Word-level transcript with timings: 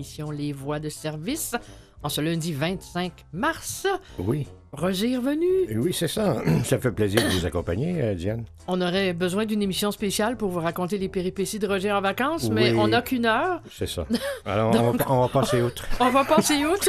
l'émission 0.00 0.30
Les 0.30 0.52
Voix 0.54 0.80
de 0.80 0.88
service. 0.88 1.54
En 2.02 2.08
ce 2.08 2.22
lundi 2.22 2.54
25 2.54 3.12
mars, 3.34 3.86
Oui, 4.18 4.46
Roger 4.72 5.12
est 5.12 5.16
revenu. 5.18 5.46
Oui, 5.78 5.92
c'est 5.92 6.08
ça. 6.08 6.36
Ça 6.64 6.78
fait 6.78 6.90
plaisir 6.92 7.22
de 7.22 7.28
vous 7.28 7.44
accompagner, 7.44 8.00
euh, 8.00 8.14
Diane. 8.14 8.44
On 8.66 8.80
aurait 8.80 9.12
besoin 9.12 9.44
d'une 9.44 9.60
émission 9.60 9.90
spéciale 9.90 10.38
pour 10.38 10.48
vous 10.48 10.60
raconter 10.60 10.96
les 10.96 11.10
péripéties 11.10 11.58
de 11.58 11.66
Roger 11.66 11.92
en 11.92 12.00
vacances, 12.00 12.48
mais 12.48 12.72
on 12.72 12.88
n'a 12.88 13.02
qu'une 13.02 13.26
heure. 13.26 13.60
C'est 13.70 13.86
ça. 13.86 14.06
Alors, 14.46 14.74
on, 14.74 14.92
va, 14.92 15.10
on 15.12 15.20
va 15.20 15.28
passer 15.28 15.60
outre. 15.60 15.86
On 16.00 16.08
va 16.08 16.24
passer 16.24 16.64
outre, 16.64 16.88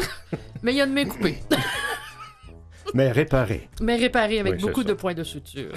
mais 0.64 0.72
il 0.72 0.78
y 0.78 0.82
a 0.82 0.86
de 0.86 0.94
mes 0.94 1.06
coupés. 1.06 1.40
Mais 2.94 3.12
réparer. 3.12 3.70
Mais 3.82 3.96
réparé 3.98 4.40
avec 4.40 4.54
Oui, 4.56 4.60
beaucoup 4.62 4.82
ça. 4.84 4.88
de 4.90 4.94
points 4.94 5.14
de 5.14 5.24
suture. 5.24 5.72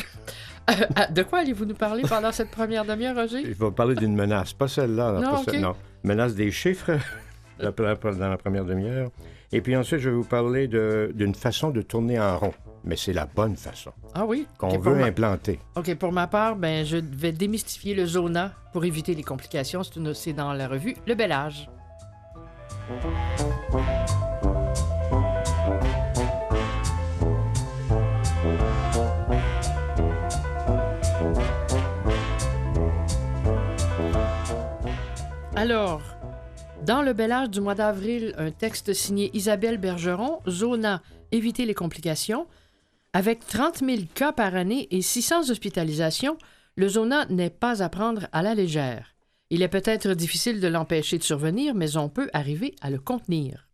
Euh, 0.71 0.73
euh, 0.98 1.07
de 1.12 1.23
quoi 1.23 1.41
allez-vous 1.41 1.65
nous 1.65 1.75
parler 1.75 2.03
pendant 2.09 2.33
cette 2.33 2.51
première 2.51 2.85
demi-heure, 2.85 3.15
Roger? 3.15 3.41
Il 3.45 3.55
va 3.55 3.71
parler 3.71 3.95
d'une 3.95 4.15
menace, 4.16 4.53
pas 4.53 4.66
celle-là. 4.66 5.12
là, 5.12 5.21
Non, 5.21 5.30
pas 5.30 5.39
ok. 5.41 5.45
celle- 5.51 5.61
non. 5.61 5.75
Menace 6.03 6.35
des 6.35 6.51
chiffres 6.51 6.93
dans 7.59 8.29
la 8.29 8.37
première 8.37 8.65
demi-heure. 8.65 9.11
Et 9.53 9.61
puis 9.61 9.77
ensuite, 9.77 10.01
je 10.01 10.11
vais 10.11 10.17
vous 10.17 10.25
parler 10.25 10.67
d'une 10.69 11.35
façon 11.35 11.71
de 11.71 11.83
tourner 11.83 12.19
en 12.19 12.39
rond. 12.39 12.55
Mais 12.87 12.97
c'est 12.97 13.12
la 13.15 13.25
bonne 13.25 13.57
façon 13.57 13.93
Ah 14.15 14.27
oui? 14.27 14.47
qu'on 14.59 14.77
veut 14.79 14.95
ma- 14.95 15.07
implanter. 15.07 15.59
OK, 15.75 15.95
pour 15.95 16.12
ma 16.12 16.27
part, 16.27 16.55
ben, 16.57 16.85
je 16.85 16.98
vais 16.98 17.33
démystifier 17.33 17.95
le 17.95 18.05
zona 18.05 18.53
pour 18.75 18.85
éviter 18.85 19.15
les 19.15 19.23
complications. 19.23 19.83
C'est 20.12 20.33
dans 20.35 20.53
la 20.53 20.69
revue 20.69 20.95
Le 21.07 21.15
Bel 21.15 21.33
Âge. 21.33 21.69
Alors, 35.56 36.03
dans 36.85 37.01
Le 37.01 37.15
Bel 37.15 37.33
Âge 37.33 37.51
du 37.51 37.63
mois 37.63 37.75
d'avril, 37.75 38.35
un 38.37 38.51
texte 38.51 38.93
signé 38.93 39.31
Isabelle 39.33 39.79
Bergeron, 39.79 40.41
Zona, 40.49 41.03
éviter 41.33 41.65
les 41.65 41.73
complications. 41.73 42.47
Avec 43.15 43.47
30 43.47 43.79
000 43.79 44.03
cas 44.15 44.33
par 44.33 44.55
année 44.55 44.89
et 44.91 45.01
600 45.01 45.51
hospitalisations, 45.51 46.37
le 46.77 46.89
zona 46.89 47.25
n'est 47.27 47.49
pas 47.49 47.83
à 47.83 47.89
prendre 47.89 48.27
à 48.33 48.43
la 48.43 48.55
légère. 48.55 49.15
Il 49.49 49.62
est 49.62 49.69
peut-être 49.69 50.12
difficile 50.12 50.61
de 50.61 50.69
l'empêcher 50.69 51.17
de 51.17 51.23
survenir, 51.23 51.75
mais 51.75 51.97
on 51.97 52.09
peut 52.11 52.29
arriver 52.35 52.75
à 52.83 52.91
le 52.91 52.99
contenir. 52.99 53.69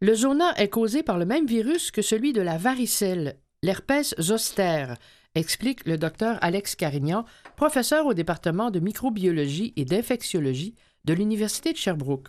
Le 0.00 0.14
zona 0.14 0.56
est 0.56 0.68
causé 0.68 1.02
par 1.02 1.18
le 1.18 1.24
même 1.24 1.46
virus 1.46 1.90
que 1.90 2.02
celui 2.02 2.32
de 2.32 2.42
la 2.42 2.58
varicelle, 2.58 3.38
l'herpès 3.62 4.14
zoster, 4.20 4.94
explique 5.34 5.84
le 5.86 5.98
docteur 5.98 6.38
Alex 6.42 6.76
Carignan, 6.76 7.24
professeur 7.56 8.06
au 8.06 8.14
département 8.14 8.70
de 8.70 8.78
microbiologie 8.78 9.72
et 9.76 9.84
d'infectiologie 9.84 10.76
de 11.04 11.14
l'Université 11.14 11.72
de 11.72 11.78
Sherbrooke. 11.78 12.28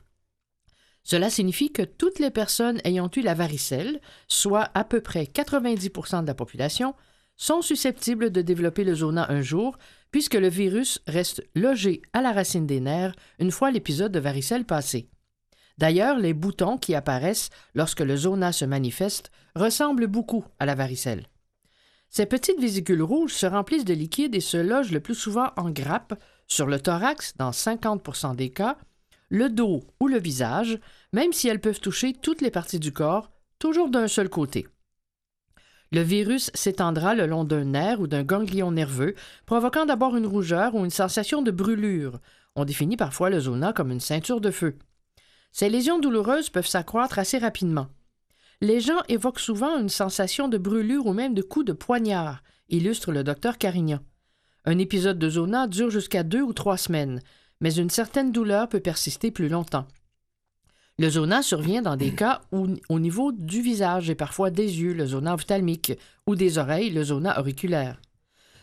Cela 1.03 1.29
signifie 1.29 1.71
que 1.71 1.83
toutes 1.83 2.19
les 2.19 2.31
personnes 2.31 2.81
ayant 2.83 3.09
eu 3.15 3.21
la 3.21 3.35
varicelle, 3.35 4.01
soit 4.27 4.69
à 4.73 4.83
peu 4.83 5.01
près 5.01 5.25
90% 5.25 6.23
de 6.23 6.27
la 6.27 6.33
population, 6.33 6.95
sont 7.37 7.61
susceptibles 7.61 8.31
de 8.31 8.41
développer 8.41 8.83
le 8.83 8.95
zona 8.95 9.31
un 9.31 9.41
jour, 9.41 9.77
puisque 10.11 10.35
le 10.35 10.47
virus 10.47 11.01
reste 11.05 11.47
logé 11.53 12.01
à 12.13 12.21
la 12.21 12.31
racine 12.31 12.65
des 12.65 12.79
nerfs 12.79 13.15
une 13.39 13.51
fois 13.51 13.71
l'épisode 13.71 14.11
de 14.11 14.19
varicelle 14.19 14.65
passé. 14.65 15.09
D'ailleurs, 15.77 16.17
les 16.17 16.33
boutons 16.33 16.77
qui 16.77 16.95
apparaissent 16.95 17.49
lorsque 17.73 17.99
le 17.99 18.15
zona 18.15 18.51
se 18.51 18.65
manifeste 18.65 19.31
ressemblent 19.55 20.07
beaucoup 20.07 20.45
à 20.59 20.65
la 20.65 20.75
varicelle. 20.75 21.27
Ces 22.09 22.25
petites 22.25 22.61
vésicules 22.61 23.01
rouges 23.01 23.33
se 23.33 23.45
remplissent 23.45 23.83
de 23.83 23.93
liquide 23.93 24.35
et 24.35 24.39
se 24.39 24.55
logent 24.55 24.91
le 24.91 25.01
plus 25.01 25.15
souvent 25.15 25.51
en 25.57 25.69
grappe 25.69 26.17
sur 26.47 26.67
le 26.67 26.79
thorax 26.79 27.35
dans 27.38 27.51
50% 27.51 28.35
des 28.35 28.49
cas, 28.49 28.77
le 29.29 29.50
dos 29.50 29.83
ou 30.00 30.07
le 30.07 30.19
visage, 30.19 30.79
même 31.13 31.33
si 31.33 31.47
elles 31.47 31.61
peuvent 31.61 31.79
toucher 31.79 32.13
toutes 32.13 32.41
les 32.41 32.51
parties 32.51 32.79
du 32.79 32.91
corps, 32.91 33.31
toujours 33.59 33.89
d'un 33.89 34.07
seul 34.07 34.29
côté. 34.29 34.67
Le 35.91 36.01
virus 36.01 36.51
s'étendra 36.53 37.16
le 37.16 37.25
long 37.25 37.44
d'un 37.44 37.63
nerf 37.63 38.00
ou 38.00 38.07
d'un 38.07 38.23
ganglion 38.23 38.72
nerveux, 38.72 39.16
provoquant 39.45 39.85
d'abord 39.85 40.16
une 40.16 40.25
rougeur 40.25 40.75
ou 40.75 40.83
une 40.83 40.91
sensation 40.91 41.41
de 41.41 41.51
brûlure. 41.51 42.19
On 42.56 42.66
définit 42.66 42.97
parfois 42.97 43.29
le 43.29 43.39
zona 43.39 43.72
comme 43.72 43.91
une 43.91 44.00
ceinture 44.00 44.41
de 44.41 44.51
feu. 44.51 44.77
Ces 45.51 45.69
lésions 45.69 46.00
douloureuses 46.00 46.50
peuvent 46.50 46.67
s'accroître 46.67 47.19
assez 47.19 47.38
rapidement. 47.38 47.88
Les 48.62 48.81
gens 48.81 49.01
évoquent 49.07 49.39
souvent 49.39 49.77
une 49.77 49.89
sensation 49.89 50.47
de 50.47 50.57
brûlure 50.57 51.06
ou 51.06 51.13
même 51.13 51.33
de 51.33 51.41
coup 51.41 51.63
de 51.63 51.73
poignard, 51.73 52.41
illustre 52.69 53.12
le 53.12 53.23
docteur 53.23 53.57
Carignan. 53.57 54.00
Un 54.65 54.79
épisode 54.79 55.19
de 55.19 55.29
zona 55.29 55.67
dure 55.67 55.91
jusqu'à 55.91 56.23
deux 56.23 56.41
ou 56.41 56.51
trois 56.51 56.77
semaines, 56.77 57.21
mais 57.61 57.75
une 57.75 57.91
certaine 57.91 58.31
douleur 58.31 58.67
peut 58.67 58.79
persister 58.79 59.29
plus 59.29 59.47
longtemps. 59.47 59.87
Le 60.97 61.09
zona 61.09 61.43
survient 61.43 61.81
dans 61.81 61.97
des 61.97 62.11
cas 62.11 62.41
où, 62.51 62.67
au 62.89 62.99
niveau 62.99 63.31
du 63.31 63.61
visage 63.61 64.09
et 64.09 64.15
parfois 64.15 64.49
des 64.49 64.81
yeux, 64.81 64.93
le 64.93 65.05
zona 65.05 65.33
ophtalmique, 65.33 65.93
ou 66.25 66.35
des 66.35 66.57
oreilles, 66.57 66.89
le 66.89 67.03
zona 67.03 67.39
auriculaire. 67.39 68.01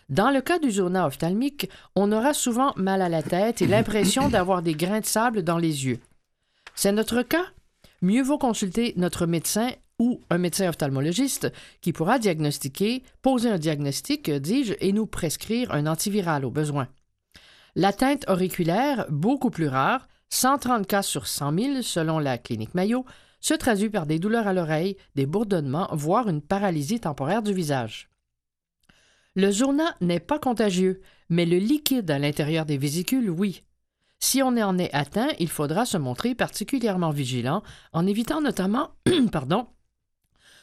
Dans 0.08 0.30
le 0.30 0.40
cas 0.40 0.58
du 0.58 0.70
zona 0.70 1.06
ophtalmique, 1.06 1.70
on 1.94 2.10
aura 2.10 2.34
souvent 2.34 2.72
mal 2.76 3.00
à 3.00 3.08
la 3.08 3.22
tête 3.22 3.62
et 3.62 3.66
l'impression 3.66 4.28
d'avoir 4.28 4.62
des 4.62 4.74
grains 4.74 5.00
de 5.00 5.06
sable 5.06 5.42
dans 5.42 5.58
les 5.58 5.86
yeux. 5.86 6.00
C'est 6.74 6.92
notre 6.92 7.22
cas? 7.22 7.44
Mieux 8.00 8.22
vaut 8.22 8.38
consulter 8.38 8.94
notre 8.96 9.26
médecin 9.26 9.70
ou 10.02 10.20
un 10.30 10.38
médecin 10.38 10.68
ophtalmologiste 10.68 11.52
qui 11.80 11.92
pourra 11.92 12.18
diagnostiquer, 12.18 13.04
poser 13.22 13.50
un 13.50 13.58
diagnostic, 13.58 14.28
dis-je, 14.28 14.74
et 14.80 14.92
nous 14.92 15.06
prescrire 15.06 15.70
un 15.72 15.86
antiviral 15.86 16.44
au 16.44 16.50
besoin. 16.50 16.88
L'atteinte 17.76 18.28
auriculaire, 18.28 19.06
beaucoup 19.10 19.50
plus 19.50 19.68
rare, 19.68 20.08
130 20.30 20.88
cas 20.88 21.02
sur 21.02 21.28
100 21.28 21.58
000 21.58 21.82
selon 21.82 22.18
la 22.18 22.36
clinique 22.36 22.74
Mayo, 22.74 23.04
se 23.40 23.54
traduit 23.54 23.90
par 23.90 24.06
des 24.06 24.18
douleurs 24.18 24.48
à 24.48 24.52
l'oreille, 24.52 24.96
des 25.14 25.26
bourdonnements, 25.26 25.88
voire 25.92 26.28
une 26.28 26.42
paralysie 26.42 26.98
temporaire 26.98 27.42
du 27.42 27.54
visage. 27.54 28.08
Le 29.36 29.52
zona 29.52 29.94
n'est 30.00 30.20
pas 30.20 30.40
contagieux, 30.40 31.00
mais 31.28 31.46
le 31.46 31.58
liquide 31.58 32.10
à 32.10 32.18
l'intérieur 32.18 32.66
des 32.66 32.76
vésicules, 32.76 33.30
oui. 33.30 33.62
Si 34.18 34.42
on 34.42 34.56
en 34.56 34.78
est 34.78 34.92
atteint, 34.94 35.30
il 35.38 35.48
faudra 35.48 35.84
se 35.86 35.96
montrer 35.96 36.34
particulièrement 36.34 37.10
vigilant 37.10 37.62
en 37.92 38.06
évitant 38.06 38.40
notamment 38.40 38.90
pardon, 39.32 39.66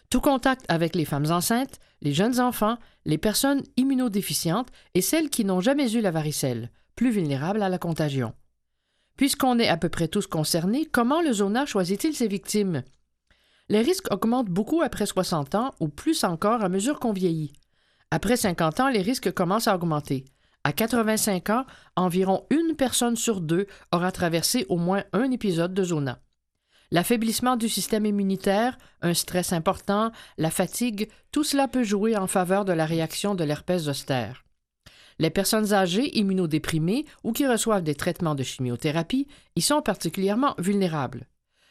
tout 0.10 0.22
contact 0.22 0.66
avec 0.70 0.96
les 0.96 1.06
femmes 1.06 1.32
enceintes, 1.32 1.80
les 2.02 2.14
jeunes 2.14 2.40
enfants, 2.40 2.78
les 3.06 3.18
personnes 3.18 3.64
immunodéficientes 3.78 4.70
et 4.94 5.02
celles 5.02 5.30
qui 5.30 5.46
n'ont 5.46 5.62
jamais 5.62 5.94
eu 5.94 6.02
la 6.02 6.12
varicelle, 6.12 6.72
plus 6.96 7.12
vulnérables 7.12 7.62
à 7.62 7.70
la 7.70 7.78
contagion. 7.78 8.34
Puisqu'on 9.16 9.60
est 9.60 9.68
à 9.68 9.78
peu 9.78 9.90
près 9.90 10.08
tous 10.08 10.28
concernés, 10.28 10.86
comment 10.86 11.22
le 11.22 11.34
zona 11.34 11.66
choisit-il 11.66 12.16
ses 12.16 12.28
victimes? 12.28 12.84
Les 13.68 13.82
risques 13.82 14.12
augmentent 14.12 14.50
beaucoup 14.50 14.82
après 14.82 15.06
60 15.06 15.56
ans 15.56 15.72
ou 15.80 15.90
plus 15.90 16.24
encore 16.24 16.64
à 16.64 16.70
mesure 16.70 17.00
qu'on 17.00 17.14
vieillit. 17.14 17.54
Après 18.12 18.38
50 18.38 18.80
ans, 18.80 18.90
les 18.90 19.02
risques 19.04 19.32
commencent 19.32 19.68
à 19.68 19.76
augmenter. 19.76 20.26
À 20.64 20.74
85 20.74 21.50
ans, 21.52 21.66
environ 21.96 22.46
une 22.50 22.76
personne 22.76 23.16
sur 23.16 23.42
deux 23.42 23.68
aura 23.92 24.12
traversé 24.12 24.66
au 24.70 24.78
moins 24.78 25.04
un 25.14 25.30
épisode 25.32 25.74
de 25.74 25.84
zona. 25.84 26.20
L'affaiblissement 26.92 27.56
du 27.56 27.70
système 27.70 28.06
immunitaire, 28.06 28.78
un 29.02 29.14
stress 29.14 29.54
important, 29.54 30.12
la 30.38 30.50
fatigue, 30.50 31.10
tout 31.32 31.44
cela 31.44 31.68
peut 31.68 31.84
jouer 31.84 32.18
en 32.18 32.26
faveur 32.28 32.66
de 32.66 32.74
la 32.74 32.86
réaction 32.86 33.36
de 33.36 33.44
l'herpès 33.44 33.84
zoster. 33.84 34.32
Les 35.20 35.30
personnes 35.30 35.74
âgées, 35.74 36.18
immunodéprimées 36.18 37.06
ou 37.24 37.32
qui 37.34 37.46
reçoivent 37.46 37.84
des 37.84 37.94
traitements 37.96 38.36
de 38.36 38.44
chimiothérapie 38.44 39.28
y 39.56 39.62
sont 39.62 39.82
particulièrement 39.82 40.56
vulnérables. 40.58 41.28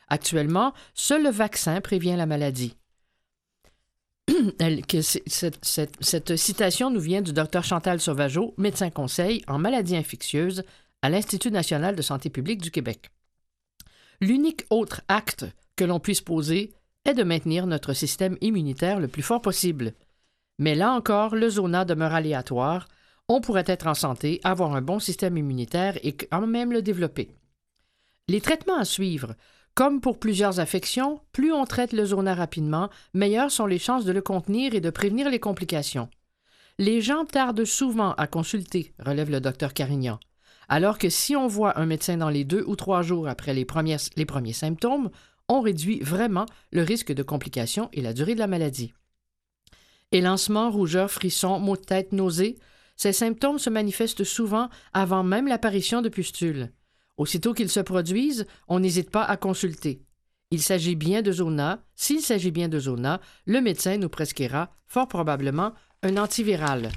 Actuellement, 0.08 0.72
seul 0.94 1.24
le 1.24 1.30
vaccin 1.30 1.80
prévient 1.80 2.14
la 2.16 2.26
maladie. 2.26 2.76
Cette- 5.26 6.04
cette 6.04 6.36
citation 6.36 6.90
nous 6.90 7.00
vient 7.00 7.22
du 7.22 7.32
docteur 7.32 7.64
Chantal 7.64 8.00
Sauvageau, 8.00 8.54
médecin 8.58 8.90
conseil 8.90 9.42
en 9.48 9.58
maladies 9.58 9.96
infectieuses 9.96 10.62
à 11.02 11.08
l'Institut 11.08 11.50
national 11.50 11.96
de 11.96 12.02
santé 12.02 12.28
publique 12.28 12.60
du 12.60 12.70
Québec. 12.70 13.10
L'unique 14.20 14.64
autre 14.70 15.02
acte 15.06 15.46
que 15.76 15.84
l'on 15.84 16.00
puisse 16.00 16.20
poser 16.20 16.72
est 17.04 17.14
de 17.14 17.22
maintenir 17.22 17.66
notre 17.66 17.92
système 17.92 18.36
immunitaire 18.40 18.98
le 18.98 19.06
plus 19.06 19.22
fort 19.22 19.40
possible. 19.40 19.94
Mais 20.58 20.74
là 20.74 20.92
encore, 20.92 21.36
le 21.36 21.48
zona 21.48 21.84
demeure 21.84 22.14
aléatoire. 22.14 22.88
On 23.28 23.40
pourrait 23.40 23.64
être 23.66 23.86
en 23.86 23.94
santé, 23.94 24.40
avoir 24.42 24.74
un 24.74 24.80
bon 24.80 24.98
système 24.98 25.36
immunitaire 25.36 25.98
et 26.02 26.16
quand 26.16 26.46
même 26.46 26.72
le 26.72 26.82
développer. 26.82 27.30
Les 28.26 28.40
traitements 28.40 28.78
à 28.78 28.84
suivre. 28.84 29.34
Comme 29.74 30.00
pour 30.00 30.18
plusieurs 30.18 30.58
affections, 30.58 31.20
plus 31.30 31.52
on 31.52 31.64
traite 31.64 31.92
le 31.92 32.04
zona 32.04 32.34
rapidement, 32.34 32.90
meilleures 33.14 33.52
sont 33.52 33.66
les 33.66 33.78
chances 33.78 34.04
de 34.04 34.12
le 34.12 34.20
contenir 34.20 34.74
et 34.74 34.80
de 34.80 34.90
prévenir 34.90 35.30
les 35.30 35.38
complications. 35.38 36.08
Les 36.78 37.00
gens 37.00 37.24
tardent 37.24 37.64
souvent 37.64 38.12
à 38.14 38.26
consulter, 38.26 38.92
relève 38.98 39.30
le 39.30 39.40
docteur 39.40 39.72
Carignan. 39.74 40.18
Alors 40.68 40.98
que 40.98 41.08
si 41.08 41.34
on 41.34 41.46
voit 41.46 41.78
un 41.78 41.86
médecin 41.86 42.18
dans 42.18 42.28
les 42.28 42.44
deux 42.44 42.62
ou 42.66 42.76
trois 42.76 43.02
jours 43.02 43.26
après 43.26 43.54
les, 43.54 43.64
premiers 43.64 44.52
symptômes, 44.52 45.10
on 45.48 45.62
réduit 45.62 46.00
vraiment 46.00 46.46
le 46.70 46.82
risque 46.82 47.12
de 47.12 47.22
complications 47.22 47.88
et 47.92 48.02
la 48.02 48.12
durée 48.12 48.34
de 48.34 48.40
la 48.40 48.46
maladie. 48.46 48.92
Élancement, 50.12 50.70
rougeur, 50.70 51.10
frisson, 51.10 51.58
maux 51.58 51.76
de 51.76 51.82
tête, 51.82 52.12
nausées, 52.12 52.58
ces 52.96 53.12
symptômes 53.12 53.58
se 53.58 53.70
manifestent 53.70 54.24
souvent 54.24 54.68
avant 54.92 55.22
même 55.22 55.46
l'apparition 55.46 56.02
de 56.02 56.08
pustules. 56.08 56.70
Aussitôt 57.16 57.54
qu'ils 57.54 57.70
se 57.70 57.80
produisent, 57.80 58.46
on 58.68 58.80
n'hésite 58.80 59.10
pas 59.10 59.24
à 59.24 59.36
consulter. 59.36 60.02
Il 60.50 60.62
s'agit 60.62 60.96
bien 60.96 61.22
de 61.22 61.32
zona. 61.32 61.82
S'il 61.94 62.20
s'agit 62.20 62.50
bien 62.50 62.68
de 62.68 62.78
zona, 62.78 63.20
le 63.44 63.60
médecin 63.60 63.98
nous 63.98 64.08
prescrira 64.08 64.70
fort 64.86 65.08
probablement 65.08 65.72
un 66.02 66.16
antiviral, 66.16 66.90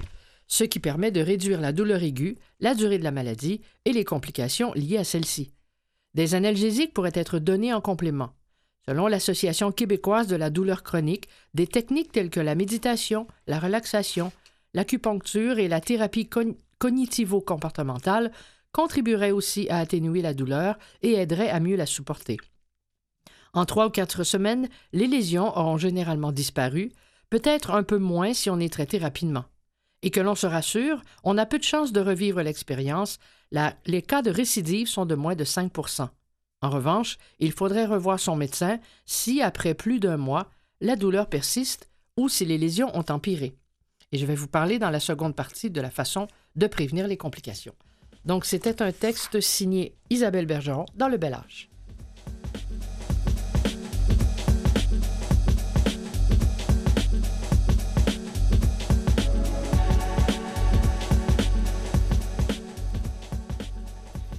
ce 0.52 0.66
qui 0.66 0.82
permet 0.82 1.12
de 1.12 1.22
réduire 1.22 1.62
la 1.62 1.72
douleur 1.72 2.04
aiguë, 2.04 2.38
la 2.60 2.76
durée 2.76 3.00
de 3.00 3.06
la 3.06 3.12
maladie 3.12 3.62
et 3.86 3.94
les 3.94 4.04
complications 4.04 4.74
liées 4.74 4.98
à 4.98 5.06
celle-ci. 5.06 5.54
Des 6.14 6.36
analgésiques 6.36 6.94
pourraient 6.94 7.12
être 7.16 7.40
donnés 7.40 7.74
en 7.74 7.80
complément. 7.80 8.34
Selon 8.86 9.08
l'Association 9.08 9.72
québécoise 9.72 10.28
de 10.28 10.36
la 10.36 10.50
douleur 10.50 10.84
chronique, 10.84 11.30
des 11.54 11.68
techniques 11.68 12.12
telles 12.12 12.30
que 12.30 12.42
la 12.42 12.56
méditation, 12.56 13.28
la 13.48 13.60
relaxation, 13.60 14.34
l'acupuncture 14.74 15.58
et 15.58 15.70
la 15.70 15.80
thérapie 15.80 16.30
cognitivo-comportementale 16.80 18.34
contribueraient 18.74 19.32
aussi 19.32 19.70
à 19.70 19.78
atténuer 19.78 20.22
la 20.22 20.34
douleur 20.34 20.78
et 21.02 21.14
aideraient 21.14 21.50
à 21.50 21.62
mieux 21.62 21.78
la 21.78 21.86
supporter. 21.86 22.36
En 23.54 23.64
trois 23.64 23.88
ou 23.88 23.90
quatre 23.90 24.26
semaines, 24.26 24.68
les 24.92 25.08
lésions 25.08 25.58
auront 25.58 25.78
généralement 25.78 26.34
disparu, 26.34 26.92
peut-être 27.30 27.72
un 27.72 27.84
peu 27.84 28.00
moins 28.00 28.34
si 28.34 28.50
on 28.50 28.60
est 28.60 28.74
traité 28.74 28.98
rapidement. 28.98 29.46
Et 30.04 30.12
que 30.12 30.20
l'on 30.20 30.36
se 30.36 30.48
rassure, 30.48 31.02
on 31.24 31.38
a 31.38 31.46
peu 31.46 31.60
de 31.60 31.64
chances 31.64 31.92
de 31.92 32.02
revivre 32.02 32.42
l'expérience, 32.42 33.20
les 33.86 34.02
cas 34.02 34.22
de 34.22 34.32
récidive 34.32 34.88
sont 34.88 35.06
de 35.06 35.16
moins 35.16 35.36
de 35.36 35.44
5 35.44 35.72
En 36.62 36.70
revanche, 36.70 37.18
il 37.40 37.52
faudrait 37.52 37.86
revoir 37.86 38.20
son 38.20 38.36
médecin 38.36 38.80
si, 39.06 39.42
après 39.42 39.74
plus 39.74 40.00
d'un 40.00 40.18
mois, 40.18 40.50
la 40.80 40.96
douleur 40.96 41.28
persiste 41.28 41.90
ou 42.18 42.30
si 42.30 42.46
les 42.46 42.58
lésions 42.58 42.96
ont 42.96 43.06
empiré. 43.10 43.54
Et 44.12 44.18
je 44.18 44.26
vais 44.26 44.36
vous 44.36 44.48
parler 44.48 44.80
dans 44.80 44.90
la 44.90 45.00
seconde 45.00 45.36
partie 45.36 45.70
de 45.70 45.82
la 45.82 45.92
façon 45.92 46.28
de 46.56 46.68
prévenir 46.68 47.08
les 47.08 47.18
complications. 47.18 47.76
Donc, 48.26 48.46
c'était 48.46 48.82
un 48.82 48.92
texte 48.92 49.40
signé 49.40 49.96
Isabelle 50.10 50.46
Bergeron 50.46 50.86
dans 50.96 51.08
Le 51.08 51.18
Bel 51.18 51.34
Âge. 51.34 51.71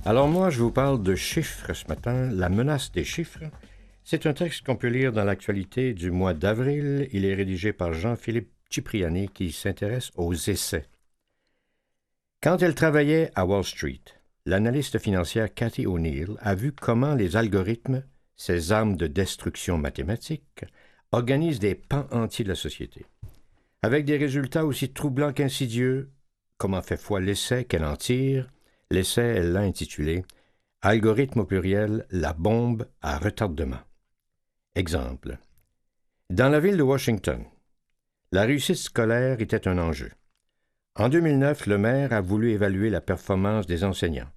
Alors 0.05 0.27
moi, 0.27 0.51
je 0.51 0.61
vous 0.61 0.73
parle 0.73 1.01
de 1.01 1.15
chiffres 1.15 1.73
ce 1.73 1.87
matin, 1.87 2.29
la 2.33 2.49
menace 2.49 2.91
des 2.91 3.05
chiffres. 3.05 3.45
C'est 4.03 4.27
un 4.27 4.33
texte 4.33 4.67
qu'on 4.67 4.75
peut 4.75 4.89
lire 4.89 5.13
dans 5.13 5.23
l'actualité 5.23 5.95
du 5.95 6.11
mois 6.11 6.35
d'avril. 6.35 7.09
Il 7.13 7.25
est 7.25 7.35
rédigé 7.35 7.73
par 7.73 7.93
Jean-Philippe 7.93 8.51
Cipriani 8.69 9.29
qui 9.29 9.53
s'intéresse 9.53 10.11
aux 10.17 10.35
essais. 10.35 10.87
Quand 12.43 12.61
elle 12.63 12.75
travaillait 12.75 13.31
à 13.37 13.47
Wall 13.47 13.63
Street, 13.63 14.01
l'analyste 14.45 14.99
financière 14.99 15.55
Cathy 15.55 15.87
O'Neill 15.87 16.37
a 16.41 16.57
vu 16.57 16.73
comment 16.73 17.15
les 17.15 17.37
algorithmes, 17.37 18.03
ces 18.35 18.73
armes 18.73 18.97
de 18.97 19.07
destruction 19.07 19.79
mathématique, 19.79 20.65
organisent 21.13 21.61
des 21.61 21.77
pans 21.77 22.09
entiers 22.11 22.45
de 22.45 22.49
la 22.49 22.57
société. 22.57 23.07
Avec 23.83 24.05
des 24.05 24.17
résultats 24.17 24.67
aussi 24.67 24.93
troublants 24.93 25.33
qu'insidieux, 25.33 26.11
comment 26.59 26.83
fait 26.83 26.97
foi 26.97 27.21
l'essai 27.21 27.65
qu'elle 27.65 27.85
en 27.85 27.95
tire, 27.95 28.52
L'essai, 28.93 29.43
l'a 29.43 29.61
intitulé 29.61 30.23
Algorithme 30.83 31.41
au 31.41 31.45
pluriel, 31.47 32.07
la 32.11 32.35
bombe 32.35 32.87
à 33.01 33.17
retardement. 33.17 33.81
Exemple. 34.75 35.39
Dans 36.29 36.51
la 36.51 36.61
ville 36.61 36.77
de 36.77 36.83
Washington, 36.83 37.43
la 38.33 38.43
réussite 38.43 38.77
scolaire 38.77 39.41
était 39.41 39.67
un 39.67 39.79
enjeu. 39.79 40.11
En 40.95 41.09
2009, 41.09 41.69
le 41.69 41.79
maire 41.79 42.13
a 42.13 42.21
voulu 42.21 42.51
évaluer 42.51 42.91
la 42.91 43.01
performance 43.01 43.67
des 43.67 43.83
enseignants. 43.83 44.29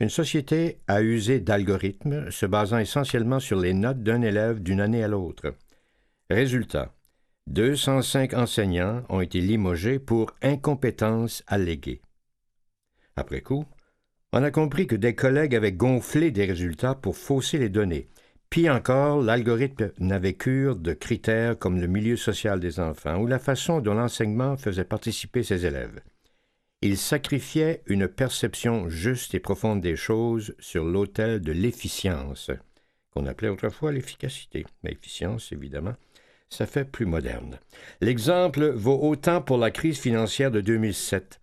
Une 0.00 0.08
société 0.08 0.80
a 0.88 1.00
usé 1.00 1.38
d'algorithmes 1.38 2.32
se 2.32 2.46
basant 2.46 2.78
essentiellement 2.78 3.38
sur 3.38 3.60
les 3.60 3.74
notes 3.74 4.02
d'un 4.02 4.22
élève 4.22 4.60
d'une 4.60 4.80
année 4.80 5.04
à 5.04 5.08
l'autre. 5.08 5.54
Résultat, 6.30 6.92
205 7.46 8.34
enseignants 8.34 9.04
ont 9.08 9.20
été 9.20 9.40
limogés 9.40 10.00
pour 10.00 10.34
incompétence 10.42 11.44
alléguée. 11.46 12.02
Après 13.16 13.40
coup, 13.40 13.64
on 14.32 14.42
a 14.42 14.50
compris 14.50 14.86
que 14.86 14.96
des 14.96 15.14
collègues 15.14 15.54
avaient 15.54 15.72
gonflé 15.72 16.30
des 16.30 16.46
résultats 16.46 16.94
pour 16.94 17.16
fausser 17.16 17.58
les 17.58 17.68
données. 17.68 18.08
Puis 18.48 18.68
encore, 18.68 19.22
l'algorithme 19.22 19.92
n'avait 19.98 20.34
cure 20.34 20.76
de 20.76 20.92
critères 20.92 21.58
comme 21.58 21.80
le 21.80 21.86
milieu 21.86 22.16
social 22.16 22.60
des 22.60 22.80
enfants 22.80 23.18
ou 23.18 23.26
la 23.26 23.38
façon 23.38 23.80
dont 23.80 23.94
l'enseignement 23.94 24.56
faisait 24.56 24.84
participer 24.84 25.42
ses 25.42 25.66
élèves. 25.66 26.00
Il 26.80 26.98
sacrifiait 26.98 27.82
une 27.86 28.08
perception 28.08 28.88
juste 28.88 29.34
et 29.34 29.40
profonde 29.40 29.80
des 29.80 29.96
choses 29.96 30.54
sur 30.58 30.84
l'autel 30.84 31.40
de 31.40 31.52
l'efficience, 31.52 32.50
qu'on 33.10 33.26
appelait 33.26 33.50
autrefois 33.50 33.92
l'efficacité. 33.92 34.66
Mais 34.82 34.92
efficience, 34.92 35.52
évidemment, 35.52 35.94
ça 36.48 36.66
fait 36.66 36.84
plus 36.84 37.06
moderne. 37.06 37.58
L'exemple 38.00 38.70
vaut 38.70 38.98
autant 39.00 39.40
pour 39.42 39.58
la 39.58 39.70
crise 39.70 39.98
financière 39.98 40.50
de 40.50 40.60
2007 40.60 41.41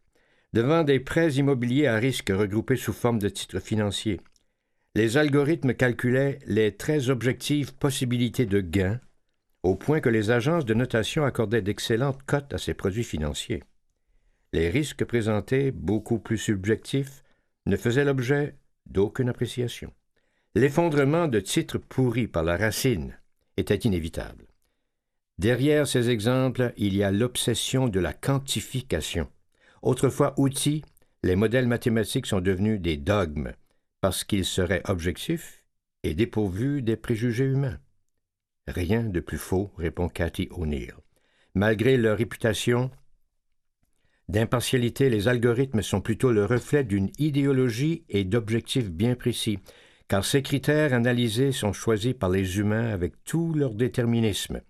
devant 0.54 0.84
des 0.84 1.00
prêts 1.00 1.34
immobiliers 1.34 1.88
à 1.88 1.96
risque 1.98 2.30
regroupés 2.30 2.76
sous 2.76 2.94
forme 2.94 3.20
de 3.20 3.30
titres 3.30 3.60
financiers. 3.60 4.20
Les 4.96 5.18
algorithmes 5.18 5.74
calculaient 5.74 6.40
les 6.46 6.76
très 6.76 7.10
objectives 7.10 7.76
possibilités 7.76 8.46
de 8.46 8.60
gains, 8.60 9.00
au 9.62 9.76
point 9.76 10.00
que 10.00 10.10
les 10.10 10.32
agences 10.32 10.66
de 10.66 10.74
notation 10.74 11.24
accordaient 11.26 11.62
d'excellentes 11.62 12.24
cotes 12.26 12.54
à 12.54 12.58
ces 12.58 12.74
produits 12.74 13.04
financiers. 13.04 13.64
Les 14.52 14.70
risques 14.70 15.06
présentés, 15.06 15.72
beaucoup 15.72 16.18
plus 16.18 16.38
subjectifs, 16.38 17.24
ne 17.68 17.78
faisaient 17.78 18.06
l'objet 18.06 18.56
d'aucune 18.88 19.30
appréciation. 19.30 19.94
L'effondrement 20.56 21.28
de 21.28 21.40
titres 21.40 21.78
pourris 21.78 22.28
par 22.28 22.44
la 22.44 22.58
racine 22.58 23.16
était 23.58 23.76
inévitable. 23.76 24.48
Derrière 25.38 25.88
ces 25.88 26.10
exemples, 26.10 26.74
il 26.78 26.96
y 26.96 27.04
a 27.04 27.12
l'obsession 27.12 27.88
de 27.88 28.00
la 28.00 28.14
quantification. 28.14 29.30
Autrefois 29.82 30.34
outils, 30.38 30.84
les 31.24 31.36
modèles 31.36 31.68
mathématiques 31.68 32.26
sont 32.26 32.42
devenus 32.42 32.80
des 32.82 32.98
dogmes 32.98 33.54
parce 34.02 34.24
qu'ils 34.24 34.46
seraient 34.46 34.84
objectifs 34.86 35.64
et 36.04 36.14
dépourvus 36.14 36.82
des 36.82 36.96
préjugés 36.96 37.46
humains. 37.46 37.80
Rien 38.68 39.04
de 39.04 39.20
plus 39.20 39.38
faux, 39.38 39.72
répond 39.78 40.10
Cathy 40.10 40.48
O'Neill. 40.52 40.94
Malgré 41.56 41.98
leur 41.98 42.18
réputation 42.18 42.92
d'impartialité, 44.28 45.10
les 45.10 45.28
algorithmes 45.28 45.82
sont 45.82 46.02
plutôt 46.02 46.32
le 46.32 46.46
reflet 46.46 46.84
d'une 46.84 47.12
idéologie 47.18 48.06
et 48.10 48.24
d'objectifs 48.24 48.90
bien 48.90 49.16
précis, 49.16 49.60
car 50.08 50.24
ces 50.24 50.42
critères 50.42 50.94
analysés 50.94 51.52
sont 51.52 51.74
choisis 51.74 52.14
par 52.14 52.30
les 52.30 52.60
humains 52.60 52.90
avec 52.90 53.24
tout 53.24 53.54
leur 53.54 53.74
déterminisme. 53.74 54.62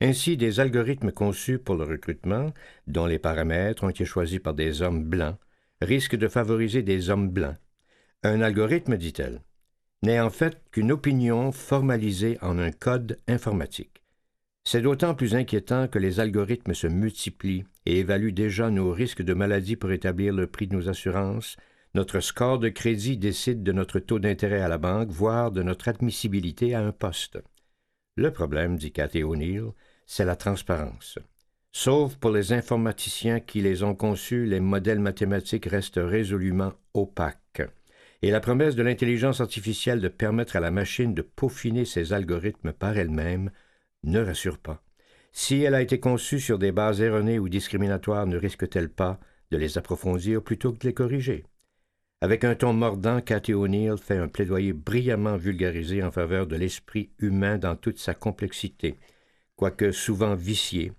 Ainsi, 0.00 0.36
des 0.36 0.60
algorithmes 0.60 1.10
conçus 1.10 1.58
pour 1.58 1.76
le 1.76 1.84
recrutement, 1.84 2.52
dont 2.86 3.06
les 3.06 3.18
paramètres 3.18 3.84
ont 3.84 3.88
été 3.88 4.04
choisis 4.04 4.40
par 4.40 4.52
des 4.52 4.82
hommes 4.82 5.04
blancs, 5.04 5.38
risquent 5.80 6.16
de 6.16 6.28
favoriser 6.28 6.82
des 6.82 7.08
hommes 7.08 7.30
blancs. 7.30 7.56
Un 8.22 8.42
algorithme, 8.42 8.96
dit-elle, 8.96 9.42
n'est 10.02 10.20
en 10.20 10.30
fait 10.30 10.62
qu'une 10.70 10.92
opinion 10.92 11.50
formalisée 11.50 12.36
en 12.42 12.58
un 12.58 12.72
code 12.72 13.18
informatique. 13.26 14.02
C'est 14.64 14.82
d'autant 14.82 15.14
plus 15.14 15.34
inquiétant 15.34 15.88
que 15.88 15.98
les 15.98 16.20
algorithmes 16.20 16.74
se 16.74 16.88
multiplient 16.88 17.64
et 17.86 18.00
évaluent 18.00 18.32
déjà 18.32 18.68
nos 18.68 18.92
risques 18.92 19.22
de 19.22 19.32
maladie 19.32 19.76
pour 19.76 19.92
établir 19.92 20.34
le 20.34 20.46
prix 20.46 20.66
de 20.66 20.74
nos 20.74 20.88
assurances, 20.88 21.56
notre 21.94 22.20
score 22.20 22.58
de 22.58 22.68
crédit 22.68 23.16
décide 23.16 23.62
de 23.62 23.72
notre 23.72 24.00
taux 24.00 24.18
d'intérêt 24.18 24.60
à 24.60 24.68
la 24.68 24.76
banque, 24.76 25.08
voire 25.08 25.52
de 25.52 25.62
notre 25.62 25.88
admissibilité 25.88 26.74
à 26.74 26.82
un 26.82 26.92
poste. 26.92 27.38
Le 28.16 28.32
problème, 28.32 28.76
dit 28.76 28.92
Cathy 28.92 29.22
O'Neill, 29.22 29.70
c'est 30.06 30.24
la 30.24 30.36
transparence. 30.36 31.18
Sauf 31.72 32.16
pour 32.16 32.30
les 32.30 32.52
informaticiens 32.52 33.40
qui 33.40 33.60
les 33.60 33.82
ont 33.82 33.94
conçus, 33.94 34.46
les 34.46 34.60
modèles 34.60 35.00
mathématiques 35.00 35.66
restent 35.66 36.00
résolument 36.02 36.72
opaques. 36.94 37.62
Et 38.22 38.30
la 38.30 38.40
promesse 38.40 38.76
de 38.76 38.82
l'intelligence 38.82 39.42
artificielle 39.42 40.00
de 40.00 40.08
permettre 40.08 40.56
à 40.56 40.60
la 40.60 40.70
machine 40.70 41.12
de 41.12 41.20
peaufiner 41.20 41.84
ses 41.84 42.14
algorithmes 42.14 42.72
par 42.72 42.96
elle-même 42.96 43.50
ne 44.04 44.20
rassure 44.20 44.58
pas. 44.58 44.82
Si 45.32 45.62
elle 45.62 45.74
a 45.74 45.82
été 45.82 46.00
conçue 46.00 46.40
sur 46.40 46.58
des 46.58 46.72
bases 46.72 47.02
erronées 47.02 47.38
ou 47.38 47.50
discriminatoires, 47.50 48.26
ne 48.26 48.38
risque-t-elle 48.38 48.88
pas 48.88 49.20
de 49.50 49.58
les 49.58 49.76
approfondir 49.76 50.42
plutôt 50.42 50.72
que 50.72 50.78
de 50.78 50.86
les 50.86 50.94
corriger? 50.94 51.44
Avec 52.22 52.44
un 52.44 52.54
ton 52.54 52.72
mordant, 52.72 53.20
Cathy 53.20 53.52
O'Neill 53.52 53.98
fait 53.98 54.16
un 54.16 54.28
plaidoyer 54.28 54.72
brillamment 54.72 55.36
vulgarisé 55.36 56.02
en 56.02 56.10
faveur 56.10 56.46
de 56.46 56.56
l'esprit 56.56 57.10
humain 57.18 57.58
dans 57.58 57.76
toute 57.76 57.98
sa 57.98 58.14
complexité. 58.14 58.96
Quoique 59.56 59.90
souvent 59.90 60.34
viciée, 60.34 60.92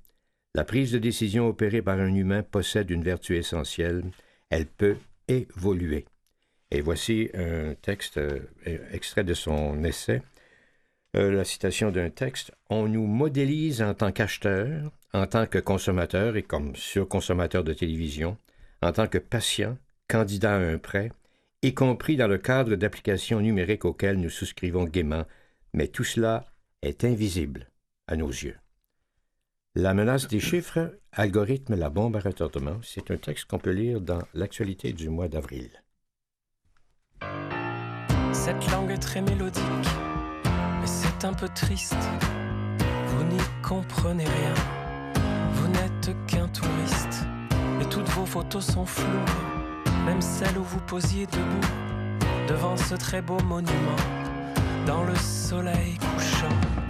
la 0.55 0.63
prise 0.63 0.91
de 0.91 0.97
décision 0.97 1.47
opérée 1.47 1.83
par 1.83 1.99
un 1.99 2.15
humain 2.15 2.41
possède 2.41 2.89
une 2.89 3.03
vertu 3.03 3.37
essentielle, 3.37 4.03
elle 4.49 4.65
peut 4.65 4.97
évoluer. 5.27 6.05
Et 6.71 6.81
voici 6.81 7.29
un 7.35 7.75
texte 7.75 8.17
euh, 8.17 8.39
extrait 8.91 9.23
de 9.23 9.35
son 9.35 9.83
essai, 9.83 10.23
euh, 11.15 11.31
la 11.31 11.43
citation 11.43 11.91
d'un 11.91 12.09
texte. 12.09 12.51
On 12.71 12.87
nous 12.87 13.05
modélise 13.05 13.83
en 13.83 13.93
tant 13.93 14.11
qu'acheteur, 14.11 14.91
en 15.13 15.27
tant 15.27 15.45
que 15.45 15.59
consommateur 15.59 16.35
et 16.35 16.43
comme 16.43 16.75
surconsommateur 16.75 17.63
de 17.63 17.73
télévision, 17.73 18.37
en 18.81 18.91
tant 18.91 19.05
que 19.05 19.19
patient, 19.19 19.77
candidat 20.07 20.55
à 20.55 20.59
un 20.59 20.79
prêt, 20.79 21.11
y 21.61 21.75
compris 21.75 22.17
dans 22.17 22.27
le 22.27 22.39
cadre 22.39 22.75
d'applications 22.75 23.39
numériques 23.39 23.85
auxquelles 23.85 24.19
nous 24.19 24.31
souscrivons 24.31 24.85
gaiement, 24.85 25.25
mais 25.73 25.87
tout 25.87 26.03
cela 26.03 26.45
est 26.81 27.03
invisible 27.03 27.67
à 28.07 28.15
nos 28.15 28.29
yeux. 28.29 28.57
La 29.75 29.93
menace 29.93 30.27
des 30.27 30.39
chiffres, 30.39 30.97
algorithme 31.11 31.75
la 31.75 31.89
bombe 31.89 32.15
à 32.15 32.19
retardement, 32.19 32.79
c'est 32.81 33.11
un 33.11 33.17
texte 33.17 33.45
qu'on 33.45 33.59
peut 33.59 33.71
lire 33.71 34.01
dans 34.01 34.23
l'actualité 34.33 34.91
du 34.91 35.09
mois 35.09 35.27
d'avril. 35.27 35.69
Cette 38.31 38.71
langue 38.71 38.91
est 38.91 38.97
très 38.97 39.21
mélodique, 39.21 39.61
mais 40.43 40.87
c'est 40.87 41.25
un 41.25 41.33
peu 41.33 41.47
triste. 41.49 41.95
Vous 43.07 43.23
n'y 43.25 43.41
comprenez 43.61 44.25
rien, 44.25 44.53
vous 45.51 45.67
n'êtes 45.67 46.15
qu'un 46.25 46.47
touriste, 46.47 47.25
et 47.81 47.85
toutes 47.89 48.09
vos 48.09 48.25
photos 48.25 48.65
sont 48.65 48.85
floues, 48.85 49.25
même 50.05 50.21
celles 50.21 50.57
où 50.57 50.63
vous 50.63 50.81
posiez 50.81 51.25
debout, 51.27 51.67
devant 52.47 52.77
ce 52.77 52.95
très 52.95 53.21
beau 53.21 53.39
monument, 53.41 54.01
dans 54.85 55.03
le 55.03 55.15
soleil 55.15 55.97
couchant. 55.97 56.86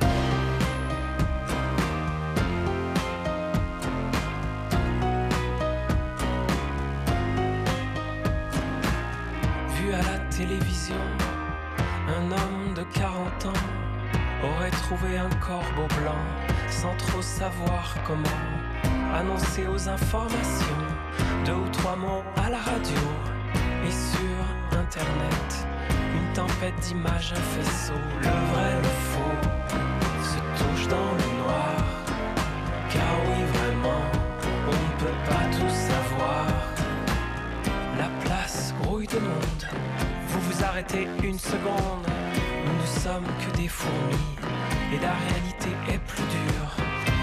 Télévision, 10.38 11.02
un 12.08 12.32
homme 12.32 12.74
de 12.76 12.84
40 12.84 13.46
ans 13.48 13.64
aurait 14.44 14.70
trouvé 14.70 15.18
un 15.18 15.30
corbeau 15.40 15.88
blanc 16.00 16.24
sans 16.70 16.96
trop 16.96 17.24
savoir 17.24 17.96
comment 18.06 18.44
annoncer 19.16 19.66
aux 19.66 19.90
informations 19.90 20.84
deux 21.44 21.54
ou 21.54 21.70
trois 21.70 21.96
mots 21.96 22.24
à 22.36 22.52
la 22.52 22.60
radio 22.60 23.02
et 23.84 23.92
sur 23.92 24.78
internet. 24.78 25.68
Une 26.14 26.34
tempête 26.34 26.80
d'images, 26.82 27.34
un 27.36 27.46
faisceau, 27.56 28.00
le 28.22 28.28
vrai, 28.28 28.76
le 28.76 28.94
faux 29.10 29.38
se 30.22 30.40
touche 30.60 30.88
dans 30.88 31.14
le 31.20 31.28
noir. 31.42 31.78
Car 32.92 33.14
oui, 33.26 33.42
vraiment, 33.58 34.04
on 34.68 34.78
ne 34.86 35.00
peut 35.02 35.20
pas 35.30 35.46
tout 35.58 35.74
savoir. 35.74 36.46
La 37.98 38.10
place 38.24 38.76
grouille 38.84 39.08
de 39.08 39.18
monde. 39.20 39.47
Arrêtez 40.78 41.08
une 41.24 41.40
seconde. 41.40 42.06
Nous 42.64 42.82
ne 42.84 42.86
sommes 43.02 43.26
que 43.42 43.58
des 43.58 43.68
fourmis. 43.68 44.36
Et 44.94 45.00
la 45.02 45.12
réalité 45.26 45.70
est 45.92 45.98
plus 46.06 46.22
dure. 46.22 46.72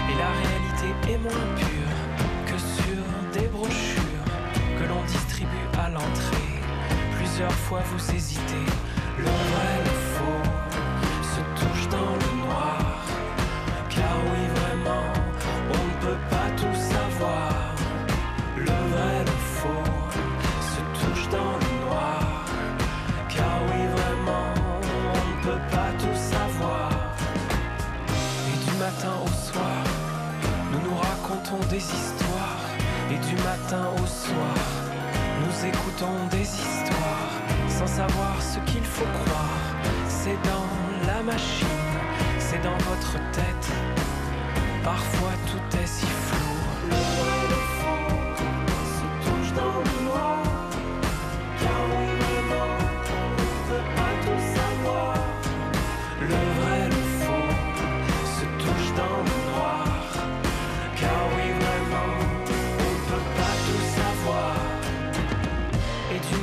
Et 0.09 0.17
la 0.19 0.27
réalité 0.41 1.13
est 1.13 1.17
moins 1.17 1.55
pure 1.55 2.47
que 2.47 2.59
sur 2.59 3.39
des 3.39 3.47
brochures 3.47 4.25
que 4.77 4.83
l'on 4.83 5.01
distribue 5.03 5.69
à 5.79 5.89
l'entrée. 5.89 6.59
Plusieurs 7.15 7.53
fois 7.53 7.79
vous 7.93 8.13
hésitez. 8.13 8.65
Le 9.19 9.23
vrai, 9.23 9.75
le 9.85 9.95
faux 10.15 10.49
se 11.23 11.63
touche 11.63 11.87
dans 11.87 12.13
le 12.13 12.45
noir. 12.45 12.84
Racontons 31.45 31.65
des 31.69 31.77
histoires. 31.77 32.59
Et 33.11 33.17
du 33.17 33.35
matin 33.43 33.87
au 34.01 34.07
soir, 34.07 34.55
nous 35.41 35.67
écoutons 35.67 36.27
des 36.31 36.41
histoires 36.41 37.31
sans 37.69 37.87
savoir 37.87 38.41
ce 38.41 38.59
qu'il 38.71 38.83
faut 38.83 39.05
croire. 39.25 39.75
C'est 40.07 40.37
dans 40.43 41.07
la 41.07 41.21
machine, 41.21 41.67
c'est 42.39 42.61
dans 42.63 42.77
votre 42.89 43.13
tête. 43.31 43.71
Parfois 44.83 45.33
tout 45.47 45.77
est 45.77 45.87
si 45.87 46.05
flou. 46.05 46.44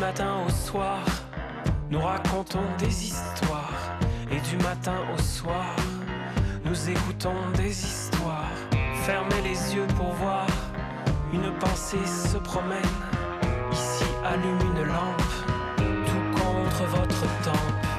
Matin 0.02 0.34
au 0.44 0.50
soir, 0.50 0.98
nous 1.88 2.00
racontons 2.00 2.66
des 2.76 3.04
histoires. 3.04 3.96
Et 4.32 4.40
du 4.50 4.56
matin 4.64 4.96
au 5.14 5.22
soir, 5.22 5.76
nous 6.64 6.90
écoutons 6.90 7.40
des 7.56 7.70
histoires. 7.70 8.56
Fermez 9.06 9.42
les 9.44 9.76
yeux 9.76 9.86
pour 9.96 10.12
voir. 10.14 10.48
Une 11.32 11.52
pensée 11.60 12.04
se 12.04 12.36
promène. 12.38 12.96
Ici 13.70 14.04
allume 14.24 14.62
une 14.70 14.84
lampe. 14.88 15.34
Tout 16.08 16.26
contre 16.40 16.82
votre 16.96 17.22
tempe. 17.44 17.91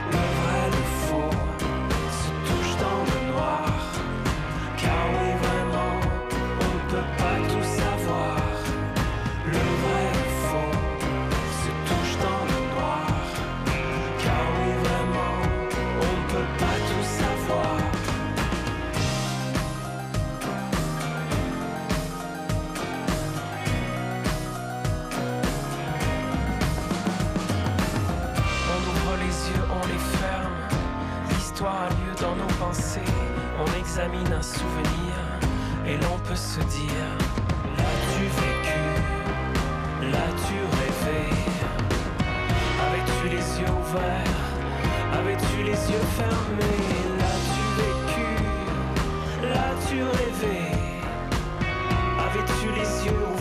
Examine 33.93 34.33
un 34.33 34.41
souvenir 34.41 35.13
et 35.85 35.97
l'on 35.97 36.17
peut 36.27 36.35
se 36.35 36.59
dire 36.61 37.09
L'as-tu 37.77 38.23
vécu? 38.23 38.83
L'as-tu 40.11 40.57
rêvé? 40.79 41.21
Avais-tu 42.85 43.25
les 43.35 43.45
yeux 43.59 43.73
ouverts? 43.81 44.41
Avais-tu 45.19 45.57
les 45.63 45.79
yeux 45.91 46.05
fermés? 46.17 46.89
L'as-tu 47.19 47.63
vécu? 47.81 48.29
L'as-tu 49.43 49.97
rêvé? 50.01 50.57
Avais-tu 52.17 52.67
les 52.71 53.05
yeux 53.05 53.21
ouverts 53.21 53.32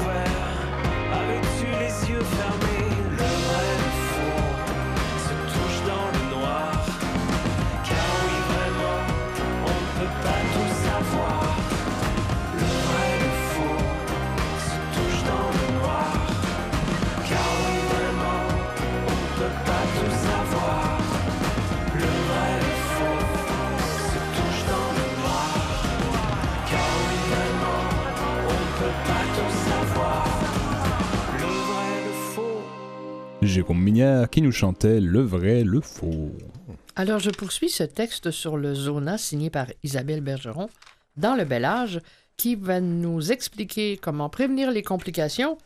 Qui 34.31 34.43
nous 34.43 34.53
chantait 34.53 35.01
Le 35.01 35.21
vrai, 35.21 35.65
le 35.65 35.81
faux. 35.81 36.31
Alors, 36.97 37.19
je 37.19 37.31
poursuis 37.31 37.69
ce 37.71 37.83
texte 37.85 38.31
sur 38.31 38.57
le 38.57 38.75
Zona 38.75 39.19
signé 39.19 39.51
par 39.51 39.67
Isabelle 39.83 40.21
Bergeron 40.21 40.69
dans 41.17 41.35
le 41.35 41.45
Bel 41.45 41.65
Âge 41.65 42.01
qui 42.37 42.55
va 42.55 42.81
nous 42.81 43.31
expliquer 43.33 43.97
comment 43.97 44.29
prévenir 44.29 44.71
les 44.71 44.83
complications 44.83 45.59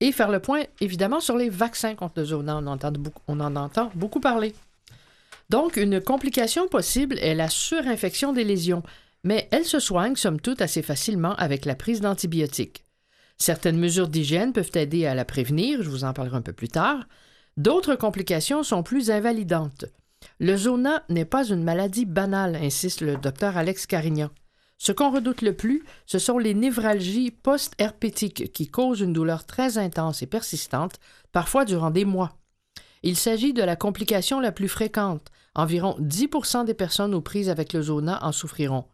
et 0.00 0.12
faire 0.12 0.30
le 0.30 0.40
point, 0.40 0.62
évidemment, 0.80 1.20
sur 1.20 1.36
les 1.36 1.48
vaccins 1.50 1.94
contre 1.94 2.20
le 2.20 2.24
Zona. 2.24 2.56
On, 2.58 2.66
entend 2.66 2.92
beaucoup- 2.92 3.22
on 3.28 3.40
en 3.40 3.54
entend 3.56 3.90
beaucoup 3.94 4.20
parler. 4.20 4.54
Donc, 5.50 5.76
une 5.76 6.00
complication 6.00 6.68
possible 6.68 7.18
est 7.18 7.34
la 7.34 7.48
surinfection 7.48 8.32
des 8.32 8.44
lésions, 8.44 8.82
mais 9.24 9.48
elle 9.50 9.64
se 9.64 9.78
soigne, 9.80 10.16
somme 10.16 10.40
toute, 10.40 10.60
assez 10.62 10.82
facilement 10.82 11.34
avec 11.36 11.64
la 11.64 11.74
prise 11.74 12.00
d'antibiotiques. 12.00 12.84
Certaines 13.38 13.78
mesures 13.78 14.08
d'hygiène 14.08 14.52
peuvent 14.52 14.70
aider 14.74 15.06
à 15.06 15.14
la 15.14 15.24
prévenir, 15.24 15.82
je 15.82 15.88
vous 15.88 16.04
en 16.04 16.12
parlerai 16.12 16.36
un 16.36 16.42
peu 16.42 16.52
plus 16.52 16.68
tard. 16.68 17.06
D'autres 17.58 17.96
complications 17.96 18.62
sont 18.62 18.84
plus 18.84 19.10
invalidantes. 19.10 19.86
Le 20.38 20.56
zona 20.56 21.02
n'est 21.08 21.24
pas 21.24 21.44
une 21.44 21.64
maladie 21.64 22.04
banale, 22.04 22.54
insiste 22.54 23.00
le 23.00 23.16
docteur 23.16 23.56
Alex 23.56 23.84
Carignan. 23.88 24.30
Ce 24.78 24.92
qu'on 24.92 25.10
redoute 25.10 25.42
le 25.42 25.56
plus, 25.56 25.84
ce 26.06 26.20
sont 26.20 26.38
les 26.38 26.54
névralgies 26.54 27.32
post-herpétiques 27.32 28.52
qui 28.52 28.68
causent 28.68 29.00
une 29.00 29.12
douleur 29.12 29.44
très 29.44 29.76
intense 29.76 30.22
et 30.22 30.26
persistante, 30.26 31.00
parfois 31.32 31.64
durant 31.64 31.90
des 31.90 32.04
mois. 32.04 32.36
Il 33.02 33.16
s'agit 33.16 33.52
de 33.52 33.64
la 33.64 33.74
complication 33.74 34.38
la 34.38 34.52
plus 34.52 34.68
fréquente. 34.68 35.26
Environ 35.56 35.96
10% 35.98 36.64
des 36.64 36.74
personnes 36.74 37.12
aux 37.12 37.20
prises 37.20 37.50
avec 37.50 37.72
le 37.72 37.82
zona 37.82 38.24
en 38.24 38.30
souffriront. 38.30 38.84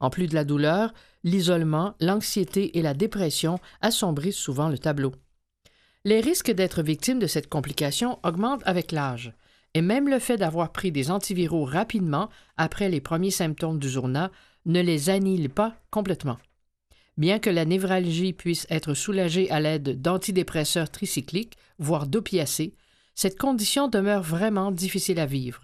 En 0.00 0.08
plus 0.08 0.28
de 0.28 0.34
la 0.34 0.44
douleur, 0.44 0.94
l'isolement, 1.24 1.94
l'anxiété 2.00 2.78
et 2.78 2.80
la 2.80 2.94
dépression 2.94 3.58
assombrissent 3.82 4.38
souvent 4.38 4.70
le 4.70 4.78
tableau. 4.78 5.12
Les 6.06 6.20
risques 6.20 6.50
d'être 6.50 6.82
victime 6.82 7.18
de 7.18 7.26
cette 7.26 7.48
complication 7.48 8.18
augmentent 8.24 8.66
avec 8.66 8.92
l'âge, 8.92 9.32
et 9.72 9.80
même 9.80 10.08
le 10.08 10.18
fait 10.18 10.36
d'avoir 10.36 10.70
pris 10.70 10.92
des 10.92 11.10
antiviraux 11.10 11.64
rapidement 11.64 12.28
après 12.58 12.90
les 12.90 13.00
premiers 13.00 13.30
symptômes 13.30 13.78
du 13.78 13.88
zona 13.88 14.30
ne 14.66 14.82
les 14.82 15.08
annihile 15.08 15.48
pas 15.48 15.74
complètement. 15.90 16.36
Bien 17.16 17.38
que 17.38 17.48
la 17.48 17.64
névralgie 17.64 18.34
puisse 18.34 18.66
être 18.68 18.92
soulagée 18.92 19.50
à 19.50 19.60
l'aide 19.60 20.02
d'antidépresseurs 20.02 20.90
tricycliques, 20.90 21.56
voire 21.78 22.06
d'opiacés, 22.06 22.74
cette 23.14 23.38
condition 23.38 23.88
demeure 23.88 24.22
vraiment 24.22 24.72
difficile 24.72 25.20
à 25.20 25.26
vivre. 25.26 25.62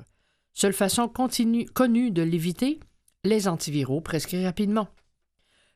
Seule 0.54 0.72
façon 0.72 1.06
connue 1.08 2.10
de 2.10 2.22
l'éviter, 2.22 2.80
les 3.24 3.46
antiviraux 3.46 4.00
prescrits 4.00 4.44
rapidement. 4.44 4.88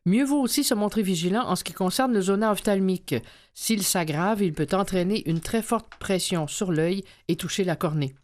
Mieux 0.06 0.24
vaut 0.24 0.40
aussi 0.40 0.64
se 0.64 0.74
montrer 0.74 1.02
vigilant 1.02 1.46
en 1.46 1.56
ce 1.56 1.64
qui 1.64 1.72
concerne 1.72 2.12
le 2.12 2.20
zona 2.20 2.52
ophtalmique. 2.52 3.14
S'il 3.54 3.82
s'aggrave, 3.82 4.42
il 4.42 4.52
peut 4.52 4.68
entraîner 4.72 5.26
une 5.28 5.40
très 5.40 5.62
forte 5.62 5.94
pression 5.98 6.46
sur 6.46 6.72
l'œil 6.72 7.04
et 7.28 7.36
toucher 7.36 7.64
la 7.64 7.74
cornée. 7.74 8.14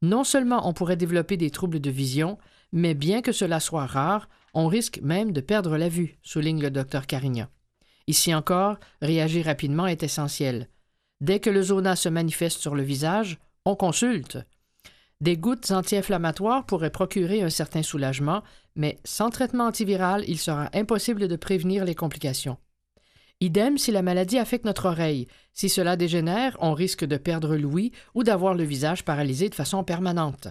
Non 0.00 0.22
seulement 0.22 0.68
on 0.68 0.72
pourrait 0.72 0.96
développer 0.96 1.36
des 1.36 1.50
troubles 1.50 1.80
de 1.80 1.90
vision, 1.90 2.38
mais 2.72 2.94
bien 2.94 3.20
que 3.20 3.32
cela 3.32 3.58
soit 3.58 3.86
rare, 3.86 4.28
on 4.54 4.68
risque 4.68 5.00
même 5.02 5.32
de 5.32 5.40
perdre 5.40 5.76
la 5.76 5.88
vue, 5.88 6.18
souligne 6.22 6.62
le 6.62 6.70
docteur 6.70 7.06
Carignan. 7.06 7.48
Ici 8.06 8.32
encore, 8.32 8.78
réagir 9.02 9.46
rapidement 9.46 9.86
est 9.86 10.04
essentiel. 10.04 10.68
Dès 11.20 11.40
que 11.40 11.50
le 11.50 11.62
zona 11.62 11.96
se 11.96 12.08
manifeste 12.08 12.60
sur 12.60 12.76
le 12.76 12.82
visage, 12.82 13.38
on 13.64 13.74
consulte. 13.74 14.38
Des 15.20 15.36
gouttes 15.36 15.72
anti-inflammatoires 15.72 16.64
pourraient 16.64 16.90
procurer 16.90 17.42
un 17.42 17.50
certain 17.50 17.82
soulagement, 17.82 18.44
mais 18.76 18.98
sans 19.04 19.30
traitement 19.30 19.66
antiviral, 19.66 20.24
il 20.28 20.38
sera 20.38 20.70
impossible 20.74 21.26
de 21.26 21.34
prévenir 21.34 21.84
les 21.84 21.96
complications. 21.96 22.56
Idem 23.40 23.78
si 23.78 23.90
la 23.90 24.02
maladie 24.02 24.38
affecte 24.38 24.64
notre 24.64 24.86
oreille. 24.86 25.26
Si 25.52 25.68
cela 25.68 25.96
dégénère, 25.96 26.56
on 26.60 26.72
risque 26.72 27.04
de 27.04 27.16
perdre 27.16 27.56
l'ouïe 27.56 27.92
ou 28.14 28.22
d'avoir 28.22 28.54
le 28.54 28.62
visage 28.64 29.04
paralysé 29.04 29.48
de 29.48 29.54
façon 29.56 29.82
permanente. 29.82 30.48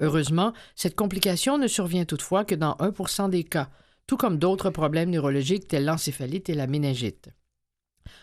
Heureusement, 0.00 0.52
cette 0.74 0.94
complication 0.94 1.58
ne 1.58 1.66
survient 1.66 2.04
toutefois 2.04 2.44
que 2.44 2.54
dans 2.54 2.74
1% 2.74 3.28
des 3.28 3.44
cas, 3.44 3.68
tout 4.06 4.16
comme 4.16 4.38
d'autres 4.38 4.70
problèmes 4.70 5.10
neurologiques 5.10 5.68
tels 5.68 5.84
l'encéphalite 5.84 6.48
et 6.48 6.54
la 6.54 6.66
méningite. 6.66 7.28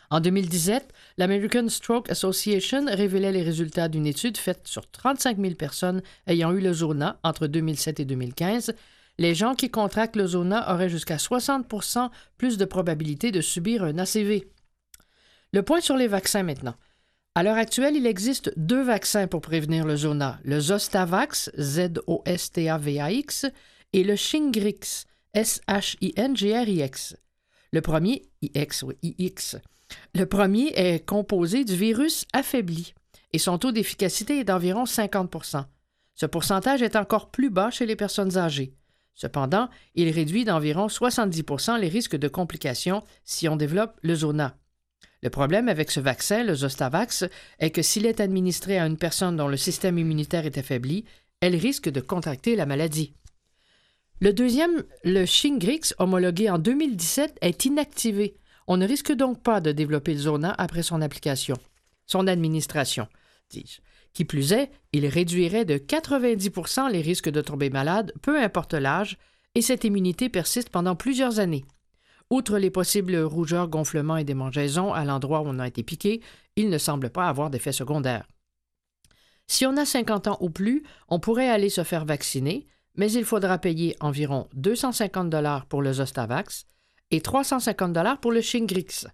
En 0.09 0.19
2017, 0.19 0.93
l'American 1.17 1.67
Stroke 1.69 2.09
Association 2.09 2.85
révélait 2.87 3.31
les 3.31 3.43
résultats 3.43 3.87
d'une 3.87 4.07
étude 4.07 4.37
faite 4.37 4.67
sur 4.67 4.89
35 4.89 5.39
000 5.39 5.55
personnes 5.55 6.01
ayant 6.27 6.51
eu 6.51 6.61
le 6.61 6.73
zona 6.73 7.19
entre 7.23 7.47
2007 7.47 7.99
et 7.99 8.05
2015. 8.05 8.73
Les 9.17 9.35
gens 9.35 9.55
qui 9.55 9.69
contractent 9.69 10.15
le 10.15 10.27
zona 10.27 10.73
auraient 10.73 10.89
jusqu'à 10.89 11.17
60% 11.17 12.09
plus 12.37 12.57
de 12.57 12.65
probabilité 12.65 13.31
de 13.31 13.41
subir 13.41 13.83
un 13.83 13.97
ACV. 13.97 14.47
Le 15.53 15.63
point 15.63 15.81
sur 15.81 15.95
les 15.95 16.07
vaccins 16.07 16.43
maintenant. 16.43 16.75
À 17.33 17.43
l'heure 17.43 17.57
actuelle, 17.57 17.95
il 17.95 18.07
existe 18.07 18.53
deux 18.55 18.81
vaccins 18.81 19.27
pour 19.27 19.41
prévenir 19.41 19.85
le 19.85 19.97
zona, 19.97 20.39
le 20.43 20.59
Zostavax, 20.59 21.51
Z-O-S-T-A-V-A-X, 21.59 23.45
et 23.91 24.03
le 24.03 24.15
Shingrix, 24.15 25.05
S-H-I-N-G-R-I-X. 25.33 27.17
Le 27.71 27.81
premier, 27.81 28.21
IX, 28.41 28.83
oui, 28.83 28.95
IX. 29.17 29.57
Le 30.13 30.25
premier 30.25 30.71
est 30.75 31.05
composé 31.05 31.63
du 31.63 31.75
virus 31.75 32.25
affaibli 32.33 32.93
et 33.33 33.37
son 33.37 33.57
taux 33.57 33.71
d'efficacité 33.71 34.39
est 34.39 34.43
d'environ 34.45 34.85
50% 34.85 35.65
Ce 36.15 36.25
pourcentage 36.25 36.81
est 36.81 36.95
encore 36.95 37.29
plus 37.31 37.49
bas 37.49 37.69
chez 37.71 37.85
les 37.85 37.95
personnes 37.95 38.37
âgées. 38.37 38.73
Cependant, 39.13 39.69
il 39.95 40.09
réduit 40.09 40.45
d'environ 40.45 40.87
70% 40.87 41.79
les 41.79 41.87
risques 41.87 42.17
de 42.17 42.27
complications 42.27 43.03
si 43.23 43.47
on 43.47 43.55
développe 43.55 43.97
le 44.01 44.15
zona. 44.15 44.57
Le 45.21 45.29
problème 45.29 45.69
avec 45.69 45.89
ce 45.89 45.99
vaccin, 45.99 46.43
le 46.43 46.53
Zostavax, 46.53 47.25
est 47.59 47.71
que 47.71 47.81
s'il 47.81 48.05
est 48.05 48.19
administré 48.19 48.77
à 48.77 48.85
une 48.85 48.97
personne 48.97 49.37
dont 49.37 49.47
le 49.47 49.57
système 49.57 49.97
immunitaire 49.97 50.45
est 50.45 50.57
affaibli, 50.57 51.05
elle 51.39 51.55
risque 51.55 51.89
de 51.89 52.01
contracter 52.01 52.55
la 52.55 52.65
maladie. 52.65 53.13
Le 54.19 54.33
deuxième, 54.33 54.83
le 55.03 55.25
Shingrix, 55.25 55.93
homologué 55.97 56.49
en 56.49 56.57
2017, 56.57 57.37
est 57.41 57.65
inactivé. 57.65 58.37
On 58.67 58.77
ne 58.77 58.87
risque 58.87 59.11
donc 59.11 59.43
pas 59.43 59.61
de 59.61 59.71
développer 59.71 60.13
le 60.13 60.19
zona 60.19 60.55
après 60.57 60.83
son 60.83 61.01
application, 61.01 61.55
son 62.05 62.27
administration, 62.27 63.07
dis-je. 63.49 63.81
Qui 64.13 64.23
plus 64.23 64.53
est, 64.53 64.71
il 64.93 65.05
réduirait 65.07 65.65
de 65.65 65.75
90% 65.75 66.89
les 66.89 67.01
risques 67.01 67.29
de 67.29 67.41
tomber 67.41 67.69
malade, 67.69 68.13
peu 68.21 68.41
importe 68.41 68.73
l'âge, 68.73 69.17
et 69.55 69.61
cette 69.61 69.83
immunité 69.83 70.29
persiste 70.29 70.69
pendant 70.69 70.95
plusieurs 70.95 71.39
années. 71.39 71.65
Outre 72.29 72.57
les 72.57 72.71
possibles 72.71 73.17
rougeurs, 73.17 73.67
gonflements 73.67 74.17
et 74.17 74.23
démangeaisons 74.23 74.93
à 74.93 75.05
l'endroit 75.05 75.41
où 75.41 75.47
on 75.47 75.59
a 75.59 75.67
été 75.67 75.83
piqué, 75.83 76.21
il 76.55 76.69
ne 76.69 76.77
semble 76.77 77.09
pas 77.09 77.27
avoir 77.27 77.49
d'effet 77.49 77.71
secondaire. 77.71 78.25
Si 79.47 79.65
on 79.65 79.77
a 79.77 79.85
50 79.85 80.27
ans 80.27 80.37
ou 80.39 80.49
plus, 80.49 80.83
on 81.07 81.19
pourrait 81.19 81.49
aller 81.49 81.69
se 81.69 81.83
faire 81.83 82.05
vacciner, 82.05 82.65
mais 82.95 83.11
il 83.11 83.25
faudra 83.25 83.57
payer 83.57 83.95
environ 83.99 84.47
250 84.53 85.29
dollars 85.29 85.65
pour 85.67 85.81
le 85.81 85.93
Zostavax 85.93 86.65
et 87.11 87.21
350 87.21 87.93
dollars 87.93 88.19
pour 88.19 88.31
le 88.31 88.41
Shingrix. 88.41 89.07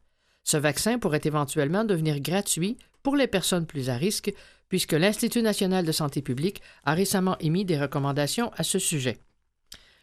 Ce 0.43 0.57
vaccin 0.57 0.99
pourrait 0.99 1.21
éventuellement 1.23 1.83
devenir 1.83 2.19
gratuit 2.19 2.77
pour 3.03 3.15
les 3.15 3.27
personnes 3.27 3.65
plus 3.65 3.89
à 3.89 3.95
risque, 3.95 4.33
puisque 4.69 4.93
l'Institut 4.93 5.41
national 5.41 5.85
de 5.85 5.91
santé 5.91 6.21
publique 6.21 6.61
a 6.85 6.93
récemment 6.93 7.37
émis 7.39 7.65
des 7.65 7.79
recommandations 7.79 8.51
à 8.55 8.63
ce 8.63 8.79
sujet. 8.79 9.17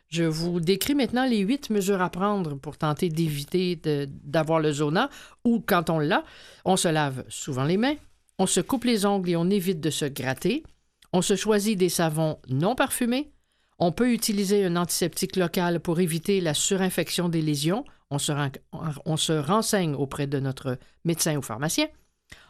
Je 0.09 0.25
vous 0.25 0.61
décris 0.61 0.95
maintenant 0.95 1.27
les 1.27 1.39
huit 1.39 1.69
mesures 1.71 2.01
à 2.01 2.11
prendre 2.11 2.55
pour 2.55 2.79
tenter 2.79 3.11
d'éviter 3.11 3.79
d'avoir 4.25 4.61
le 4.61 4.73
zona 4.73 5.11
ou, 5.45 5.61
quand 5.61 5.91
on 5.91 5.99
l'a, 5.99 6.25
on 6.65 6.77
se 6.77 6.89
lave 6.89 7.25
souvent 7.29 7.65
les 7.65 7.77
mains, 7.77 7.97
on 8.39 8.47
se 8.47 8.61
coupe 8.61 8.85
les 8.85 9.05
ongles 9.05 9.31
et 9.31 9.37
on 9.37 9.51
évite 9.51 9.81
de 9.81 9.91
se 9.91 10.07
gratter, 10.07 10.65
on 11.13 11.21
se 11.21 11.37
choisit 11.37 11.79
des 11.79 11.91
savons 11.91 12.39
non 12.49 12.75
parfumés, 12.75 13.31
on 13.79 13.93
peut 13.93 14.13
utiliser 14.13 14.65
un 14.65 14.77
antiseptique 14.77 15.37
local 15.37 15.81
pour 15.81 16.01
éviter 16.01 16.41
la 16.41 16.55
surinfection 16.55 17.29
des 17.29 17.43
lésions, 17.43 17.85
on 18.11 18.19
se, 18.19 19.33
renseigne 19.39 19.95
auprès 19.95 20.27
de 20.27 20.41
notre 20.41 20.79
médecin 21.05 21.37
ou 21.37 21.43
pharmacien, 21.43 21.87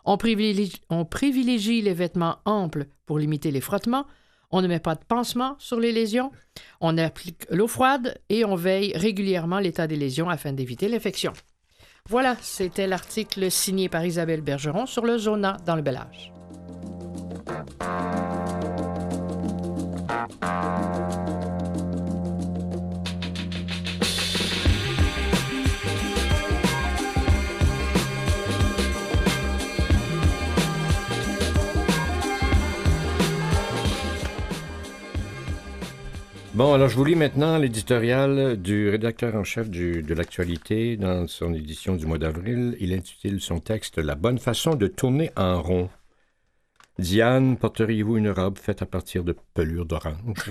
on 0.05 0.17
privilégie, 0.17 1.83
les 1.83 1.95
vêtements 1.95 2.39
amples 2.45 2.87
pour 3.05 3.19
limiter 3.19 3.51
les 3.51 3.61
frottements, 3.61 4.07
on 4.51 4.63
ne 4.63 4.69
met 4.69 4.81
pas 4.81 4.95
de 4.95 5.05
pansement 5.07 5.57
sur 5.59 5.79
les 5.79 5.93
lésions, 5.93 6.33
on 6.81 6.97
applique 6.97 7.45
l'eau 7.51 7.69
froide 7.69 8.19
et 8.31 8.45
on 8.47 8.55
veille 8.55 8.97
régulièrement 8.97 9.59
l'état 9.59 9.87
des 9.87 9.97
lésions 9.97 10.31
afin 10.31 10.53
d'éviter 10.53 10.89
l'infection. 10.89 11.35
Voilà, 12.09 12.37
c'était 12.41 12.87
l'article 12.87 13.51
signé 13.51 13.91
par 13.91 14.07
Isabelle 14.07 14.41
Bergeron 14.41 14.87
sur 14.87 15.05
le 15.05 15.19
zona 15.19 15.59
dans 15.67 15.77
le 15.77 15.83
bel. 15.83 16.01
Bon, 36.59 36.75
alors 36.75 36.89
je 36.89 36.97
vous 36.97 37.05
lis 37.05 37.15
maintenant 37.15 37.57
l'éditorial 37.57 38.61
du 38.61 38.89
rédacteur 38.89 39.37
en 39.37 39.45
chef 39.45 39.71
de 39.71 40.13
l'actualité 40.13 40.97
dans 40.97 41.29
son 41.29 41.55
édition 41.55 41.95
du 41.95 42.05
mois 42.05 42.19
d'avril. 42.19 42.77
Il 42.81 42.93
intitule 42.93 43.41
son 43.41 43.61
texte 43.61 43.99
La 43.99 44.17
bonne 44.17 44.41
façon 44.41 44.75
de 44.75 44.89
tourner 44.89 45.31
en 45.37 45.63
rond. 45.63 45.89
Diane, 46.99 47.57
porteriez-vous 47.59 48.17
une 48.17 48.31
robe 48.31 48.59
faite 48.59 48.83
à 48.83 48.87
partir 48.87 49.23
de 49.23 49.37
pelure 49.55 49.87
d'orange? 49.87 50.51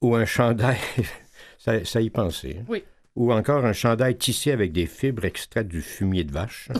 Ou 0.00 0.14
un 0.14 0.24
chandail 0.24 0.78
ça, 1.58 1.84
ça, 1.84 2.00
y 2.00 2.08
pensait. 2.08 2.64
Oui. 2.66 2.82
Ou 3.16 3.34
encore 3.34 3.66
un 3.66 3.74
chandail 3.74 4.16
tissé 4.16 4.50
avec 4.50 4.72
des 4.72 4.86
fibres 4.86 5.26
extraites 5.26 5.68
du 5.68 5.82
fumier 5.82 6.24
de 6.24 6.32
vache? 6.32 6.70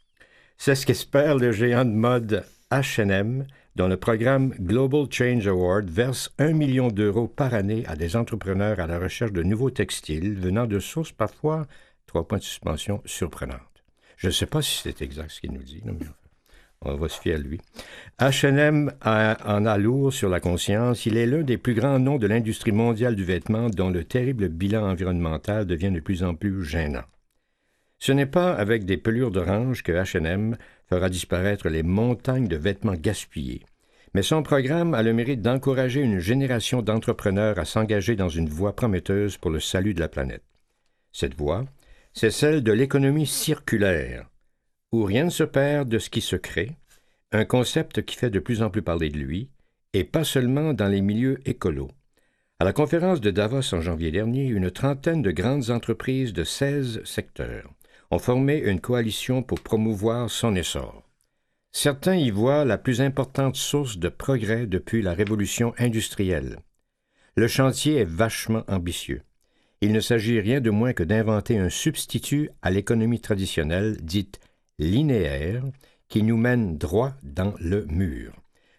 C'est 0.56 0.76
ce 0.76 0.86
qu'espère 0.86 1.36
le 1.36 1.52
géant 1.52 1.84
de 1.84 1.90
mode 1.90 2.42
H&M 2.70 3.46
dont 3.76 3.88
le 3.88 3.98
programme 3.98 4.54
Global 4.58 5.06
Change 5.10 5.46
Award 5.46 5.90
verse 5.90 6.32
un 6.38 6.52
million 6.52 6.88
d'euros 6.88 7.28
par 7.28 7.52
année 7.52 7.84
à 7.86 7.94
des 7.94 8.16
entrepreneurs 8.16 8.80
à 8.80 8.86
la 8.86 8.98
recherche 8.98 9.32
de 9.32 9.42
nouveaux 9.42 9.70
textiles 9.70 10.34
venant 10.34 10.66
de 10.66 10.78
sources 10.78 11.12
parfois, 11.12 11.66
trois 12.06 12.26
points 12.26 12.38
de 12.38 12.42
suspension, 12.42 13.02
surprenantes. 13.04 13.60
Je 14.16 14.28
ne 14.28 14.32
sais 14.32 14.46
pas 14.46 14.62
si 14.62 14.80
c'est 14.82 15.02
exact 15.02 15.30
ce 15.30 15.42
qu'il 15.42 15.52
nous 15.52 15.62
dit, 15.62 15.82
mais 15.84 15.92
on 16.80 16.96
va 16.96 17.08
se 17.08 17.20
fier 17.20 17.34
à 17.34 17.38
lui. 17.38 17.60
H&M 18.18 18.92
en 19.04 19.66
a 19.66 19.76
lourd 19.76 20.10
sur 20.10 20.30
la 20.30 20.40
conscience. 20.40 21.04
Il 21.04 21.18
est 21.18 21.26
l'un 21.26 21.42
des 21.42 21.58
plus 21.58 21.74
grands 21.74 21.98
noms 21.98 22.16
de 22.16 22.26
l'industrie 22.26 22.72
mondiale 22.72 23.14
du 23.14 23.24
vêtement 23.24 23.68
dont 23.68 23.90
le 23.90 24.04
terrible 24.04 24.48
bilan 24.48 24.88
environnemental 24.88 25.66
devient 25.66 25.90
de 25.90 26.00
plus 26.00 26.24
en 26.24 26.34
plus 26.34 26.64
gênant. 26.64 27.04
Ce 27.98 28.12
n'est 28.12 28.26
pas 28.26 28.54
avec 28.54 28.84
des 28.84 28.96
pelures 28.96 29.30
d'orange 29.30 29.82
que 29.82 29.92
H&M 29.92 30.56
fera 30.88 31.08
disparaître 31.08 31.68
les 31.68 31.82
montagnes 31.82 32.48
de 32.48 32.56
vêtements 32.56 32.94
gaspillés. 32.94 33.64
Mais 34.14 34.22
son 34.22 34.42
programme 34.42 34.94
a 34.94 35.02
le 35.02 35.12
mérite 35.12 35.42
d'encourager 35.42 36.00
une 36.00 36.20
génération 36.20 36.80
d'entrepreneurs 36.80 37.58
à 37.58 37.64
s'engager 37.64 38.16
dans 38.16 38.28
une 38.28 38.48
voie 38.48 38.74
prometteuse 38.74 39.36
pour 39.36 39.50
le 39.50 39.60
salut 39.60 39.94
de 39.94 40.00
la 40.00 40.08
planète. 40.08 40.44
Cette 41.12 41.34
voie, 41.34 41.64
c'est 42.12 42.30
celle 42.30 42.62
de 42.62 42.72
l'économie 42.72 43.26
circulaire, 43.26 44.30
où 44.92 45.04
rien 45.04 45.24
ne 45.24 45.30
se 45.30 45.44
perd 45.44 45.88
de 45.88 45.98
ce 45.98 46.08
qui 46.08 46.20
se 46.20 46.36
crée, 46.36 46.72
un 47.32 47.44
concept 47.44 48.04
qui 48.04 48.16
fait 48.16 48.30
de 48.30 48.38
plus 48.38 48.62
en 48.62 48.70
plus 48.70 48.82
parler 48.82 49.10
de 49.10 49.18
lui, 49.18 49.50
et 49.92 50.04
pas 50.04 50.24
seulement 50.24 50.72
dans 50.72 50.88
les 50.88 51.02
milieux 51.02 51.40
écolos. 51.44 51.90
À 52.58 52.64
la 52.64 52.72
conférence 52.72 53.20
de 53.20 53.30
Davos 53.30 53.74
en 53.74 53.82
janvier 53.82 54.10
dernier, 54.10 54.46
une 54.46 54.70
trentaine 54.70 55.20
de 55.20 55.30
grandes 55.30 55.70
entreprises 55.70 56.32
de 56.32 56.44
16 56.44 57.02
secteurs 57.04 57.70
ont 58.10 58.18
formé 58.18 58.58
une 58.58 58.80
coalition 58.80 59.42
pour 59.42 59.60
promouvoir 59.60 60.30
son 60.30 60.54
essor. 60.54 61.02
Certains 61.72 62.16
y 62.16 62.30
voient 62.30 62.64
la 62.64 62.78
plus 62.78 63.00
importante 63.00 63.56
source 63.56 63.98
de 63.98 64.08
progrès 64.08 64.66
depuis 64.66 65.02
la 65.02 65.12
révolution 65.12 65.74
industrielle. 65.78 66.58
Le 67.36 67.48
chantier 67.48 67.96
est 67.96 68.08
vachement 68.08 68.64
ambitieux. 68.66 69.22
Il 69.82 69.92
ne 69.92 70.00
s'agit 70.00 70.40
rien 70.40 70.62
de 70.62 70.70
moins 70.70 70.94
que 70.94 71.02
d'inventer 71.02 71.58
un 71.58 71.68
substitut 71.68 72.48
à 72.62 72.70
l'économie 72.70 73.20
traditionnelle 73.20 73.98
dite 74.00 74.40
linéaire 74.78 75.62
qui 76.08 76.22
nous 76.22 76.38
mène 76.38 76.78
droit 76.78 77.12
dans 77.22 77.54
le 77.60 77.84
mur. 77.86 78.32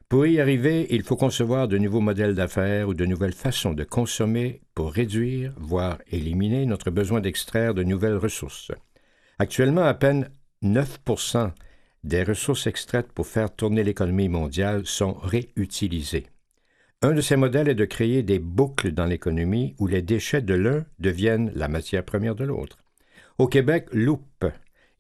Pour 0.09 0.25
y 0.25 0.39
arriver, 0.39 0.87
il 0.89 1.03
faut 1.03 1.17
concevoir 1.17 1.67
de 1.67 1.77
nouveaux 1.77 1.99
modèles 1.99 2.33
d'affaires 2.33 2.87
ou 2.87 2.93
de 2.93 3.05
nouvelles 3.05 3.33
façons 3.33 3.73
de 3.73 3.83
consommer 3.83 4.61
pour 4.73 4.93
réduire, 4.93 5.53
voire 5.57 5.97
éliminer 6.09 6.65
notre 6.65 6.91
besoin 6.91 7.19
d'extraire 7.19 7.73
de 7.73 7.83
nouvelles 7.83 8.15
ressources. 8.15 8.71
Actuellement, 9.39 9.83
à 9.83 9.93
peine 9.93 10.29
9% 10.63 11.51
des 12.03 12.23
ressources 12.23 12.65
extraites 12.65 13.11
pour 13.11 13.27
faire 13.27 13.53
tourner 13.53 13.83
l'économie 13.83 14.29
mondiale 14.29 14.85
sont 14.85 15.13
réutilisées. 15.13 16.27
Un 17.03 17.11
de 17.13 17.21
ces 17.21 17.35
modèles 17.35 17.69
est 17.69 17.75
de 17.75 17.85
créer 17.85 18.23
des 18.23 18.39
boucles 18.39 18.91
dans 18.91 19.05
l'économie 19.05 19.75
où 19.77 19.85
les 19.85 20.01
déchets 20.01 20.41
de 20.41 20.55
l'un 20.55 20.85
deviennent 20.97 21.51
la 21.53 21.67
matière 21.67 22.03
première 22.03 22.33
de 22.33 22.45
l'autre. 22.45 22.77
Au 23.37 23.47
Québec, 23.47 23.87
Loop 23.91 24.45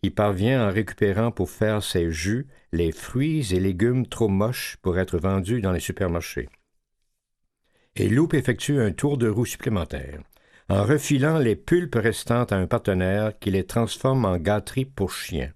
y 0.03 0.11
parvient 0.11 0.67
en 0.67 0.71
récupérant 0.71 1.31
pour 1.31 1.49
faire 1.49 1.81
ses 1.81 2.11
jus 2.11 2.45
les 2.71 2.91
fruits 2.91 3.55
et 3.55 3.59
légumes 3.59 4.05
trop 4.05 4.27
moches 4.27 4.77
pour 4.83 4.99
être 4.99 5.17
vendus 5.17 5.61
dans 5.61 5.71
les 5.71 5.79
supermarchés. 5.79 6.49
Et 7.95 8.09
Loop 8.09 8.35
effectue 8.35 8.79
un 8.79 8.91
tour 8.91 9.17
de 9.17 9.27
roue 9.27 9.45
supplémentaire 9.45 10.19
en 10.69 10.83
refilant 10.83 11.37
les 11.37 11.55
pulpes 11.55 11.95
restantes 11.95 12.51
à 12.51 12.57
un 12.57 12.67
partenaire 12.67 13.37
qui 13.39 13.51
les 13.51 13.65
transforme 13.65 14.25
en 14.25 14.37
gâterie 14.37 14.85
pour 14.85 15.11
chiens. 15.11 15.51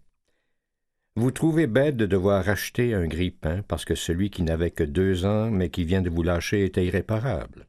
Vous 1.17 1.32
trouvez 1.32 1.67
bête 1.67 1.97
de 1.97 2.06
devoir 2.06 2.45
racheter 2.45 2.93
un 2.93 3.06
grille-pain 3.06 3.63
parce 3.67 3.84
que 3.84 3.95
celui 3.95 4.30
qui 4.30 4.43
n'avait 4.43 4.71
que 4.71 4.86
deux 4.86 5.26
ans 5.26 5.52
mais 5.52 5.69
qui 5.69 5.84
vient 5.84 6.02
de 6.02 6.10
vous 6.10 6.24
lâcher 6.24 6.63
était 6.63 6.86
irréparable. 6.86 7.65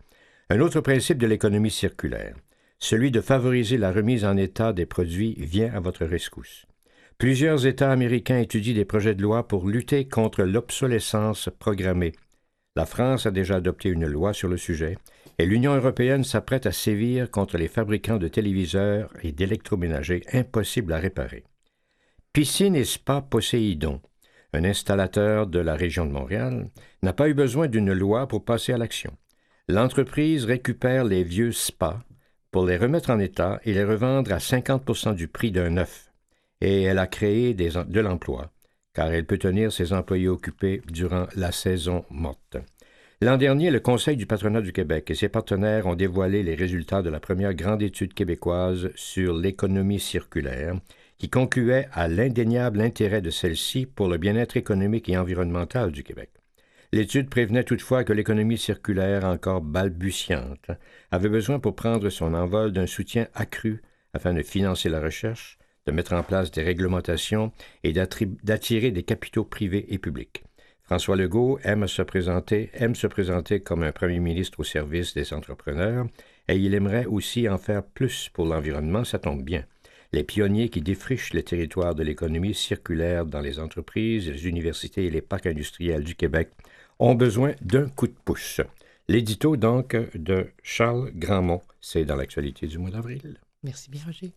Un 0.51 0.61
autre 0.61 0.81
principe 0.81 1.19
de 1.19 1.27
l'économie 1.27 1.71
circulaire, 1.71 2.37
celui 2.79 3.11
de 3.11 3.21
favoriser 3.21 3.77
la 3.77 3.91
remise 3.91 4.25
en 4.25 4.37
état 4.37 4.73
des 4.73 4.87
produits, 4.87 5.35
vient 5.39 5.75
à 5.75 5.81
votre 5.81 6.05
rescousse. 6.05 6.67
Plusieurs 7.19 7.67
États 7.67 7.91
américains 7.91 8.39
étudient 8.39 8.75
des 8.75 8.85
projets 8.85 9.17
de 9.17 9.23
loi 9.23 9.49
pour 9.49 9.69
lutter 9.69 10.07
contre 10.07 10.45
l'obsolescence 10.45 11.49
programmée. 11.59 12.13
La 12.77 12.87
France 12.87 13.27
a 13.27 13.33
déjà 13.33 13.57
adopté 13.57 13.89
une 13.89 14.07
loi 14.07 14.33
sur 14.33 14.49
le 14.49 14.57
sujet 14.57 14.97
et 15.39 15.47
l'Union 15.47 15.75
européenne 15.75 16.25
s'apprête 16.25 16.67
à 16.67 16.73
sévir 16.73 17.31
contre 17.31 17.57
les 17.57 17.69
fabricants 17.69 18.19
de 18.19 18.29
téléviseurs 18.29 19.13
et 19.23 19.33
d'électroménagers 19.33 20.23
impossibles 20.33 20.93
à 20.93 20.99
réparer. 20.99 21.45
Piscine 22.33 22.77
et 22.77 22.85
Spa 22.85 23.21
Poséidon, 23.21 24.01
un 24.53 24.65
installateur 24.65 25.47
de 25.47 25.59
la 25.59 25.75
région 25.75 26.07
de 26.07 26.13
Montréal, 26.13 26.69
n'a 27.03 27.13
pas 27.13 27.29
eu 27.29 27.35
besoin 27.35 27.69
d'une 27.69 27.93
loi 27.93 28.27
pour 28.29 28.45
passer 28.45 28.73
à 28.73 28.79
l'action. 28.79 29.17
L'entreprise 29.69 30.45
récupère 30.45 31.05
les 31.05 31.25
vieux 31.25 31.53
spas 31.53 32.03
pour 32.51 32.67
les 32.67 32.77
remettre 32.77 33.11
en 33.11 33.19
état 33.19 33.61
et 33.65 33.73
les 33.73 33.85
revendre 33.85 34.33
à 34.33 34.39
50% 34.39 35.15
du 35.15 35.29
prix 35.29 35.51
d'un 35.51 35.71
neuf. 35.71 36.13
Et 36.61 36.83
elle 36.83 36.99
a 36.99 37.07
créé 37.07 37.55
de 37.55 38.01
l'emploi, 38.01 38.53
car 38.93 39.11
elle 39.13 39.27
peut 39.27 39.39
tenir 39.39 39.73
ses 39.73 39.93
employés 39.93 40.29
occupés 40.29 40.83
durant 40.87 41.27
la 41.35 41.51
saison 41.51 42.05
morte. 42.11 42.59
L'an 43.23 43.37
dernier, 43.37 43.71
le 43.71 43.79
Conseil 43.79 44.17
du 44.17 44.27
patronat 44.27 44.63
du 44.63 44.73
Québec 44.73 45.09
et 45.09 45.15
ses 45.15 45.29
partenaires 45.29 45.87
ont 45.87 45.95
dévoilé 45.95 46.43
les 46.43 46.57
résultats 46.57 47.03
de 47.03 47.09
la 47.09 47.21
première 47.21 47.55
grande 47.55 47.81
étude 47.81 48.15
québécoise 48.15 48.91
sur 48.97 49.33
l'économie 49.33 50.01
circulaire, 50.01 50.75
qui 51.19 51.31
concluait 51.31 51.87
à 51.93 52.09
l'indéniable 52.09 52.81
intérêt 52.81 53.21
de 53.21 53.31
celle-ci 53.31 53.87
pour 53.87 54.09
le 54.09 54.19
bien-être 54.19 54.57
économique 54.57 55.09
et 55.09 55.17
environnemental 55.17 55.93
du 55.93 56.03
Québec. 56.03 56.31
L'étude 56.91 57.31
prévenait 57.31 57.63
toutefois 57.63 58.03
que 58.03 58.13
l'économie 58.13 58.59
circulaire, 58.59 59.25
encore 59.25 59.61
balbutiante, 59.61 60.73
avait 61.13 61.29
besoin 61.29 61.61
pour 61.61 61.77
prendre 61.77 62.11
son 62.11 62.35
envol 62.35 62.73
d'un 62.73 62.89
soutien 62.89 63.29
accru 63.35 63.83
afin 64.15 64.35
de 64.35 64.43
financer 64.43 64.89
la 64.89 65.01
recherche, 65.01 65.59
de 65.87 65.93
mettre 65.93 66.15
en 66.15 66.25
place 66.25 66.51
des 66.51 66.65
réglementations 66.65 67.53
et 67.85 67.93
d'attirer 67.93 68.91
des 68.91 69.05
capitaux 69.05 69.45
privés 69.45 69.87
et 69.95 69.99
publics. 69.99 70.43
François 70.93 71.17
Legault 71.17 71.59
aime 71.65 71.89
se 71.89 72.03
présenter, 72.03 72.69
aime 72.75 72.95
se 72.95 73.07
présenter 73.07 73.61
comme 73.61 73.83
un 73.83 73.93
premier 73.93 74.21
ministre 74.21 74.61
au 74.61 74.63
service 74.63 75.15
des 75.15 75.33
entrepreneurs, 75.33 76.05
et 76.49 76.59
il 76.59 76.75
aimerait 76.75 77.07
aussi 77.07 77.49
en 77.49 77.57
faire 77.57 77.83
plus 77.83 78.29
pour 78.29 78.45
l'environnement, 78.45 79.03
ça 79.03 79.19
tombe 79.19 79.43
bien. 79.43 79.65
Les 80.13 80.23
pionniers 80.23 80.69
qui 80.69 80.83
défrichent 80.83 81.33
les 81.33 81.45
territoires 81.45 81.95
de 81.95 82.03
l'économie 82.03 82.53
circulaire 82.53 83.25
dans 83.25 83.41
les 83.41 83.59
entreprises, 83.59 84.29
les 84.29 84.47
universités 84.47 85.07
et 85.07 85.11
les 85.11 85.23
parcs 85.23 85.47
industriels 85.47 86.05
du 86.05 86.15
Québec 86.15 86.51
ont 86.99 87.15
besoin 87.15 87.55
d'un 87.63 87.89
coup 87.89 88.07
de 88.07 88.19
pouce. 88.27 88.61
L'édito 89.09 89.57
donc 89.57 89.97
de 90.15 90.49
Charles 90.63 91.11
Grandmont, 91.15 91.63
c'est 91.81 92.05
dans 92.05 92.17
l'actualité 92.17 92.67
du 92.67 92.77
mois 92.77 92.91
d'avril. 92.91 93.41
Merci 93.63 93.91
bien, 93.91 94.03
Roger. 94.05 94.35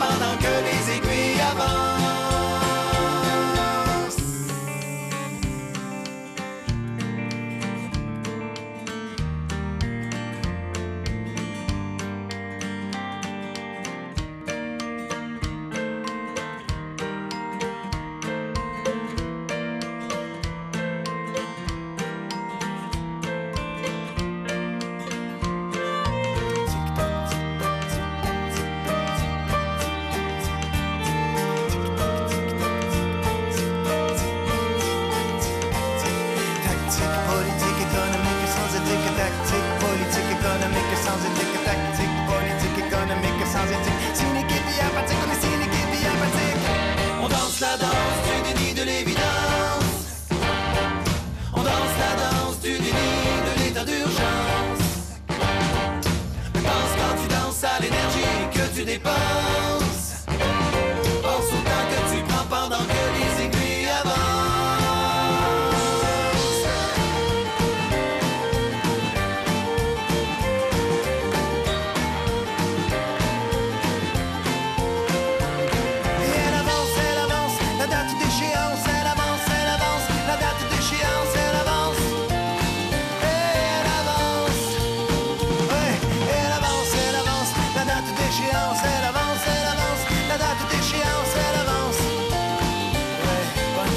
Bao 0.00 0.43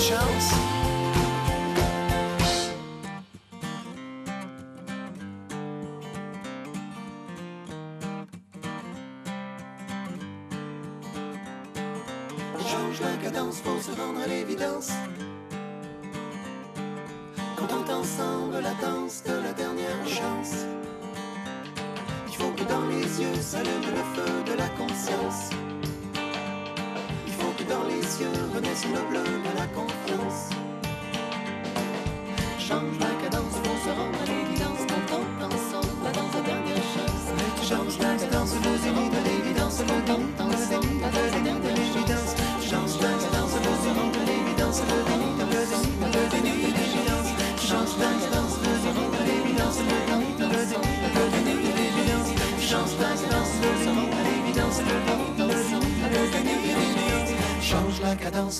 cadence. 0.07 0.51
Change 12.59 13.01
la 13.01 13.17
cadence, 13.23 13.61
faut 13.61 13.79
se 13.81 13.91
rendre 13.99 14.21
à 14.23 14.27
l'évidence. 14.27 14.91
Quand 17.57 17.67
on 17.71 17.93
ensemble 17.93 18.59
la 18.61 18.73
danse 18.81 19.23
de 19.23 19.33
la 19.43 19.53
dernière 19.53 20.07
chance. 20.07 20.65
Il 22.27 22.35
faut 22.35 22.51
que 22.51 22.63
dans 22.63 22.85
les 22.87 23.21
yeux 23.21 23.41
s'allume 23.41 23.81
le 23.81 24.03
feu 24.15 24.43
de 24.45 24.57
la 24.57 24.69
conscience. 24.69 25.49
Il 27.25 27.33
faut 27.33 27.51
que 27.57 27.63
dans 27.63 27.83
les 27.85 28.21
yeux 28.21 28.53
renaisse 28.53 28.85
le 28.85 29.09
bleu 29.09 29.23
de 29.23 29.57
la 29.57 29.65
confiance. 29.67 29.96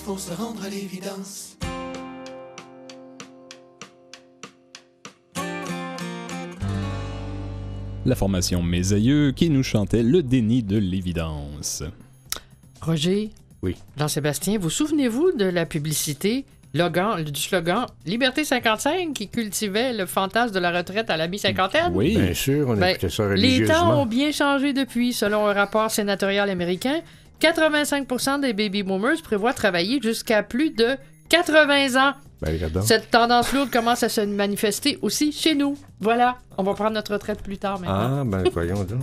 La 0.08 0.14
cadence, 0.14 0.16
faut 0.16 0.18
se 0.18 0.32
rendre 0.34 0.64
à 0.64 0.68
l'évidence. 0.68 1.56
La 8.06 8.14
formation 8.14 8.62
Mes 8.62 8.92
Aïeux 8.92 9.32
qui 9.32 9.50
nous 9.50 9.62
chantait 9.62 10.02
le 10.02 10.22
déni 10.22 10.62
de 10.62 10.78
l'évidence. 10.78 11.82
Roger, 12.80 13.30
Oui. 13.62 13.76
Jean-Sébastien, 13.98 14.58
vous 14.58 14.70
souvenez-vous 14.70 15.32
de 15.32 15.44
la 15.44 15.66
publicité 15.66 16.44
logan, 16.74 17.22
du 17.24 17.40
slogan 17.40 17.86
Liberté 18.06 18.44
55 18.44 19.12
qui 19.12 19.28
cultivait 19.28 19.92
le 19.92 20.06
fantasme 20.06 20.54
de 20.54 20.60
la 20.60 20.70
retraite 20.70 21.10
à 21.10 21.16
la 21.16 21.26
mi-cinquantaine? 21.28 21.92
Oui. 21.92 22.16
Bien 22.16 22.34
sûr, 22.34 22.68
on 22.68 22.76
Ben, 22.76 22.90
écoutait 22.90 23.10
ça 23.10 23.34
Les 23.34 23.66
temps 23.66 24.00
ont 24.00 24.06
bien 24.06 24.32
changé 24.32 24.72
depuis, 24.72 25.12
selon 25.12 25.46
un 25.46 25.52
rapport 25.52 25.90
sénatorial 25.90 26.48
américain. 26.48 27.00
85% 27.40 28.40
des 28.40 28.52
baby 28.52 28.82
boomers 28.82 29.22
prévoient 29.22 29.52
travailler 29.52 30.00
jusqu'à 30.02 30.42
plus 30.42 30.70
de 30.70 30.96
80 31.28 31.96
ans. 31.96 32.14
Ben. 32.40 32.56
Cette 32.82 33.10
tendance 33.10 33.52
lourde 33.52 33.70
commence 33.70 34.02
à 34.04 34.08
se 34.08 34.20
manifester 34.20 34.98
aussi 35.02 35.32
chez 35.32 35.54
nous. 35.54 35.76
Voilà, 36.00 36.36
on 36.56 36.62
va 36.62 36.74
prendre 36.74 36.92
notre 36.92 37.12
retraite 37.12 37.42
plus 37.42 37.58
tard 37.58 37.80
maintenant. 37.80 38.20
Ah, 38.20 38.24
ben 38.24 38.44
voyons 38.52 38.84
donc. 38.84 39.00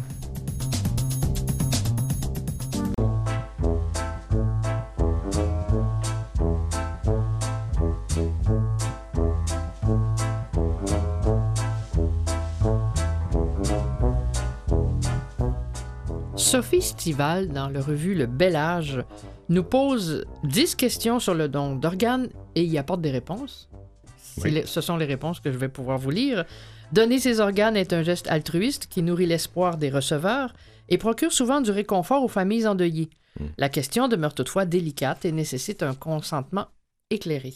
Sophie 16.46 16.84
Stival, 16.84 17.48
dans 17.48 17.70
le 17.70 17.80
revue 17.80 18.14
Le 18.14 18.28
Bel 18.28 18.56
Âge, 18.56 19.04
nous 19.50 19.64
pose 19.64 20.26
10 20.44 20.76
questions 20.76 21.20
sur 21.20 21.34
le 21.34 21.48
don 21.50 21.76
d'organes 21.76 22.30
et 22.54 22.64
y 22.64 22.78
apporte 22.78 23.02
des 23.02 23.10
réponses. 23.10 23.68
C'est 24.16 24.44
Oui. 24.44 24.52
les- 24.52 24.66
ce 24.68 24.80
sont 24.80 24.96
les 24.96 25.06
réponses 25.08 25.40
que 25.40 25.52
je 25.52 25.58
vais 25.58 25.70
pouvoir 25.70 25.98
vous 25.98 26.12
lire. 26.12 26.46
Donner 26.92 27.18
ses 27.20 27.40
organes 27.40 27.76
est 27.76 27.94
un 27.94 28.04
geste 28.04 28.28
altruiste 28.28 28.86
qui 28.86 29.02
nourrit 29.02 29.26
l'espoir 29.26 29.78
des 29.78 29.90
receveurs 29.90 30.54
et 30.88 31.00
procure 31.00 31.32
souvent 31.34 31.62
du 31.62 31.72
réconfort 31.72 32.24
aux 32.24 32.28
familles 32.28 32.68
endeuillées. 32.68 33.10
La 33.58 33.68
question 33.70 34.08
demeure 34.08 34.36
toutefois 34.36 34.66
délicate 34.66 35.26
et 35.26 35.32
nécessite 35.32 35.82
un 35.82 35.96
consentement 35.96 36.68
éclairé. 37.10 37.56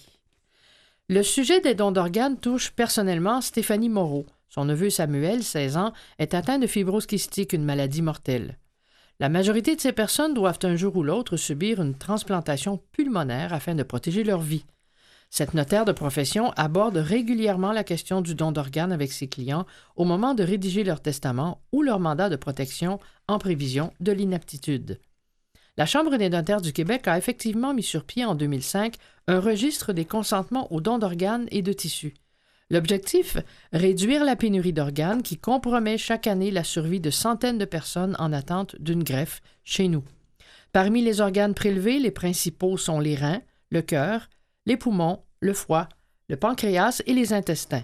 Le 1.09 1.21
sujet 1.21 1.61
des 1.61 1.75
dons 1.75 1.91
d'organes 1.91 2.37
touche 2.39 2.71
personnellement 2.71 3.39
Stéphanie 3.41 3.87
Moreau. 3.89 4.25
Son 4.49 4.65
neveu 4.65 4.89
Samuel, 4.89 5.43
16 5.43 5.77
ans, 5.77 5.93
est 6.17 6.33
atteint 6.33 6.57
de 6.57 6.65
fibrose 6.65 7.05
kystique, 7.05 7.53
une 7.53 7.65
maladie 7.65 8.01
mortelle. 8.01 8.57
La 9.21 9.27
majorité 9.27 9.75
de 9.75 9.81
ces 9.81 9.91
personnes 9.91 10.33
doivent 10.33 10.59
un 10.63 10.77
jour 10.77 10.95
ou 10.95 11.03
l'autre 11.03 11.35
subir 11.35 11.81
une 11.81 11.93
transplantation 11.93 12.79
pulmonaire 12.93 13.51
afin 13.53 13.75
de 13.75 13.83
protéger 13.83 14.23
leur 14.23 14.39
vie. 14.39 14.63
Cette 15.29 15.53
notaire 15.53 15.83
de 15.83 15.91
profession 15.91 16.51
aborde 16.51 16.95
régulièrement 16.95 17.73
la 17.73 17.83
question 17.83 18.21
du 18.21 18.33
don 18.33 18.53
d'organes 18.53 18.93
avec 18.93 19.11
ses 19.11 19.27
clients 19.27 19.65
au 19.97 20.05
moment 20.05 20.35
de 20.35 20.43
rédiger 20.43 20.85
leur 20.85 21.01
testament 21.01 21.61
ou 21.73 21.81
leur 21.81 21.99
mandat 21.99 22.29
de 22.29 22.37
protection 22.37 22.97
en 23.27 23.39
prévision 23.39 23.91
de 23.99 24.13
l'inaptitude. 24.13 25.01
La 25.75 25.85
Chambre 25.85 26.15
des 26.15 26.29
notaires 26.29 26.61
du 26.61 26.71
Québec 26.71 27.05
a 27.09 27.17
effectivement 27.17 27.73
mis 27.73 27.83
sur 27.83 28.05
pied 28.05 28.23
en 28.23 28.35
2005 28.35 28.95
un 29.27 29.41
registre 29.41 29.91
des 29.91 30.05
consentements 30.05 30.71
aux 30.71 30.79
dons 30.79 30.97
d'organes 30.97 31.47
et 31.51 31.61
de 31.61 31.73
tissus. 31.73 32.13
L'objectif 32.71 33.37
Réduire 33.73 34.23
la 34.23 34.35
pénurie 34.35 34.73
d'organes 34.73 35.23
qui 35.23 35.37
compromet 35.37 35.97
chaque 35.97 36.27
année 36.27 36.51
la 36.51 36.63
survie 36.63 36.99
de 36.99 37.09
centaines 37.09 37.57
de 37.57 37.65
personnes 37.65 38.15
en 38.19 38.31
attente 38.31 38.75
d'une 38.79 39.03
greffe 39.03 39.41
chez 39.63 39.87
nous. 39.87 40.03
Parmi 40.71 41.01
les 41.01 41.19
organes 41.19 41.55
prélevés, 41.55 41.97
les 41.97 42.11
principaux 42.11 42.77
sont 42.77 42.99
les 42.99 43.15
reins, 43.15 43.41
le 43.71 43.81
cœur, 43.81 44.29
les 44.67 44.77
poumons, 44.77 45.23
le 45.39 45.53
foie, 45.53 45.89
le 46.27 46.37
pancréas 46.37 47.01
et 47.07 47.13
les 47.13 47.33
intestins, 47.33 47.83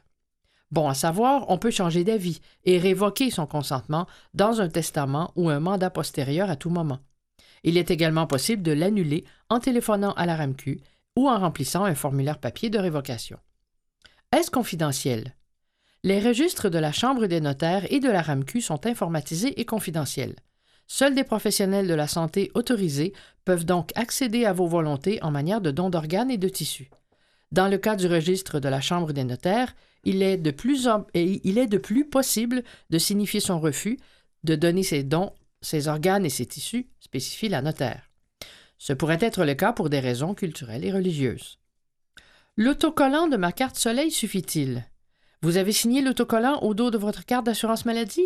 Bon 0.70 0.90
à 0.90 0.94
savoir, 0.94 1.46
on 1.48 1.56
peut 1.56 1.70
changer 1.70 2.04
d'avis 2.04 2.42
et 2.66 2.76
révoquer 2.76 3.30
son 3.30 3.46
consentement 3.46 4.06
dans 4.34 4.60
un 4.60 4.68
testament 4.68 5.32
ou 5.36 5.48
un 5.48 5.60
mandat 5.60 5.88
postérieur 5.88 6.50
à 6.50 6.56
tout 6.56 6.68
moment. 6.68 6.98
Il 7.62 7.78
est 7.78 7.90
également 7.90 8.26
possible 8.26 8.62
de 8.62 8.72
l'annuler 8.72 9.24
en 9.48 9.58
téléphonant 9.58 10.12
à 10.12 10.26
la 10.26 10.36
RAMQ 10.36 10.82
ou 11.16 11.28
en 11.28 11.38
remplissant 11.38 11.84
un 11.84 11.94
formulaire 11.94 12.38
papier 12.38 12.70
de 12.70 12.78
révocation. 12.78 13.38
Est-ce 14.32 14.50
confidentiel? 14.50 15.34
Les 16.02 16.20
registres 16.20 16.68
de 16.68 16.78
la 16.78 16.92
Chambre 16.92 17.26
des 17.26 17.40
notaires 17.40 17.90
et 17.90 18.00
de 18.00 18.10
la 18.10 18.20
RAMQ 18.20 18.60
sont 18.60 18.86
informatisés 18.86 19.60
et 19.60 19.64
confidentiels. 19.64 20.36
Seuls 20.86 21.14
des 21.14 21.24
professionnels 21.24 21.88
de 21.88 21.94
la 21.94 22.08
santé 22.08 22.50
autorisés 22.54 23.14
peuvent 23.44 23.64
donc 23.64 23.90
accéder 23.94 24.44
à 24.44 24.52
vos 24.52 24.66
volontés 24.66 25.22
en 25.22 25.30
manière 25.30 25.60
de 25.60 25.70
don 25.70 25.88
d'organes 25.88 26.30
et 26.30 26.36
de 26.36 26.48
tissus. 26.48 26.90
Dans 27.52 27.68
le 27.68 27.78
cas 27.78 27.96
du 27.96 28.06
registre 28.06 28.60
de 28.60 28.68
la 28.68 28.80
Chambre 28.80 29.12
des 29.12 29.24
notaires, 29.24 29.74
il 30.02 30.22
est 30.22 30.36
de 30.36 30.50
plus, 30.50 30.88
il 31.14 31.56
est 31.56 31.66
de 31.66 31.78
plus 31.78 32.04
possible 32.04 32.64
de 32.90 32.98
signifier 32.98 33.40
son 33.40 33.58
refus 33.60 33.98
de 34.42 34.56
donner 34.56 34.82
ses 34.82 35.02
dons, 35.02 35.32
ses 35.62 35.88
organes 35.88 36.26
et 36.26 36.30
ses 36.30 36.44
tissus, 36.44 36.86
spécifie 37.00 37.48
la 37.48 37.62
notaire. 37.62 38.10
Ce 38.78 38.92
pourrait 38.92 39.18
être 39.20 39.44
le 39.44 39.54
cas 39.54 39.72
pour 39.72 39.90
des 39.90 40.00
raisons 40.00 40.34
culturelles 40.34 40.84
et 40.84 40.92
religieuses. 40.92 41.58
L'autocollant 42.56 43.26
de 43.26 43.36
ma 43.36 43.52
carte 43.52 43.76
soleil 43.76 44.10
suffit-il? 44.10 44.84
Vous 45.42 45.56
avez 45.56 45.72
signé 45.72 46.02
l'autocollant 46.02 46.60
au 46.62 46.74
dos 46.74 46.90
de 46.90 46.98
votre 46.98 47.24
carte 47.24 47.46
d'assurance 47.46 47.84
maladie? 47.84 48.24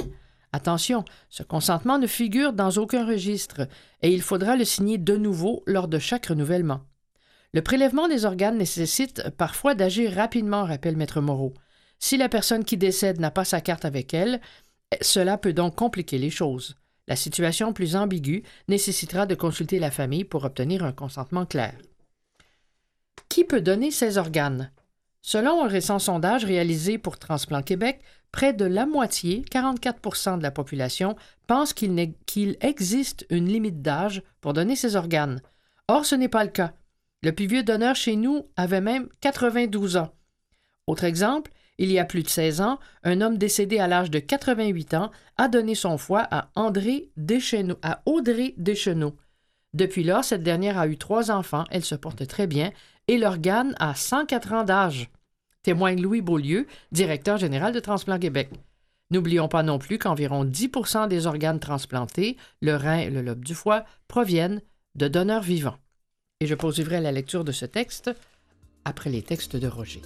Attention, 0.53 1.05
ce 1.29 1.43
consentement 1.43 1.99
ne 1.99 2.07
figure 2.07 2.53
dans 2.53 2.71
aucun 2.73 3.07
registre 3.07 3.69
et 4.03 4.13
il 4.13 4.23
faudra 4.23 4.57
le 4.57 4.65
signer 4.65 4.99
de 4.99 5.17
nouveau 5.17 5.63
lors 5.67 5.89
de 5.89 5.99
chaque 5.99 6.27
renouvellement. 6.27 6.81
Le 7.55 7.63
prélèvement 7.63 8.09
des 8.09 8.25
organes 8.25 8.59
nécessite 8.59 9.31
parfois 9.37 9.75
d'agir 9.75 10.13
rapidement, 10.13 10.65
rappelle 10.65 10.97
Maître 10.97 11.21
Moreau. 11.21 11.55
Si 11.99 12.17
la 12.17 12.29
personne 12.29 12.65
qui 12.65 12.77
décède 12.77 13.21
n'a 13.21 13.31
pas 13.31 13.45
sa 13.45 13.61
carte 13.61 13.85
avec 13.85 14.15
elle, 14.15 14.41
cela 15.01 15.39
peut 15.39 15.53
donc 15.53 15.75
compliquer 15.75 16.19
les 16.19 16.31
choses. 16.31 16.77
La 17.09 17.17
situation 17.17 17.73
plus 17.73 17.97
ambiguë 17.97 18.45
nécessitera 18.69 19.27
de 19.27 19.35
consulter 19.35 19.79
la 19.79 19.91
famille 19.91 20.25
pour 20.25 20.45
obtenir 20.45 20.85
un 20.85 20.93
consentement 20.93 21.47
clair. 21.47 21.75
Qui 23.31 23.45
peut 23.45 23.63
donner 23.63 23.91
ses 23.91 24.19
organes? 24.19 24.71
Selon 25.23 25.65
un 25.65 25.69
récent 25.69 25.99
sondage 25.99 26.45
réalisé 26.45 26.99
pour 26.99 27.19
Transplant 27.19 27.63
Québec, 27.63 28.01
près 28.31 28.53
de 28.53 28.67
la 28.67 28.87
moitié, 28.87 29.43
44% 29.51 30.39
de 30.39 30.43
la 30.43 30.51
population, 30.51 31.17
pense 31.47 31.73
qu'il 31.73 32.57
existe 32.61 33.27
une 33.31 33.49
limite 33.49 33.83
d'âge 33.83 34.23
pour 34.43 34.53
donner 34.53 34.77
ses 34.77 34.95
organes. 34.95 35.41
Or, 35.89 36.05
ce 36.05 36.15
n'est 36.15 36.29
pas 36.29 36.45
le 36.45 36.51
cas. 36.51 36.75
Le 37.23 37.33
plus 37.33 37.47
vieux 37.47 37.63
donneur 37.63 37.97
chez 37.97 38.17
nous 38.17 38.47
avait 38.57 38.83
même 38.83 39.09
92 39.21 39.97
ans. 39.97 40.13
Autre 40.87 41.05
exemple, 41.05 41.51
il 41.79 41.93
y 41.93 41.99
a 41.99 42.05
plus 42.05 42.23
de 42.23 42.29
16 42.29 42.61
ans, 42.61 42.79
un 43.05 43.21
homme 43.21 43.39
décédé 43.39 43.79
à 43.79 43.87
l'âge 43.87 44.11
de 44.11 44.19
88 44.19 44.95
ans 44.95 45.11
a 45.37 45.49
donné 45.49 45.75
son 45.75 45.97
foie 45.97 46.27
à 46.31 46.51
André 46.57 47.11
Audrey 48.05 48.55
Deschenaux. 48.57 49.17
Depuis 49.75 50.03
lors, 50.03 50.25
cette 50.25 50.43
dernière 50.43 50.79
a 50.79 50.89
eu 50.89 50.97
trois 50.97 51.31
enfants, 51.31 51.65
elle 51.71 51.85
se 51.85 51.95
porte 51.95 52.27
très 52.27 52.47
bien, 52.47 52.73
et 53.07 53.19
l'organe 53.19 53.75
a 53.79 53.95
104 53.95 54.53
ans 54.53 54.65
d'âge. 54.65 55.09
Témoigne 55.63 56.01
Louis 56.01 56.21
Beaulieu, 56.21 56.67
directeur 56.93 57.37
général 57.37 57.73
de 57.73 57.81
Transplant 57.81 58.19
Québec. 58.19 58.51
N'oublions 59.11 59.49
pas 59.49 59.63
non 59.63 59.79
plus 59.79 59.99
qu'environ 59.99 60.45
10% 60.45 61.09
des 61.09 61.27
organes 61.27 61.61
transplantés, 61.61 62.37
le 62.61 62.77
rein 62.77 62.99
et 62.99 63.11
le 63.11 63.23
lobe 63.23 63.45
du 63.45 63.55
foie, 63.55 63.85
proviennent 64.07 64.63
de 64.95 65.09
donneurs 65.09 65.43
vivants. 65.43 65.79
Et 66.41 66.47
je 66.47 66.55
poursuivrai 66.55 67.01
la 67.01 67.13
lecture 67.13 67.45
de 67.45 67.53
ce 67.53 67.65
texte 67.65 68.11
après 68.85 69.11
les 69.11 69.23
textes 69.23 69.57
de 69.57 69.67
Roger. 69.67 70.03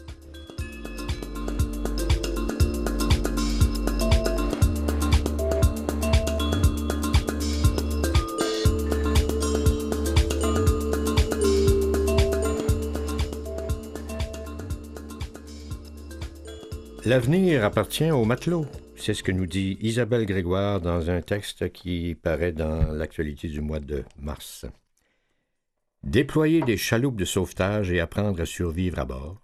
L'avenir 17.05 17.65
appartient 17.65 18.11
aux 18.11 18.25
matelots. 18.25 18.67
C'est 18.97 19.15
ce 19.15 19.23
que 19.23 19.33
nous 19.33 19.47
dit 19.47 19.77
Isabelle 19.81 20.25
Grégoire 20.27 20.81
dans 20.81 21.11
un 21.11 21.21
texte 21.21 21.73
qui 21.73 22.15
paraît 22.15 22.53
dans 22.53 22.93
l'actualité 22.93 23.49
du 23.49 23.61
mois 23.61 23.81
de 23.81 24.05
mars. 24.17 24.67
Déployer 26.05 26.61
des 26.63 26.77
chaloupes 26.77 27.17
de 27.17 27.25
sauvetage 27.25 27.91
et 27.91 28.01
apprendre 28.01 28.41
à 28.41 28.47
survivre 28.47 28.99
à 29.01 29.05
bord. 29.05 29.43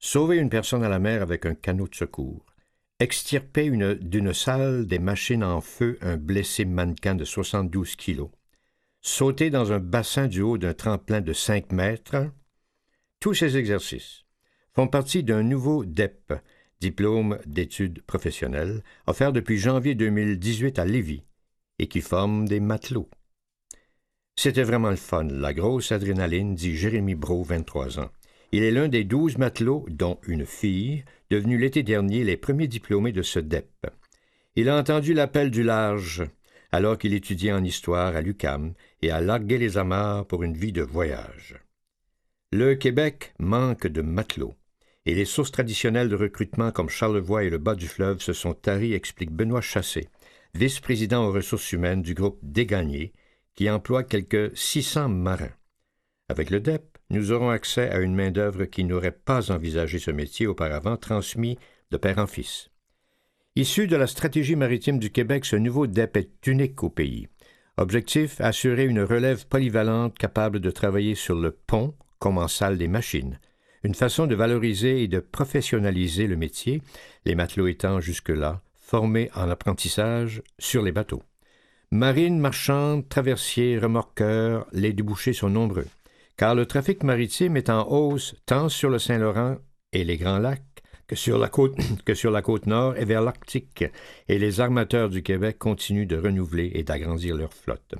Sauver 0.00 0.38
une 0.38 0.50
personne 0.50 0.82
à 0.84 0.88
la 0.88 0.98
mer 0.98 1.22
avec 1.22 1.46
un 1.46 1.54
canot 1.54 1.88
de 1.88 1.94
secours. 1.94 2.44
Extirper 3.00 3.64
une- 3.66 3.94
d'une 3.94 4.32
salle 4.32 4.86
des 4.86 4.98
machines 4.98 5.44
en 5.44 5.60
feu 5.60 5.98
un 6.00 6.16
blessé 6.16 6.64
mannequin 6.64 7.14
de 7.14 7.24
72 7.24 7.94
kilos. 7.94 8.30
Sauter 9.00 9.50
dans 9.50 9.72
un 9.72 9.78
bassin 9.78 10.26
du 10.26 10.40
haut 10.42 10.58
d'un 10.58 10.74
tremplin 10.74 11.20
de 11.20 11.32
5 11.32 11.70
mètres. 11.70 12.26
Tous 13.20 13.34
ces 13.34 13.56
exercices 13.56 14.24
font 14.74 14.88
partie 14.88 15.22
d'un 15.22 15.42
nouveau 15.44 15.84
DEP, 15.84 16.34
diplôme 16.80 17.38
d'études 17.46 18.02
professionnelles, 18.02 18.82
offert 19.06 19.32
depuis 19.32 19.58
janvier 19.58 19.94
2018 19.94 20.78
à 20.78 20.84
Lévis 20.84 21.24
et 21.78 21.86
qui 21.86 22.00
forme 22.00 22.46
des 22.46 22.60
matelots. 22.60 23.08
C'était 24.36 24.62
vraiment 24.62 24.90
le 24.90 24.96
fun, 24.96 25.24
la 25.24 25.52
grosse 25.52 25.90
adrénaline, 25.90 26.54
dit 26.54 26.76
Jérémy 26.76 27.14
Bro, 27.14 27.42
23 27.42 27.98
ans. 27.98 28.10
Il 28.52 28.62
est 28.62 28.70
l'un 28.70 28.88
des 28.88 29.04
douze 29.04 29.36
matelots, 29.36 29.84
dont 29.90 30.18
une 30.26 30.46
fille, 30.46 31.04
devenus 31.30 31.60
l'été 31.60 31.82
dernier 31.82 32.24
les 32.24 32.36
premiers 32.36 32.68
diplômés 32.68 33.12
de 33.12 33.22
ce 33.22 33.40
DEP. 33.40 33.86
Il 34.56 34.68
a 34.68 34.78
entendu 34.78 35.12
l'appel 35.12 35.50
du 35.50 35.62
large 35.62 36.24
alors 36.70 36.98
qu'il 36.98 37.14
étudiait 37.14 37.52
en 37.52 37.64
histoire 37.64 38.14
à 38.14 38.20
l'UCAM 38.20 38.74
et 39.02 39.10
a 39.10 39.20
largué 39.20 39.58
les 39.58 39.78
amarres 39.78 40.26
pour 40.26 40.42
une 40.42 40.56
vie 40.56 40.72
de 40.72 40.82
voyage. 40.82 41.56
Le 42.52 42.74
Québec 42.74 43.34
manque 43.38 43.86
de 43.86 44.02
matelots 44.02 44.54
et 45.08 45.14
les 45.14 45.24
sources 45.24 45.52
traditionnelles 45.52 46.10
de 46.10 46.16
recrutement 46.16 46.70
comme 46.70 46.90
Charlevoix 46.90 47.42
et 47.42 47.48
le 47.48 47.56
bas 47.56 47.74
du 47.74 47.88
fleuve 47.88 48.20
se 48.20 48.34
sont 48.34 48.52
taries, 48.52 48.92
explique 48.92 49.30
Benoît 49.30 49.62
Chassé, 49.62 50.08
vice-président 50.52 51.24
aux 51.24 51.32
ressources 51.32 51.72
humaines 51.72 52.02
du 52.02 52.12
groupe 52.12 52.38
Dégagné, 52.42 53.14
qui 53.54 53.70
emploie 53.70 54.04
quelques 54.04 54.54
600 54.54 55.08
marins. 55.08 55.54
Avec 56.28 56.50
le 56.50 56.60
DEP, 56.60 56.98
nous 57.08 57.32
aurons 57.32 57.48
accès 57.48 57.88
à 57.88 58.00
une 58.00 58.14
main-d'œuvre 58.14 58.66
qui 58.66 58.84
n'aurait 58.84 59.10
pas 59.12 59.50
envisagé 59.50 59.98
ce 59.98 60.10
métier 60.10 60.46
auparavant, 60.46 60.98
transmis 60.98 61.56
de 61.90 61.96
père 61.96 62.18
en 62.18 62.26
fils. 62.26 62.68
Issu 63.56 63.86
de 63.86 63.96
la 63.96 64.08
stratégie 64.08 64.56
maritime 64.56 64.98
du 64.98 65.10
Québec, 65.10 65.46
ce 65.46 65.56
nouveau 65.56 65.86
DEP 65.86 66.18
est 66.18 66.46
unique 66.46 66.82
au 66.82 66.90
pays. 66.90 67.28
Objectif 67.78 68.42
assurer 68.42 68.84
une 68.84 69.00
relève 69.00 69.46
polyvalente 69.46 70.18
capable 70.18 70.60
de 70.60 70.70
travailler 70.70 71.14
sur 71.14 71.34
le 71.34 71.52
pont 71.52 71.94
comme 72.18 72.36
en 72.36 72.48
salle 72.48 72.76
des 72.76 72.88
machines, 72.88 73.38
une 73.84 73.94
façon 73.94 74.26
de 74.26 74.34
valoriser 74.34 75.02
et 75.02 75.08
de 75.08 75.20
professionnaliser 75.20 76.26
le 76.26 76.36
métier, 76.36 76.82
les 77.24 77.34
matelots 77.34 77.68
étant 77.68 78.00
jusque-là 78.00 78.60
formés 78.74 79.30
en 79.34 79.50
apprentissage 79.50 80.42
sur 80.58 80.82
les 80.82 80.92
bateaux. 80.92 81.22
Marine, 81.90 82.38
marchande, 82.38 83.08
traversiers, 83.08 83.78
remorqueurs, 83.78 84.66
les 84.72 84.92
débouchés 84.92 85.32
sont 85.32 85.50
nombreux, 85.50 85.86
car 86.36 86.54
le 86.54 86.66
trafic 86.66 87.02
maritime 87.02 87.56
est 87.56 87.70
en 87.70 87.86
hausse 87.88 88.34
tant 88.46 88.68
sur 88.68 88.90
le 88.90 88.98
Saint-Laurent 88.98 89.56
et 89.92 90.04
les 90.04 90.16
Grands 90.16 90.38
Lacs 90.38 90.62
que 91.06 91.16
sur 91.16 91.38
la 91.38 91.48
côte, 91.48 91.76
que 92.04 92.14
sur 92.14 92.30
la 92.30 92.42
côte 92.42 92.66
nord 92.66 92.96
et 92.96 93.04
vers 93.04 93.22
l'Arctique, 93.22 93.84
et 94.28 94.38
les 94.38 94.60
armateurs 94.60 95.08
du 95.08 95.22
Québec 95.22 95.58
continuent 95.58 96.06
de 96.06 96.16
renouveler 96.16 96.70
et 96.74 96.82
d'agrandir 96.82 97.36
leur 97.36 97.52
flotte. 97.52 97.94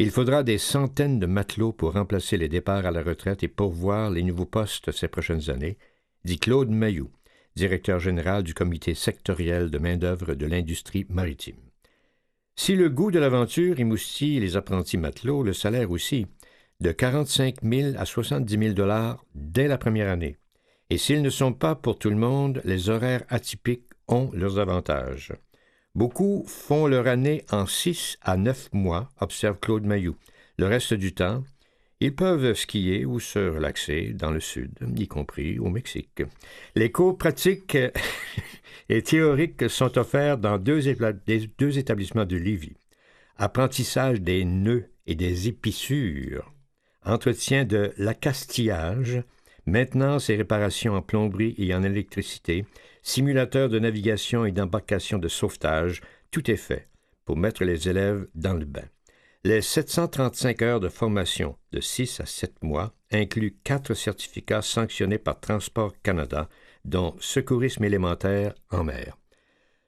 Il 0.00 0.12
faudra 0.12 0.44
des 0.44 0.58
centaines 0.58 1.18
de 1.18 1.26
matelots 1.26 1.72
pour 1.72 1.94
remplacer 1.94 2.36
les 2.36 2.48
départs 2.48 2.86
à 2.86 2.92
la 2.92 3.02
retraite 3.02 3.42
et 3.42 3.48
pourvoir 3.48 4.10
les 4.10 4.22
nouveaux 4.22 4.46
postes 4.46 4.92
ces 4.92 5.08
prochaines 5.08 5.50
années, 5.50 5.76
dit 6.24 6.38
Claude 6.38 6.70
Mayou, 6.70 7.10
directeur 7.56 7.98
général 7.98 8.44
du 8.44 8.54
comité 8.54 8.94
sectoriel 8.94 9.70
de 9.70 9.78
main-d'œuvre 9.78 10.34
de 10.34 10.46
l'industrie 10.46 11.04
maritime. 11.08 11.58
Si 12.54 12.76
le 12.76 12.88
goût 12.88 13.10
de 13.10 13.18
l'aventure 13.18 13.80
émoustille 13.80 14.38
les 14.38 14.56
apprentis 14.56 14.98
matelots, 14.98 15.42
le 15.42 15.52
salaire 15.52 15.90
aussi, 15.90 16.26
de 16.80 16.92
45 16.92 17.56
000 17.64 17.96
à 17.98 18.04
70 18.04 18.56
000 18.56 18.74
dollars 18.74 19.24
dès 19.34 19.66
la 19.66 19.78
première 19.78 20.10
année. 20.10 20.36
Et 20.90 20.98
s'ils 20.98 21.22
ne 21.22 21.30
sont 21.30 21.52
pas 21.52 21.74
pour 21.74 21.98
tout 21.98 22.10
le 22.10 22.16
monde, 22.16 22.62
les 22.64 22.88
horaires 22.88 23.24
atypiques 23.28 23.90
ont 24.06 24.30
leurs 24.32 24.60
avantages. 24.60 25.32
Beaucoup 25.98 26.44
font 26.46 26.86
leur 26.86 27.08
année 27.08 27.44
en 27.50 27.66
six 27.66 28.18
à 28.22 28.36
neuf 28.36 28.72
mois, 28.72 29.08
observe 29.20 29.58
Claude 29.58 29.84
Mayou. 29.84 30.14
Le 30.56 30.66
reste 30.66 30.94
du 30.94 31.12
temps, 31.12 31.42
ils 31.98 32.14
peuvent 32.14 32.54
skier 32.54 33.04
ou 33.04 33.18
se 33.18 33.40
relaxer 33.40 34.12
dans 34.12 34.30
le 34.30 34.38
sud, 34.38 34.70
y 34.96 35.08
compris 35.08 35.58
au 35.58 35.70
Mexique. 35.70 36.22
Les 36.76 36.92
cours 36.92 37.18
pratiques 37.18 37.76
et 38.88 39.02
théoriques 39.02 39.68
sont 39.68 39.98
offerts 39.98 40.38
dans 40.38 40.56
deux, 40.56 40.82
deux 41.58 41.78
établissements 41.80 42.26
de 42.26 42.36
Lévis. 42.36 42.76
Apprentissage 43.36 44.20
des 44.20 44.44
nœuds 44.44 44.88
et 45.08 45.16
des 45.16 45.48
épissures, 45.48 46.54
entretien 47.04 47.64
de 47.64 47.92
l'accastillage, 47.98 49.24
maintenance 49.66 50.30
et 50.30 50.36
réparation 50.36 50.94
en 50.94 51.02
plomberie 51.02 51.56
et 51.58 51.74
en 51.74 51.82
électricité, 51.82 52.66
simulateur 53.08 53.70
de 53.70 53.78
navigation 53.78 54.44
et 54.44 54.52
d'embarcation 54.52 55.18
de 55.18 55.28
sauvetage, 55.28 56.02
tout 56.30 56.50
est 56.50 56.56
fait 56.56 56.88
pour 57.24 57.36
mettre 57.38 57.64
les 57.64 57.88
élèves 57.88 58.26
dans 58.34 58.52
le 58.52 58.66
bain. 58.66 58.84
Les 59.44 59.62
735 59.62 60.60
heures 60.62 60.80
de 60.80 60.90
formation 60.90 61.56
de 61.72 61.80
6 61.80 62.20
à 62.20 62.26
7 62.26 62.62
mois 62.62 62.92
incluent 63.10 63.56
quatre 63.64 63.94
certificats 63.94 64.60
sanctionnés 64.60 65.16
par 65.18 65.40
Transport 65.40 65.94
Canada, 66.02 66.50
dont 66.84 67.14
secourisme 67.18 67.84
élémentaire 67.84 68.54
en 68.70 68.84
mer. 68.84 69.16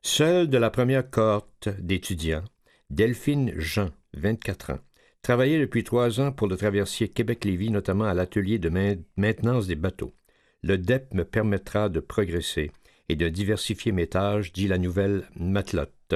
Seule 0.00 0.48
de 0.48 0.56
la 0.56 0.70
première 0.70 1.10
cohorte 1.10 1.68
d'étudiants, 1.78 2.44
Delphine 2.88 3.52
Jean, 3.56 3.90
24 4.14 4.70
ans, 4.70 4.78
travaillait 5.20 5.60
depuis 5.60 5.84
trois 5.84 6.20
ans 6.20 6.32
pour 6.32 6.48
le 6.48 6.56
traversier 6.56 7.08
Québec-Lévis, 7.08 7.70
notamment 7.70 8.04
à 8.06 8.14
l'atelier 8.14 8.58
de 8.58 8.70
main- 8.70 8.96
maintenance 9.18 9.66
des 9.66 9.74
bateaux. 9.74 10.14
Le 10.62 10.78
DEP 10.78 11.12
me 11.12 11.24
permettra 11.24 11.90
de 11.90 12.00
progresser 12.00 12.70
et 13.10 13.16
de 13.16 13.28
diversifier 13.28 13.90
mes 13.90 14.06
tâches, 14.06 14.52
dit 14.52 14.68
la 14.68 14.78
nouvelle 14.78 15.28
matelote. 15.34 16.14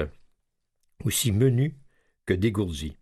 Aussi 1.03 1.33
menue 1.33 1.75
que 2.25 2.33
dégourdie. 2.33 2.95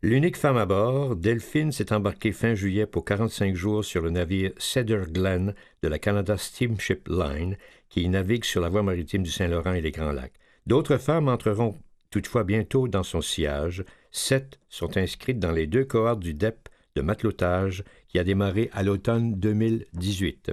L'unique 0.00 0.38
femme 0.38 0.56
à 0.56 0.64
bord, 0.64 1.14
Delphine 1.14 1.70
s'est 1.70 1.92
embarquée 1.92 2.32
fin 2.32 2.54
juillet 2.54 2.86
pour 2.86 3.04
45 3.04 3.54
jours 3.54 3.84
sur 3.84 4.00
le 4.00 4.08
navire 4.08 4.52
Cedar 4.56 5.10
Glen 5.10 5.54
de 5.82 5.88
la 5.88 5.98
Canada 5.98 6.38
Steamship 6.38 7.06
Line, 7.08 7.58
qui 7.90 8.08
navigue 8.08 8.44
sur 8.44 8.62
la 8.62 8.70
voie 8.70 8.82
maritime 8.82 9.24
du 9.24 9.30
Saint-Laurent 9.30 9.74
et 9.74 9.82
les 9.82 9.90
Grands 9.90 10.12
Lacs. 10.12 10.32
D'autres 10.66 10.96
femmes 10.96 11.28
entreront 11.28 11.76
toutefois 12.10 12.44
bientôt 12.44 12.88
dans 12.88 13.02
son 13.02 13.20
sillage. 13.20 13.84
Sept 14.10 14.58
sont 14.70 14.96
inscrites 14.96 15.38
dans 15.38 15.52
les 15.52 15.66
deux 15.66 15.84
cohortes 15.84 16.20
du 16.20 16.32
DEP 16.32 16.70
de 16.96 17.02
matelotage 17.02 17.84
qui 18.08 18.18
a 18.18 18.24
démarré 18.24 18.70
à 18.72 18.82
l'automne 18.82 19.34
2018. 19.34 20.52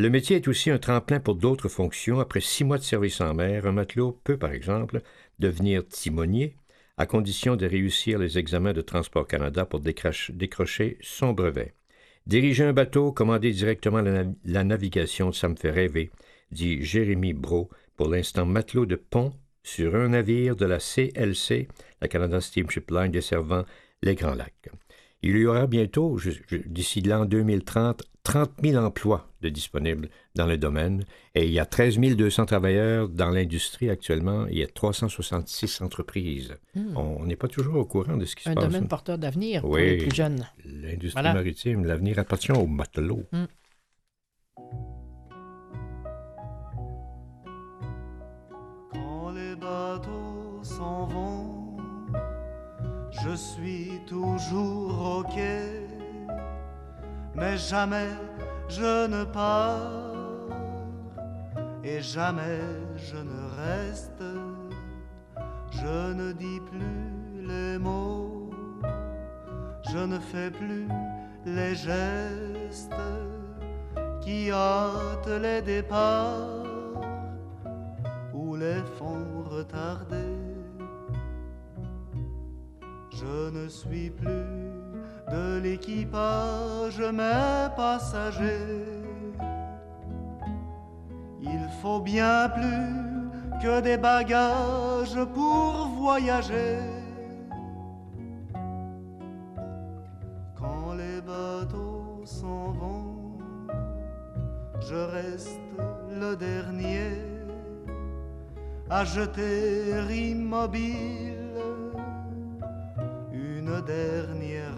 Le 0.00 0.08
métier 0.08 0.36
est 0.36 0.48
aussi 0.48 0.70
un 0.70 0.78
tremplin 0.78 1.20
pour 1.20 1.34
d'autres 1.34 1.68
fonctions. 1.68 2.20
Après 2.20 2.40
six 2.40 2.64
mois 2.64 2.78
de 2.78 2.82
service 2.82 3.20
en 3.20 3.34
mer, 3.34 3.66
un 3.66 3.72
matelot 3.72 4.18
peut, 4.24 4.38
par 4.38 4.50
exemple, 4.50 5.02
devenir 5.38 5.86
timonier, 5.86 6.56
à 6.96 7.04
condition 7.04 7.54
de 7.54 7.66
réussir 7.66 8.18
les 8.18 8.38
examens 8.38 8.72
de 8.72 8.80
Transport 8.80 9.26
Canada 9.26 9.66
pour 9.66 9.80
décrocher, 9.80 10.96
son 11.02 11.34
brevet. 11.34 11.74
Diriger 12.26 12.64
un 12.64 12.72
bateau, 12.72 13.12
commander 13.12 13.52
directement 13.52 14.00
la, 14.00 14.10
nav- 14.10 14.34
la 14.46 14.64
navigation, 14.64 15.32
ça 15.32 15.50
me 15.50 15.56
fait 15.56 15.70
rêver, 15.70 16.10
dit 16.50 16.82
Jérémy 16.82 17.34
Bro, 17.34 17.68
pour 17.98 18.08
l'instant 18.08 18.46
matelot 18.46 18.86
de 18.86 18.96
pont 18.96 19.34
sur 19.62 19.94
un 19.96 20.08
navire 20.08 20.56
de 20.56 20.64
la 20.64 20.78
CLC, 20.78 21.68
la 22.00 22.08
Canada 22.08 22.40
Steamship 22.40 22.90
Line 22.90 23.12
desservant 23.12 23.66
les 24.02 24.14
Grands 24.14 24.34
Lacs. 24.34 24.70
Il 25.20 25.36
y 25.36 25.44
aura 25.44 25.66
bientôt, 25.66 26.18
d'ici 26.64 27.02
l'an 27.02 27.26
2030, 27.26 28.04
30 28.22 28.50
000 28.62 28.84
emplois 28.84 29.26
de 29.40 29.48
disponibles 29.48 30.08
dans 30.34 30.46
le 30.46 30.58
domaine 30.58 31.04
et 31.34 31.46
il 31.46 31.52
y 31.52 31.58
a 31.58 31.64
13 31.64 31.98
200 31.98 32.44
travailleurs 32.46 33.08
dans 33.08 33.30
l'industrie 33.30 33.88
actuellement. 33.88 34.46
Il 34.48 34.58
y 34.58 34.62
a 34.62 34.66
366 34.66 35.80
entreprises. 35.82 36.54
Hmm. 36.74 36.96
On 36.96 37.24
n'est 37.24 37.36
pas 37.36 37.48
toujours 37.48 37.76
au 37.76 37.84
courant 37.84 38.16
de 38.16 38.24
ce 38.26 38.36
qui 38.36 38.44
se 38.44 38.50
Un 38.50 38.54
passe. 38.54 38.64
domaine 38.64 38.88
porteur 38.88 39.16
d'avenir 39.18 39.62
pour 39.62 39.70
Oui. 39.70 39.82
les 39.82 39.96
plus 39.98 40.14
jeunes. 40.14 40.46
L'industrie 40.64 41.22
Voilà. 41.22 41.32
maritime, 41.34 41.84
l'avenir 41.86 42.18
appartient 42.18 42.52
aux 42.52 42.66
matelots. 42.66 43.24
Quand 48.92 49.30
les 49.30 49.54
bateaux 49.56 50.60
s'en 50.62 51.06
vont, 51.06 51.76
je 53.10 53.34
suis 53.34 54.00
toujours 54.06 55.18
au 55.18 55.22
quai, 55.24 55.86
mais 57.34 57.56
jamais 57.56 58.10
je 58.68 59.06
ne 59.06 59.24
pars 59.24 60.10
et 61.82 62.00
jamais 62.00 62.60
je 62.96 63.16
ne 63.16 63.40
reste. 63.56 64.22
Je 65.72 66.12
ne 66.12 66.32
dis 66.32 66.60
plus 66.70 67.46
les 67.46 67.78
mots, 67.78 68.50
je 69.90 69.98
ne 69.98 70.18
fais 70.18 70.50
plus 70.50 70.88
les 71.46 71.74
gestes 71.74 72.92
qui 74.20 74.50
hâtent 74.50 75.40
les 75.40 75.62
départs 75.62 76.64
ou 78.34 78.56
les 78.56 78.82
font 78.98 79.44
retarder. 79.48 80.36
Je 83.12 83.50
ne 83.50 83.68
suis 83.68 84.10
plus 84.10 84.79
de 85.30 85.60
l'équipage, 85.60 87.00
mais 87.12 87.68
passager. 87.76 88.84
Il 91.40 91.68
faut 91.80 92.00
bien 92.00 92.48
plus 92.48 93.60
que 93.62 93.80
des 93.80 93.96
bagages 93.96 95.18
pour 95.34 95.88
voyager. 95.98 96.78
Quand 100.58 100.94
les 100.94 101.20
bateaux 101.20 102.20
s'en 102.24 102.72
vont, 102.72 103.38
je 104.80 104.94
reste 104.94 105.60
le 106.10 106.36
dernier 106.36 107.30
à 108.90 109.04
jeter 109.04 109.92
immobile 110.10 111.40
une 113.32 113.80
dernière 113.82 114.69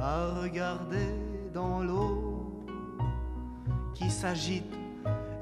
à 0.00 0.26
regarder 0.42 1.14
dans 1.52 1.82
l'eau 1.82 2.64
qui 3.94 4.10
s'agite 4.10 4.72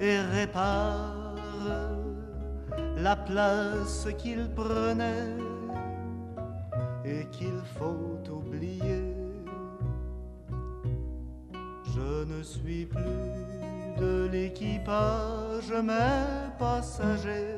et 0.01 0.18
répare 0.18 1.34
la 2.97 3.16
place 3.16 4.09
qu'il 4.18 4.49
prenait 4.55 5.37
et 7.05 7.26
qu'il 7.30 7.61
faut 7.78 8.18
oublier. 8.30 9.14
Je 11.95 12.24
ne 12.24 12.43
suis 12.43 12.87
plus 12.87 13.03
de 13.99 14.28
l'équipage, 14.30 15.72
mais 15.82 16.51
passager. 16.59 17.57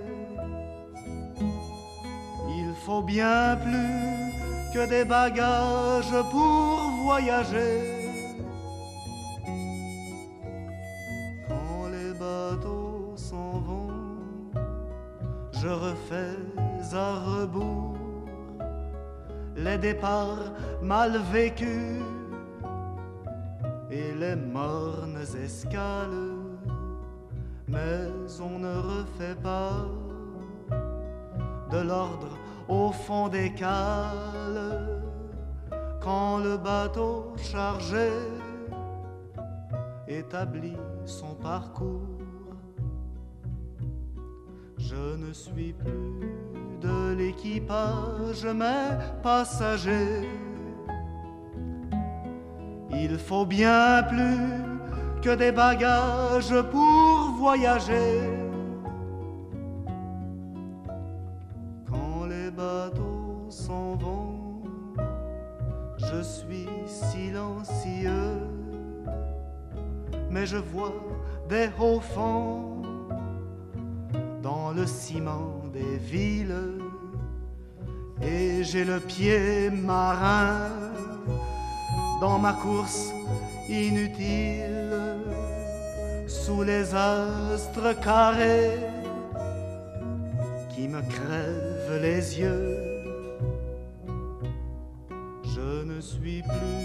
Il 2.48 2.74
faut 2.84 3.02
bien 3.02 3.56
plus 3.56 4.27
que 4.72 4.86
des 4.86 5.04
bagages 5.04 6.14
pour 6.30 6.90
voyager. 7.04 7.94
Quand 11.48 11.88
les 11.90 12.12
bateaux 12.18 13.12
s'en 13.16 13.60
vont, 13.60 13.90
je 15.52 15.68
refais 15.68 16.36
à 16.92 17.14
rebours 17.18 17.96
les 19.56 19.78
départs 19.78 20.52
mal 20.82 21.18
vécus 21.32 22.02
et 23.90 24.12
les 24.12 24.36
mornes 24.36 25.24
escales, 25.44 26.36
mais 27.66 28.08
on 28.40 28.58
ne 28.58 28.76
refait 28.76 29.36
pas 29.42 29.84
de 31.70 31.78
l'ordre 31.78 32.36
au 32.68 32.92
fond 32.92 33.28
des 33.28 33.52
cales 33.54 35.02
quand 36.00 36.38
le 36.38 36.56
bateau 36.56 37.32
chargé 37.36 38.10
établit 40.06 40.76
son 41.04 41.34
parcours. 41.34 42.18
Je 44.78 45.16
ne 45.16 45.32
suis 45.32 45.72
plus 45.72 46.38
de 46.80 47.14
l'équipage, 47.14 48.46
mais 48.54 48.96
passager. 49.22 50.28
Il 52.90 53.18
faut 53.18 53.44
bien 53.44 54.02
plus 54.04 55.20
que 55.20 55.34
des 55.34 55.52
bagages 55.52 56.62
pour 56.70 57.34
voyager. 57.38 58.37
Mais 70.38 70.46
je 70.46 70.56
vois 70.56 70.94
des 71.48 71.68
hauts 71.80 72.00
fonds 72.00 72.82
dans 74.40 74.70
le 74.70 74.86
ciment 74.86 75.64
des 75.72 75.96
villes 75.96 76.54
et 78.22 78.62
j'ai 78.62 78.84
le 78.84 79.00
pied 79.00 79.70
marin 79.70 80.70
dans 82.20 82.38
ma 82.38 82.52
course 82.52 83.12
inutile 83.68 84.94
sous 86.28 86.62
les 86.62 86.94
astres 86.94 87.92
carrés 88.00 88.78
qui 90.72 90.86
me 90.86 91.00
crèvent 91.00 92.00
les 92.00 92.38
yeux. 92.38 92.97
Je 95.58 95.82
ne 95.84 96.00
suis 96.00 96.42
plus 96.42 96.84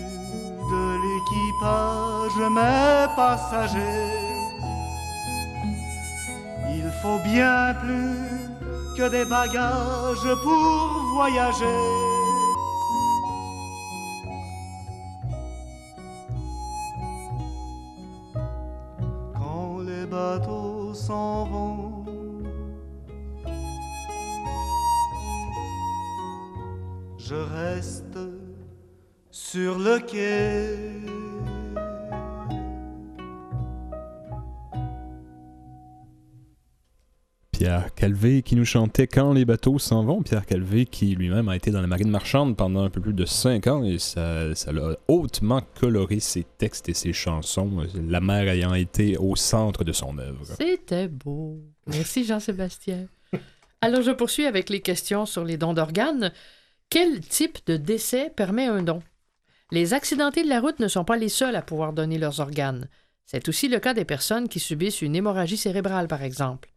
de 0.72 0.86
l'équipage, 1.04 2.40
mais 2.52 3.06
passager. 3.16 4.00
Il 6.78 6.92
faut 7.02 7.20
bien 7.24 7.76
plus 7.82 8.98
que 8.98 9.10
des 9.10 9.26
bagages 9.26 10.30
pour 10.44 11.04
voyager. 11.14 12.13
Calvé 38.04 38.42
qui 38.42 38.58
nous 38.58 38.66
chantait 38.66 39.08
Quand 39.08 39.32
les 39.32 39.46
bateaux 39.46 39.80
s'en 39.80 40.04
vont. 40.04 40.24
Pierre 40.24 40.46
Calvé 40.46 40.86
qui 40.86 41.16
lui-même 41.16 41.48
a 41.48 41.56
été 41.56 41.72
dans 41.72 41.80
la 41.80 41.88
marine 41.88 42.10
marchande 42.10 42.58
pendant 42.58 42.84
un 42.84 42.90
peu 42.90 43.00
plus 43.00 43.14
de 43.14 43.24
cinq 43.24 43.66
ans 43.68 43.86
et 43.86 43.98
ça, 43.98 44.54
ça 44.56 44.74
l'a 44.74 44.98
hautement 45.08 45.62
coloré 45.80 46.20
ses 46.20 46.44
textes 46.44 46.90
et 46.90 46.94
ses 46.94 47.14
chansons, 47.14 47.88
la 48.06 48.20
mer 48.20 48.50
ayant 48.50 48.74
été 48.74 49.16
au 49.16 49.38
centre 49.38 49.86
de 49.86 49.94
son 49.94 50.18
œuvre. 50.18 50.44
C'était 50.44 51.08
beau. 51.08 51.62
Merci 51.88 52.26
Jean-Sébastien. 52.26 53.08
Alors 53.80 54.02
je 54.02 54.12
poursuis 54.12 54.48
avec 54.48 54.70
les 54.70 54.82
questions 54.82 55.26
sur 55.26 55.46
les 55.46 55.56
dons 55.56 55.74
d'organes. 55.74 56.34
Quel 56.90 57.22
type 57.22 57.60
de 57.68 57.78
décès 57.78 58.34
permet 58.36 58.66
un 58.66 58.84
don? 58.84 59.02
Les 59.72 59.94
accidentés 59.94 60.44
de 60.44 60.50
la 60.50 60.60
route 60.60 60.82
ne 60.82 60.90
sont 60.90 61.06
pas 61.06 61.16
les 61.16 61.30
seuls 61.30 61.56
à 61.56 61.62
pouvoir 61.62 61.94
donner 61.94 62.18
leurs 62.18 62.42
organes. 62.42 62.90
C'est 63.26 63.48
aussi 63.48 63.70
le 63.70 63.80
cas 63.80 63.94
des 63.94 64.04
personnes 64.04 64.50
qui 64.50 64.60
subissent 64.60 65.02
une 65.02 65.16
hémorragie 65.16 65.56
cérébrale, 65.56 66.10
par 66.10 66.22
exemple. 66.22 66.73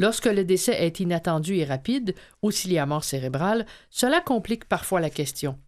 Lorsque 0.00 0.24
le 0.24 0.44
décès 0.44 0.82
est 0.82 0.98
inattendu 1.00 1.56
et 1.56 1.64
rapide, 1.66 2.14
ou 2.40 2.50
s'il 2.50 2.72
y 2.72 2.78
a 2.78 2.86
mort 2.86 3.04
cérébrale, 3.04 3.66
cela 3.90 4.22
complique 4.22 4.64
parfois 4.64 4.98
la 4.98 5.10
question. 5.10 5.58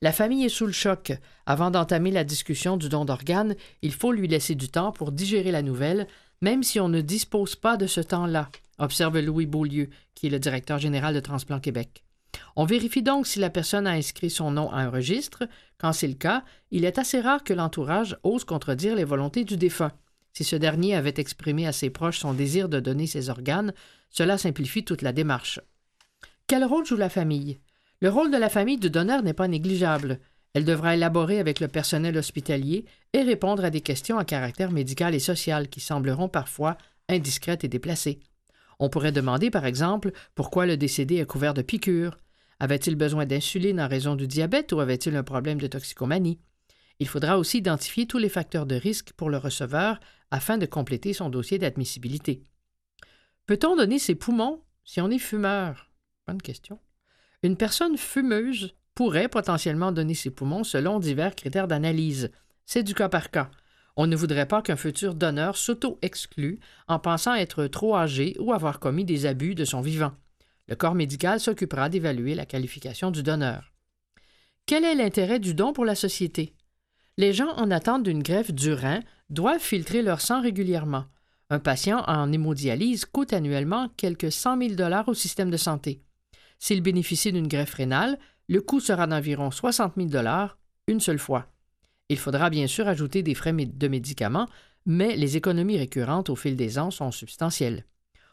La 0.00 0.12
famille 0.12 0.44
est 0.44 0.48
sous 0.48 0.66
le 0.66 0.72
choc. 0.72 1.10
Avant 1.44 1.72
d'entamer 1.72 2.12
la 2.12 2.22
discussion 2.22 2.76
du 2.76 2.88
don 2.88 3.04
d'organes, 3.04 3.56
il 3.82 3.92
faut 3.92 4.12
lui 4.12 4.28
laisser 4.28 4.54
du 4.54 4.68
temps 4.68 4.92
pour 4.92 5.10
digérer 5.10 5.50
la 5.50 5.62
nouvelle, 5.62 6.06
même 6.40 6.62
si 6.62 6.78
on 6.78 6.88
ne 6.88 7.00
dispose 7.00 7.56
pas 7.56 7.76
de 7.76 7.88
ce 7.88 8.00
temps-là, 8.00 8.48
observe 8.78 9.18
Louis 9.18 9.46
Beaulieu, 9.46 9.88
qui 10.14 10.28
est 10.28 10.30
le 10.30 10.38
directeur 10.38 10.78
général 10.78 11.12
de 11.12 11.18
Transplant 11.18 11.58
Québec. 11.58 12.04
On 12.54 12.66
vérifie 12.66 13.02
donc 13.02 13.26
si 13.26 13.40
la 13.40 13.50
personne 13.50 13.88
a 13.88 13.90
inscrit 13.90 14.30
son 14.30 14.52
nom 14.52 14.70
à 14.70 14.82
un 14.82 14.90
registre. 14.90 15.48
Quand 15.78 15.92
c'est 15.92 16.06
le 16.06 16.14
cas, 16.14 16.44
il 16.70 16.84
est 16.84 17.00
assez 17.00 17.20
rare 17.20 17.42
que 17.42 17.54
l'entourage 17.54 18.16
ose 18.22 18.44
contredire 18.44 18.94
les 18.94 19.02
volontés 19.02 19.42
du 19.42 19.56
défunt. 19.56 19.90
Si 20.32 20.44
ce 20.44 20.56
dernier 20.56 20.94
avait 20.94 21.14
exprimé 21.16 21.66
à 21.66 21.72
ses 21.72 21.90
proches 21.90 22.20
son 22.20 22.34
désir 22.34 22.68
de 22.68 22.80
donner 22.80 23.06
ses 23.06 23.30
organes, 23.30 23.72
cela 24.10 24.38
simplifie 24.38 24.84
toute 24.84 25.02
la 25.02 25.12
démarche. 25.12 25.60
Quel 26.46 26.64
rôle 26.64 26.86
joue 26.86 26.96
la 26.96 27.08
famille? 27.08 27.60
Le 28.00 28.08
rôle 28.08 28.30
de 28.30 28.36
la 28.36 28.48
famille 28.48 28.78
du 28.78 28.90
donneur 28.90 29.22
n'est 29.22 29.34
pas 29.34 29.48
négligeable. 29.48 30.20
Elle 30.54 30.64
devra 30.64 30.94
élaborer 30.94 31.38
avec 31.38 31.60
le 31.60 31.68
personnel 31.68 32.16
hospitalier 32.16 32.84
et 33.12 33.22
répondre 33.22 33.64
à 33.64 33.70
des 33.70 33.82
questions 33.82 34.18
à 34.18 34.24
caractère 34.24 34.72
médical 34.72 35.14
et 35.14 35.20
social 35.20 35.68
qui 35.68 35.80
sembleront 35.80 36.28
parfois 36.28 36.76
indiscrètes 37.08 37.62
et 37.62 37.68
déplacées. 37.68 38.20
On 38.78 38.88
pourrait 38.88 39.12
demander, 39.12 39.50
par 39.50 39.66
exemple, 39.66 40.12
pourquoi 40.34 40.66
le 40.66 40.76
décédé 40.76 41.16
est 41.16 41.26
couvert 41.26 41.54
de 41.54 41.62
piqûres. 41.62 42.18
Avait-il 42.58 42.96
besoin 42.96 43.26
d'insuline 43.26 43.80
en 43.80 43.88
raison 43.88 44.16
du 44.16 44.26
diabète 44.26 44.72
ou 44.72 44.80
avait-il 44.80 45.14
un 45.16 45.22
problème 45.22 45.60
de 45.60 45.66
toxicomanie? 45.66 46.40
Il 46.98 47.08
faudra 47.08 47.38
aussi 47.38 47.58
identifier 47.58 48.06
tous 48.06 48.18
les 48.18 48.28
facteurs 48.28 48.66
de 48.66 48.74
risque 48.74 49.12
pour 49.12 49.30
le 49.30 49.38
receveur 49.38 50.00
afin 50.30 50.58
de 50.58 50.66
compléter 50.66 51.12
son 51.12 51.30
dossier 51.30 51.58
d'admissibilité. 51.58 52.44
Peut-on 53.46 53.76
donner 53.76 53.98
ses 53.98 54.14
poumons 54.14 54.62
si 54.84 55.00
on 55.00 55.10
est 55.10 55.18
fumeur? 55.18 55.90
Bonne 56.26 56.42
question. 56.42 56.78
Une 57.42 57.56
personne 57.56 57.96
fumeuse 57.96 58.74
pourrait 58.94 59.28
potentiellement 59.28 59.92
donner 59.92 60.14
ses 60.14 60.30
poumons 60.30 60.64
selon 60.64 60.98
divers 60.98 61.34
critères 61.34 61.68
d'analyse. 61.68 62.30
C'est 62.66 62.82
du 62.82 62.94
cas 62.94 63.08
par 63.08 63.30
cas. 63.30 63.50
On 63.96 64.06
ne 64.06 64.16
voudrait 64.16 64.46
pas 64.46 64.62
qu'un 64.62 64.76
futur 64.76 65.14
donneur 65.14 65.56
s'auto-exclue 65.56 66.60
en 66.86 66.98
pensant 66.98 67.34
être 67.34 67.66
trop 67.66 67.96
âgé 67.96 68.36
ou 68.38 68.52
avoir 68.52 68.78
commis 68.78 69.04
des 69.04 69.26
abus 69.26 69.54
de 69.54 69.64
son 69.64 69.80
vivant. 69.80 70.12
Le 70.68 70.76
corps 70.76 70.94
médical 70.94 71.40
s'occupera 71.40 71.88
d'évaluer 71.88 72.34
la 72.34 72.46
qualification 72.46 73.10
du 73.10 73.22
donneur. 73.22 73.72
Quel 74.66 74.84
est 74.84 74.94
l'intérêt 74.94 75.40
du 75.40 75.54
don 75.54 75.72
pour 75.72 75.84
la 75.84 75.96
société? 75.96 76.54
Les 77.20 77.34
gens 77.34 77.52
en 77.58 77.70
attente 77.70 78.02
d'une 78.02 78.22
greffe 78.22 78.50
du 78.50 78.72
rein 78.72 79.00
doivent 79.28 79.60
filtrer 79.60 80.00
leur 80.00 80.22
sang 80.22 80.40
régulièrement. 80.40 81.04
Un 81.50 81.58
patient 81.58 82.02
en 82.06 82.32
hémodialyse 82.32 83.04
coûte 83.04 83.34
annuellement 83.34 83.90
quelques 83.98 84.32
100 84.32 84.58
000 84.58 84.74
dollars 84.74 85.06
au 85.06 85.12
système 85.12 85.50
de 85.50 85.58
santé. 85.58 86.00
S'il 86.58 86.80
bénéficie 86.80 87.30
d'une 87.30 87.46
greffe 87.46 87.74
rénale, 87.74 88.18
le 88.48 88.62
coût 88.62 88.80
sera 88.80 89.06
d'environ 89.06 89.50
60 89.50 89.96
000 89.96 90.08
dollars 90.08 90.56
une 90.86 91.00
seule 91.00 91.18
fois. 91.18 91.48
Il 92.08 92.16
faudra 92.16 92.48
bien 92.48 92.66
sûr 92.66 92.88
ajouter 92.88 93.22
des 93.22 93.34
frais 93.34 93.52
de 93.52 93.88
médicaments, 93.88 94.48
mais 94.86 95.14
les 95.14 95.36
économies 95.36 95.76
récurrentes 95.76 96.30
au 96.30 96.36
fil 96.36 96.56
des 96.56 96.78
ans 96.78 96.90
sont 96.90 97.10
substantielles. 97.10 97.84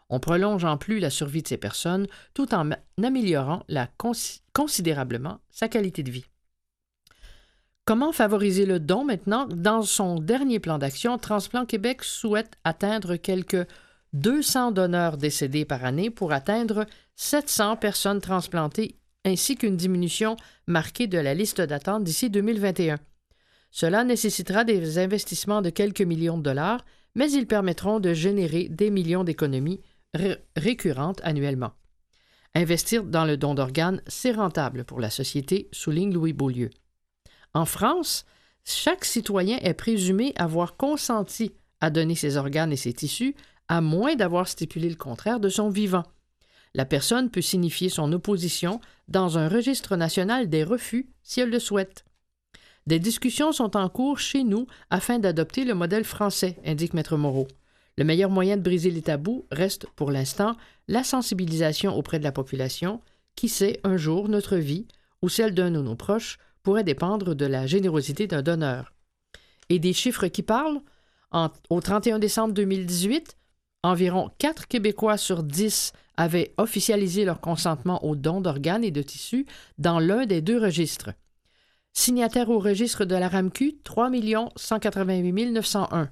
On 0.07 0.21
prolonge 0.21 0.63
en 0.63 0.77
plus 0.77 0.99
la 0.99 1.09
survie 1.09 1.41
de 1.41 1.49
ces 1.49 1.57
personnes 1.57 2.07
tout 2.33 2.53
en 2.53 2.69
améliorant 3.03 3.65
considérablement 4.53 5.41
sa 5.49 5.67
qualité 5.67 6.03
de 6.03 6.11
vie. 6.11 6.25
Comment 7.88 8.11
favoriser 8.11 8.65
le 8.65 8.81
don 8.81 9.05
maintenant? 9.05 9.47
Dans 9.47 9.81
son 9.81 10.19
dernier 10.19 10.59
plan 10.59 10.77
d'action, 10.77 11.17
Transplant 11.17 11.65
Québec 11.65 12.03
souhaite 12.03 12.57
atteindre 12.65 13.15
quelques 13.15 13.65
200 14.11 14.73
donneurs 14.73 15.15
décédés 15.15 15.63
par 15.63 15.85
année 15.85 16.09
pour 16.09 16.33
atteindre 16.33 16.85
700 17.15 17.77
personnes 17.77 18.19
transplantées 18.19 18.97
ainsi 19.23 19.55
qu'une 19.55 19.77
diminution 19.77 20.35
marquée 20.67 21.07
de 21.07 21.17
la 21.17 21.33
liste 21.33 21.61
d'attente 21.61 22.03
d'ici 22.03 22.29
2021. 22.29 22.97
Cela 23.71 24.03
nécessitera 24.03 24.65
des 24.65 24.99
investissements 24.99 25.61
de 25.61 25.69
quelques 25.69 26.01
millions 26.01 26.38
de 26.38 26.43
dollars, 26.43 26.83
mais 27.15 27.31
ils 27.31 27.47
permettront 27.47 28.01
de 28.01 28.13
générer 28.13 28.67
des 28.67 28.89
millions 28.89 29.23
d'économies 29.23 29.79
récurrentes 30.57 31.21
annuellement. 31.23 31.71
Investir 32.53 33.05
dans 33.05 33.23
le 33.23 33.38
don 33.38 33.55
d'organes, 33.55 34.01
c'est 34.07 34.33
rentable 34.33 34.83
pour 34.83 34.99
la 34.99 35.09
société, 35.09 35.69
souligne 35.71 36.13
Louis 36.13 36.33
Beaulieu. 36.33 36.69
En 37.58 37.66
France, 37.66 38.24
chaque 38.66 39.03
citoyen 39.03 39.58
est 39.64 39.74
présumé 39.74 40.32
avoir 40.36 40.78
consenti 40.78 41.53
à 41.82 41.89
donner 41.89 42.14
ses 42.14 42.38
organes 42.38 42.72
et 42.72 42.78
ses 42.78 42.93
tissus, 42.93 43.34
à 43.68 43.82
moins 43.82 44.14
d'avoir 44.14 44.47
stipulé 44.47 44.88
le 44.88 44.95
contraire 44.95 45.39
de 45.39 45.49
son 45.49 45.70
vivant. 45.70 46.03
La 46.76 46.86
personne 46.86 47.32
peut 47.32 47.41
signifier 47.41 47.89
son 47.89 48.14
opposition 48.14 48.80
dans 49.08 49.39
un 49.39 49.49
registre 49.49 49.95
national 49.95 50.49
des 50.49 50.64
refus 50.64 51.10
si 51.24 51.39
elle 51.41 51.49
le 51.49 51.58
souhaite. 51.58 52.05
Des 52.86 52.99
discussions 52.99 53.51
sont 53.51 53.76
en 53.76 53.89
cours 53.89 54.20
chez 54.20 54.43
nous 54.43 54.68
afin 54.91 55.18
d'adopter 55.18 55.66
le 55.66 55.74
modèle 55.74 56.05
français, 56.05 56.60
indique 56.64 56.93
Maître 56.93 57.18
Moreau. 57.18 57.47
Le 57.97 58.03
meilleur 58.03 58.30
moyen 58.30 58.58
de 58.58 58.62
briser 58.62 58.91
les 58.91 59.01
tabous 59.01 59.47
reste, 59.49 59.88
pour 59.95 60.12
l'instant, 60.12 60.55
la 60.88 61.03
sensibilisation 61.03 61.97
auprès 61.97 62.20
de 62.20 62.24
la 62.24 62.32
population. 62.32 63.01
Qui 63.36 63.49
sait, 63.49 63.80
un 63.84 63.97
jour, 63.97 64.30
notre 64.30 64.58
vie, 64.58 64.86
ou 65.24 65.30
celle 65.30 65.55
d'un 65.55 65.72
de 65.72 65.82
nos 65.82 65.95
proches, 65.95 66.38
pourrait 66.68 66.84
dépendre 66.84 67.34
de 67.34 67.45
la 67.45 67.65
générosité 67.65 68.28
d'un 68.28 68.41
donneur. 68.41 68.91
Et 69.70 69.80
des 69.80 69.93
chiffres 69.93 70.28
qui 70.28 70.43
parlent 70.43 70.82
Au 71.70 71.80
31 71.80 72.20
décembre 72.20 72.53
2018, 72.53 73.38
environ 73.84 74.32
4 74.38 74.68
Québécois 74.68 75.15
sur 75.15 75.43
10 75.43 75.93
avaient 76.18 76.53
officialisé 76.57 77.24
leur 77.24 77.39
consentement 77.39 78.03
au 78.03 78.18
don 78.18 78.41
d'organes 78.41 78.84
et 78.84 78.91
de 78.91 79.01
tissus 79.01 79.45
dans 79.78 80.01
l'un 80.01 80.26
des 80.26 80.41
deux 80.41 80.59
registres. 80.59 81.11
Signataires 81.93 82.49
au 82.49 82.59
registre 82.59 83.05
de 83.05 83.15
la 83.15 83.30
RAMQ, 83.30 83.78
3 83.86 84.11
188 84.57 85.51
901. 85.53 86.09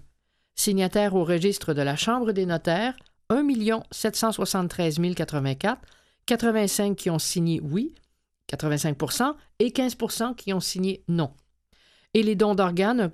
Signataires 0.55 1.15
au 1.15 1.25
registre 1.25 1.73
de 1.73 1.81
la 1.81 1.97
Chambre 1.97 2.31
des 2.31 2.45
notaires, 2.45 2.95
1 3.27 3.45
773 3.91 5.01
084. 5.17 5.81
85 6.25 6.95
qui 6.95 7.09
ont 7.09 7.19
signé 7.19 7.59
oui, 7.59 7.93
85 8.47 8.97
et 9.59 9.71
15 9.71 9.95
qui 10.37 10.53
ont 10.53 10.59
signé 10.59 11.03
non. 11.07 11.31
Et 12.13 12.23
les 12.23 12.35
dons 12.35 12.55
d'organes, 12.55 13.11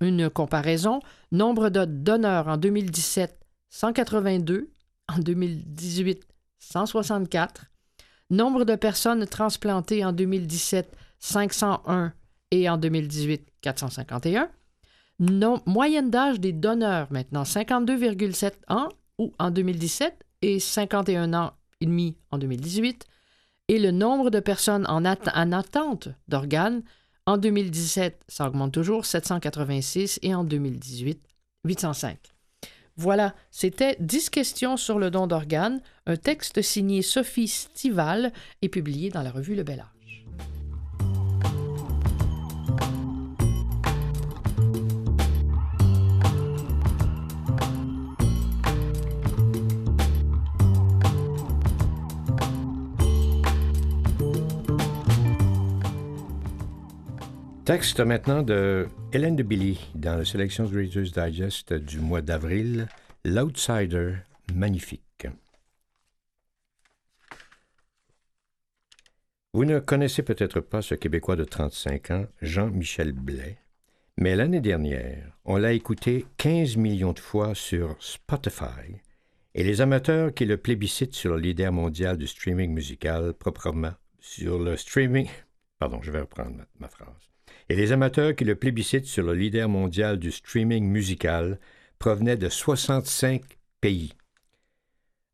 une, 0.00 0.30
comparaison, 0.30 1.00
nombre 1.32 1.68
de 1.68 1.84
donneurs 1.84 2.48
en 2.48 2.56
2017, 2.56 3.38
182, 3.68 4.70
en 5.08 5.18
2018, 5.18 6.26
164, 6.58 7.66
nombre 8.30 8.64
de 8.64 8.74
personnes 8.74 9.26
transplantées 9.26 10.04
en 10.04 10.12
2017, 10.12 10.96
501 11.18 12.12
et 12.50 12.70
en 12.70 12.78
2018, 12.78 13.48
451. 13.60 14.50
Non, 15.20 15.60
moyenne 15.66 16.10
d'âge 16.10 16.40
des 16.40 16.52
donneurs 16.52 17.08
maintenant, 17.10 17.42
52,7 17.42 18.52
ans 18.68 18.88
ou 19.18 19.32
en 19.38 19.50
2017 19.50 20.24
et 20.42 20.60
51 20.60 21.34
ans 21.34 21.52
et 21.80 21.86
demi 21.86 22.16
en 22.30 22.38
2018 22.38 23.04
et 23.68 23.78
le 23.78 23.90
nombre 23.90 24.30
de 24.30 24.40
personnes 24.40 24.86
en, 24.88 25.04
en 25.04 25.52
attente 25.52 26.08
d'organes, 26.26 26.82
en 27.26 27.36
2017, 27.36 28.22
ça 28.26 28.48
augmente 28.48 28.72
toujours, 28.72 29.04
786, 29.04 30.18
et 30.22 30.34
en 30.34 30.44
2018, 30.44 31.20
805. 31.66 32.18
Voilà, 32.96 33.34
c'était 33.50 33.96
10 34.00 34.30
questions 34.30 34.76
sur 34.76 34.98
le 34.98 35.10
don 35.10 35.26
d'organes, 35.26 35.80
un 36.06 36.16
texte 36.16 36.62
signé 36.62 37.02
Sophie 37.02 37.46
Stival 37.46 38.32
et 38.62 38.68
publié 38.68 39.10
dans 39.10 39.22
la 39.22 39.30
revue 39.30 39.54
Le 39.54 39.62
Bel 39.62 39.80
Art. 39.80 39.92
Texte 57.68 58.00
maintenant 58.00 58.42
de 58.42 58.88
Hélène 59.12 59.36
de 59.36 59.42
Billy 59.42 59.78
dans 59.94 60.16
la 60.16 60.24
sélection 60.24 60.64
de 60.64 60.74
Reader's 60.74 61.12
Digest 61.12 61.74
du 61.74 62.00
mois 62.00 62.22
d'avril, 62.22 62.88
L'Outsider 63.26 64.14
magnifique. 64.54 65.26
Vous 69.52 69.66
ne 69.66 69.80
connaissez 69.80 70.22
peut-être 70.22 70.60
pas 70.60 70.80
ce 70.80 70.94
Québécois 70.94 71.36
de 71.36 71.44
35 71.44 72.10
ans, 72.10 72.24
Jean-Michel 72.40 73.12
Blais, 73.12 73.58
mais 74.16 74.34
l'année 74.34 74.62
dernière, 74.62 75.36
on 75.44 75.58
l'a 75.58 75.74
écouté 75.74 76.24
15 76.38 76.78
millions 76.78 77.12
de 77.12 77.20
fois 77.20 77.54
sur 77.54 77.96
Spotify, 78.00 79.02
et 79.54 79.62
les 79.62 79.82
amateurs 79.82 80.32
qui 80.32 80.46
le 80.46 80.56
plébiscitent 80.56 81.14
sur 81.14 81.34
le 81.34 81.40
leader 81.42 81.70
mondial 81.70 82.16
du 82.16 82.28
streaming 82.28 82.72
musical 82.72 83.34
proprement 83.34 83.92
sur 84.20 84.58
le 84.58 84.78
streaming... 84.78 85.28
Pardon, 85.78 86.00
je 86.00 86.10
vais 86.10 86.20
reprendre 86.20 86.64
ma 86.80 86.88
phrase 86.88 87.27
et 87.68 87.76
les 87.76 87.92
amateurs 87.92 88.34
qui 88.34 88.44
le 88.44 88.56
plébiscitent 88.56 89.06
sur 89.06 89.24
le 89.24 89.34
leader 89.34 89.68
mondial 89.68 90.18
du 90.18 90.30
streaming 90.30 90.84
musical 90.84 91.58
provenaient 91.98 92.36
de 92.36 92.48
65 92.48 93.42
pays. 93.80 94.12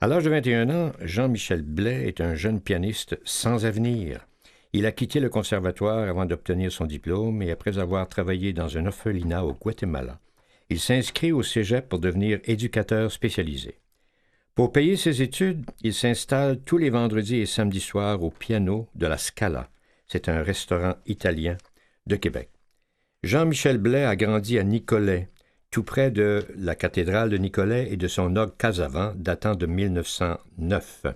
À 0.01 0.07
l'âge 0.07 0.25
de 0.25 0.31
21 0.31 0.71
ans, 0.71 0.93
Jean-Michel 1.01 1.63
Blais 1.63 2.07
est 2.09 2.21
un 2.21 2.35
jeune 2.35 2.61
pianiste 2.61 3.19
sans 3.25 3.65
avenir. 3.65 4.27
Il 4.73 4.87
a 4.87 4.93
quitté 4.93 5.21
le 5.21 5.29
conservatoire 5.29 6.09
avant 6.09 6.27
d'obtenir 6.27 6.73
son 6.73 6.85
diplôme 6.85 7.43
et 7.43 7.53
après 7.53 7.79
avoir 7.79 8.09
travaillé 8.09 8.53
dans 8.53 8.77
un 8.77 8.87
orphelinat 8.87 9.45
au 9.45 9.53
Guatemala, 9.53 10.19
il 10.69 10.81
s'inscrit 10.81 11.31
au 11.31 11.43
cégep 11.43 11.89
pour 11.89 12.01
devenir 12.01 12.41
éducateur 12.45 13.13
spécialisé. 13.13 13.79
Pour 14.55 14.73
payer 14.73 14.97
ses 14.97 15.23
études, 15.23 15.65
il 15.83 15.95
s'installe 15.95 16.61
tous 16.61 16.79
les 16.79 16.91
vendredis 16.91 17.37
et 17.37 17.47
samedis 17.47 17.81
soirs 17.81 18.23
au 18.23 18.31
piano 18.31 18.89
de 18.95 19.07
la 19.07 19.19
Scala. 19.19 19.69
C'est 20.07 20.29
un 20.29 20.43
restaurant 20.43 20.95
italien 21.07 21.57
de 22.07 22.17
Québec. 22.17 22.51
Jean-Michel 23.23 23.79
Blais 23.79 24.05
a 24.05 24.17
grandi 24.17 24.59
à 24.59 24.65
Nicolet, 24.65 25.31
tout 25.71 25.83
près 25.83 26.11
de 26.11 26.45
la 26.57 26.75
cathédrale 26.75 27.31
de 27.31 27.39
Nicolet 27.39 27.89
et 27.91 27.97
de 27.97 28.07
son 28.07 28.37
og 28.37 28.57
Casavant 28.57 29.13
datant 29.17 29.55
de 29.55 29.67
1909. 29.67 31.07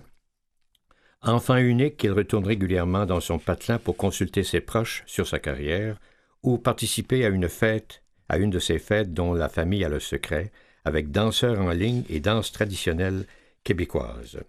Enfant 1.21 1.57
unique, 1.57 2.03
il 2.03 2.11
retourne 2.11 2.45
régulièrement 2.45 3.05
dans 3.05 3.19
son 3.19 3.39
patelin 3.39 3.77
pour 3.77 3.97
consulter 3.97 4.43
ses 4.43 4.61
proches 4.61 5.03
sur 5.05 5.27
sa 5.27 5.39
carrière 5.39 5.99
ou 6.43 6.57
participer 6.57 7.25
à 7.25 7.29
une 7.29 7.49
fête, 7.49 8.03
à 8.27 8.37
une 8.37 8.49
de 8.49 8.59
ces 8.59 8.79
fêtes 8.79 9.13
dont 9.13 9.33
la 9.33 9.49
famille 9.49 9.83
a 9.83 9.89
le 9.89 9.99
secret, 9.99 10.51
avec 10.85 11.11
danseurs 11.11 11.59
en 11.59 11.71
ligne 11.71 12.03
et 12.09 12.19
danse 12.19 12.51
traditionnelle 12.51 13.25
québécoise. 13.63 14.39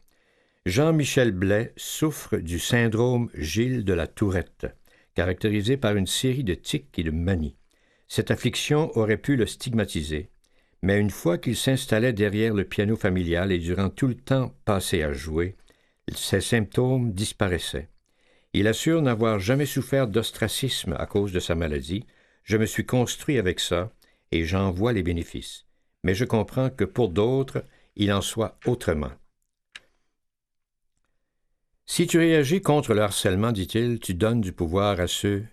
Jean-Michel 0.67 1.33
Blais 1.33 1.73
souffre 1.77 2.37
du 2.37 2.59
syndrome 2.59 3.31
Gilles 3.35 3.85
de 3.85 3.93
la 3.93 4.07
Tourette, 4.07 4.67
caractérisé 5.15 5.77
par 5.77 5.97
une 5.97 6.07
série 6.07 6.45
de 6.45 6.55
tics 6.55 6.99
et 6.99 7.03
de 7.03 7.11
manies. 7.11 7.57
Cette 8.09 8.31
affliction 8.31 8.97
aurait 8.97 9.17
pu 9.17 9.37
le 9.37 9.47
stigmatiser, 9.47 10.31
mais 10.83 10.99
une 10.99 11.11
fois 11.11 11.39
qu'il 11.39 11.57
s'installait 11.57 12.13
derrière 12.13 12.55
le 12.55 12.65
piano 12.65 12.97
familial 12.97 13.53
et 13.53 13.59
durant 13.59 13.91
tout 13.91 14.07
le 14.07 14.15
temps 14.15 14.55
passé 14.65 15.03
à 15.03 15.13
jouer, 15.13 15.57
ses 16.15 16.41
symptômes 16.41 17.13
disparaissaient. 17.13 17.89
Il 18.53 18.67
assure 18.67 19.01
n'avoir 19.03 19.39
jamais 19.39 19.67
souffert 19.67 20.09
d'ostracisme 20.09 20.97
à 20.99 21.07
cause 21.07 21.33
de 21.33 21.41
sa 21.41 21.55
maladie. 21.55 22.05
Je 22.43 22.57
me 22.57 22.67
suis 22.67 22.85
construit 22.85 23.39
avec 23.39 23.61
ça 23.61 23.93
et 24.33 24.45
j'en 24.45 24.73
vois 24.73 24.93
les 24.93 25.03
bénéfices. 25.03 25.67
Mais 26.03 26.15
je 26.15 26.25
comprends 26.25 26.71
que 26.71 26.85
pour 26.85 27.11
d'autres, 27.11 27.65
il 27.95 28.13
en 28.13 28.23
soit 28.23 28.59
autrement. 28.67 29.13
Si 31.93 32.07
tu 32.07 32.19
réagis 32.19 32.63
contre 32.63 32.95
le 32.95 33.03
harcèlement, 33.03 33.51
dit-il, 33.51 33.99
tu 33.99 34.15
donnes 34.15 34.41
du 34.41 34.53
pouvoir 34.53 35.01
à 35.01 35.09
ceux 35.09 35.45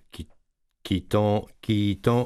qui, 0.84 1.02
t'ont 1.02 1.48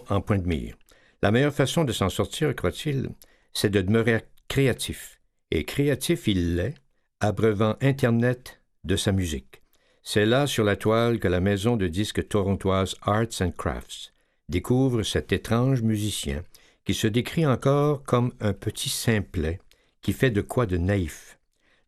en 0.10 0.20
point 0.20 0.38
de 0.38 0.46
mire. 0.46 0.76
La 1.22 1.32
meilleure 1.32 1.54
façon 1.54 1.86
de 1.86 1.94
s'en 1.94 2.10
sortir, 2.10 2.54
croit-il, 2.54 3.08
c'est 3.54 3.70
de 3.70 3.80
demeurer 3.80 4.24
créatif. 4.50 5.22
Et 5.50 5.64
créatif 5.64 6.28
il 6.28 6.58
l'est, 6.58 6.74
abreuvant 7.22 7.78
Internet 7.80 8.62
de 8.84 8.98
sa 8.98 9.14
musique. 9.14 9.62
C'est 10.04 10.26
là, 10.26 10.46
sur 10.46 10.66
la 10.66 10.76
toile, 10.76 11.18
que 11.18 11.30
la 11.30 11.40
maison 11.40 11.78
de 11.78 11.88
disques 11.88 12.28
torontoise 12.28 12.98
Arts 13.04 13.40
and 13.40 13.52
Crafts 13.52 14.14
découvre 14.50 15.04
cet 15.04 15.32
étrange 15.32 15.84
musicien 15.84 16.44
qui 16.84 16.94
se 16.94 17.08
décrit 17.08 17.48
encore 17.48 18.04
comme 18.04 18.34
un 18.42 18.52
petit 18.52 18.90
simplet 18.90 19.62
qui 20.02 20.12
fait 20.12 20.32
de 20.32 20.42
quoi 20.42 20.66
de 20.66 20.76
naïf. 20.76 21.38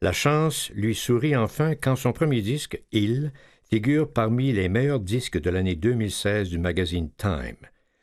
La 0.04 0.12
chance 0.12 0.70
lui 0.76 0.96
sourit 0.96 1.34
enfin 1.34 1.76
quand 1.76 1.96
son 1.96 2.12
premier 2.12 2.42
disque, 2.42 2.84
Il, 2.92 3.32
figure 3.70 4.12
parmi 4.12 4.52
les 4.52 4.68
meilleurs 4.68 5.00
disques 5.00 5.40
de 5.40 5.50
l'année 5.50 5.76
2016 5.76 6.50
du 6.50 6.58
magazine 6.58 7.10
Time. 7.16 7.56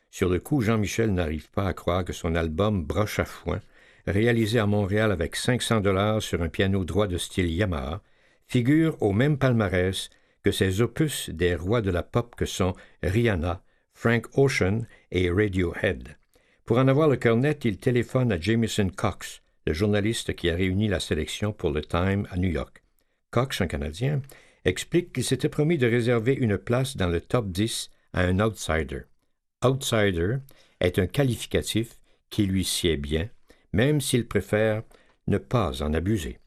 Sur 0.09 0.27
le 0.27 0.39
coup, 0.39 0.61
Jean-Michel 0.61 1.13
n'arrive 1.13 1.51
pas 1.51 1.67
à 1.67 1.73
croire 1.73 2.03
que 2.03 2.11
son 2.11 2.33
album 2.33 2.83
Broche 2.83 3.19
à 3.19 3.25
foin, 3.25 3.59
réalisé 4.07 4.57
à 4.57 4.65
Montréal 4.65 5.11
avec 5.11 5.35
500 5.35 5.81
dollars 5.81 6.23
sur 6.23 6.41
un 6.41 6.49
piano 6.49 6.83
droit 6.85 7.05
de 7.05 7.19
style 7.19 7.51
Yamaha, 7.51 8.01
figure 8.47 8.99
au 8.99 9.13
même 9.13 9.37
palmarès 9.37 10.09
que 10.41 10.51
ses 10.51 10.81
opus 10.81 11.29
des 11.29 11.53
rois 11.53 11.83
de 11.83 11.91
la 11.91 12.01
pop 12.01 12.33
que 12.35 12.47
sont 12.47 12.73
Rihanna, 13.03 13.61
Frank 13.93 14.25
Ocean 14.39 14.87
et 15.11 15.29
Radiohead. 15.29 16.17
Pour 16.65 16.79
en 16.79 16.87
avoir 16.87 17.09
le 17.09 17.17
cœur 17.17 17.37
net, 17.37 17.63
il 17.63 17.77
téléphone 17.77 18.31
à 18.31 18.39
Jameson 18.39 18.89
Cox, 18.89 19.43
le 19.65 19.73
journaliste 19.73 20.35
qui 20.35 20.49
a 20.49 20.55
réuni 20.55 20.87
la 20.87 20.99
sélection 20.99 21.53
pour 21.53 21.71
le 21.71 21.81
Time 21.81 22.27
à 22.31 22.37
New 22.37 22.49
York. 22.49 22.83
Cox, 23.29 23.61
un 23.61 23.67
Canadien, 23.67 24.21
explique 24.65 25.13
qu'il 25.13 25.23
s'était 25.23 25.49
promis 25.49 25.77
de 25.77 25.87
réserver 25.87 26.33
une 26.33 26.57
place 26.57 26.97
dans 26.97 27.07
le 27.07 27.21
top 27.21 27.49
10 27.49 27.89
à 28.13 28.21
un 28.21 28.39
outsider. 28.39 29.03
Outsider 29.63 30.37
est 30.79 30.99
un 30.99 31.07
qualificatif 31.07 31.99
qui 32.29 32.45
lui 32.45 32.63
sied 32.63 32.97
bien, 32.97 33.29
même 33.73 34.01
s'il 34.01 34.27
préfère 34.27 34.83
ne 35.27 35.37
pas 35.37 35.81
en 35.83 35.93
abuser. 35.93 36.39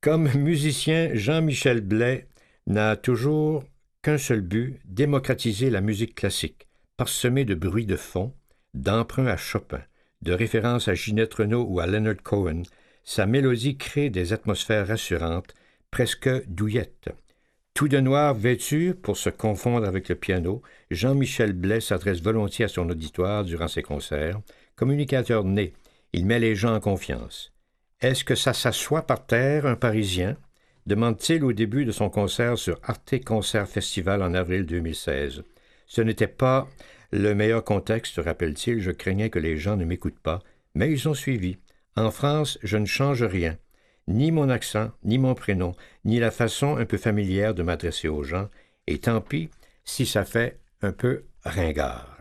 Comme 0.00 0.32
musicien, 0.34 1.10
Jean-Michel 1.14 1.80
Blais 1.80 2.28
n'a 2.66 2.96
toujours 2.96 3.64
qu'un 4.02 4.18
seul 4.18 4.40
but, 4.40 4.80
démocratiser 4.84 5.70
la 5.70 5.80
musique 5.80 6.14
classique, 6.14 6.68
parsemée 6.96 7.44
de 7.44 7.54
bruits 7.54 7.86
de 7.86 7.96
fond, 7.96 8.34
d'emprunts 8.72 9.26
à 9.26 9.36
Chopin, 9.36 9.82
de 10.22 10.32
références 10.32 10.88
à 10.88 10.94
Ginette 10.94 11.34
Renault 11.34 11.66
ou 11.68 11.80
à 11.80 11.86
Leonard 11.86 12.22
Cohen, 12.22 12.62
sa 13.04 13.26
mélodie 13.26 13.76
crée 13.76 14.10
des 14.10 14.32
atmosphères 14.32 14.88
rassurantes, 14.88 15.54
presque 15.90 16.28
douillettes. 16.46 17.10
Tout 17.74 17.88
de 17.88 17.98
noir 17.98 18.34
vêtu 18.34 18.94
pour 18.94 19.16
se 19.16 19.30
confondre 19.30 19.86
avec 19.86 20.08
le 20.08 20.14
piano, 20.14 20.62
Jean-Michel 20.90 21.52
Blais 21.52 21.80
s'adresse 21.80 22.20
volontiers 22.20 22.66
à 22.66 22.68
son 22.68 22.88
auditoire 22.90 23.44
durant 23.44 23.68
ses 23.68 23.82
concerts. 23.82 24.40
Communicateur 24.76 25.44
né, 25.44 25.72
il 26.12 26.26
met 26.26 26.38
les 26.38 26.54
gens 26.54 26.74
en 26.74 26.80
confiance. 26.80 27.52
Est-ce 28.00 28.24
que 28.24 28.34
ça 28.34 28.52
s'assoit 28.52 29.06
par 29.06 29.26
terre, 29.26 29.66
un 29.66 29.76
Parisien? 29.76 30.36
demande-t-il 30.86 31.44
au 31.44 31.52
début 31.52 31.84
de 31.84 31.92
son 31.92 32.10
concert 32.10 32.58
sur 32.58 32.80
Arte 32.82 33.22
Concert 33.24 33.68
Festival 33.68 34.22
en 34.22 34.34
avril 34.34 34.66
2016. 34.66 35.44
Ce 35.86 36.00
n'était 36.00 36.26
pas 36.26 36.68
le 37.12 37.34
meilleur 37.34 37.64
contexte, 37.64 38.20
rappelle-t-il, 38.22 38.80
je 38.80 38.90
craignais 38.90 39.30
que 39.30 39.38
les 39.38 39.56
gens 39.56 39.76
ne 39.76 39.84
m'écoutent 39.84 40.20
pas, 40.20 40.40
mais 40.74 40.90
ils 40.90 41.08
ont 41.08 41.14
suivi. 41.14 41.58
En 41.96 42.10
France, 42.10 42.58
je 42.62 42.76
ne 42.76 42.86
change 42.86 43.22
rien, 43.24 43.58
ni 44.06 44.30
mon 44.30 44.48
accent, 44.48 44.90
ni 45.04 45.18
mon 45.18 45.34
prénom, 45.34 45.74
ni 46.04 46.18
la 46.18 46.30
façon 46.30 46.76
un 46.76 46.84
peu 46.84 46.98
familière 46.98 47.54
de 47.54 47.62
m'adresser 47.62 48.08
aux 48.08 48.22
gens, 48.22 48.48
et 48.86 48.98
tant 48.98 49.20
pis 49.20 49.50
si 49.84 50.06
ça 50.06 50.24
fait 50.24 50.58
un 50.82 50.92
peu 50.92 51.24
ringard. 51.44 52.18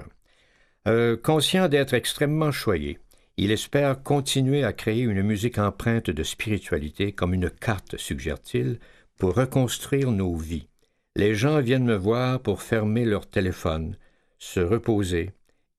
Euh, 0.87 1.17
conscient 1.17 1.67
d'être 1.67 1.93
extrêmement 1.93 2.51
choyé, 2.51 2.99
il 3.37 3.51
espère 3.51 4.03
continuer 4.03 4.63
à 4.63 4.73
créer 4.73 5.03
une 5.03 5.21
musique 5.21 5.59
empreinte 5.59 6.09
de 6.09 6.23
spiritualité 6.23 7.11
comme 7.11 7.33
une 7.33 7.49
carte, 7.49 7.95
suggère-t-il, 7.97 8.79
pour 9.17 9.35
reconstruire 9.35 10.11
nos 10.11 10.35
vies. 10.35 10.67
Les 11.15 11.35
gens 11.35 11.61
viennent 11.61 11.85
me 11.85 11.95
voir 11.95 12.41
pour 12.41 12.61
fermer 12.61 13.05
leur 13.05 13.29
téléphone, 13.29 13.95
se 14.39 14.59
reposer, 14.59 15.31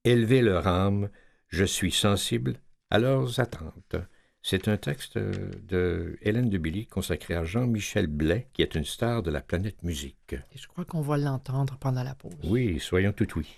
élever 0.04 0.42
leur 0.42 0.68
âme. 0.68 1.08
Je 1.48 1.64
suis 1.64 1.90
sensible 1.90 2.60
à 2.90 2.98
leurs 2.98 3.40
attentes. 3.40 3.96
C'est 4.42 4.68
un 4.68 4.76
texte 4.76 5.18
de 5.18 6.18
Hélène 6.22 6.48
de 6.48 6.56
Billy 6.56 6.86
consacré 6.86 7.34
à 7.34 7.44
Jean-Michel 7.44 8.06
Blais, 8.06 8.48
qui 8.54 8.62
est 8.62 8.74
une 8.74 8.84
star 8.84 9.22
de 9.22 9.30
la 9.30 9.42
planète 9.42 9.82
musique. 9.82 10.34
Et 10.52 10.58
je 10.58 10.66
crois 10.66 10.84
qu'on 10.84 11.02
va 11.02 11.18
l'entendre 11.18 11.76
pendant 11.78 12.02
la 12.02 12.14
pause. 12.14 12.32
Oui, 12.44 12.80
soyons 12.80 13.12
tout 13.12 13.28
oui. 13.36 13.54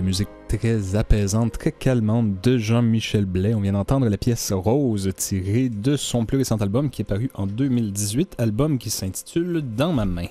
La 0.00 0.06
musique 0.06 0.30
très 0.48 0.96
apaisante, 0.96 1.52
très 1.58 1.72
calmante 1.72 2.42
de 2.42 2.56
Jean-Michel 2.56 3.26
Blais. 3.26 3.52
On 3.52 3.60
vient 3.60 3.74
d'entendre 3.74 4.08
la 4.08 4.16
pièce 4.16 4.50
Rose 4.50 5.10
tirée 5.14 5.68
de 5.68 5.94
son 5.98 6.24
plus 6.24 6.38
récent 6.38 6.56
album 6.56 6.88
qui 6.88 7.02
est 7.02 7.04
paru 7.04 7.28
en 7.34 7.46
2018, 7.46 8.36
album 8.38 8.78
qui 8.78 8.88
s'intitule 8.88 9.62
Dans 9.76 9.92
ma 9.92 10.06
main. 10.06 10.28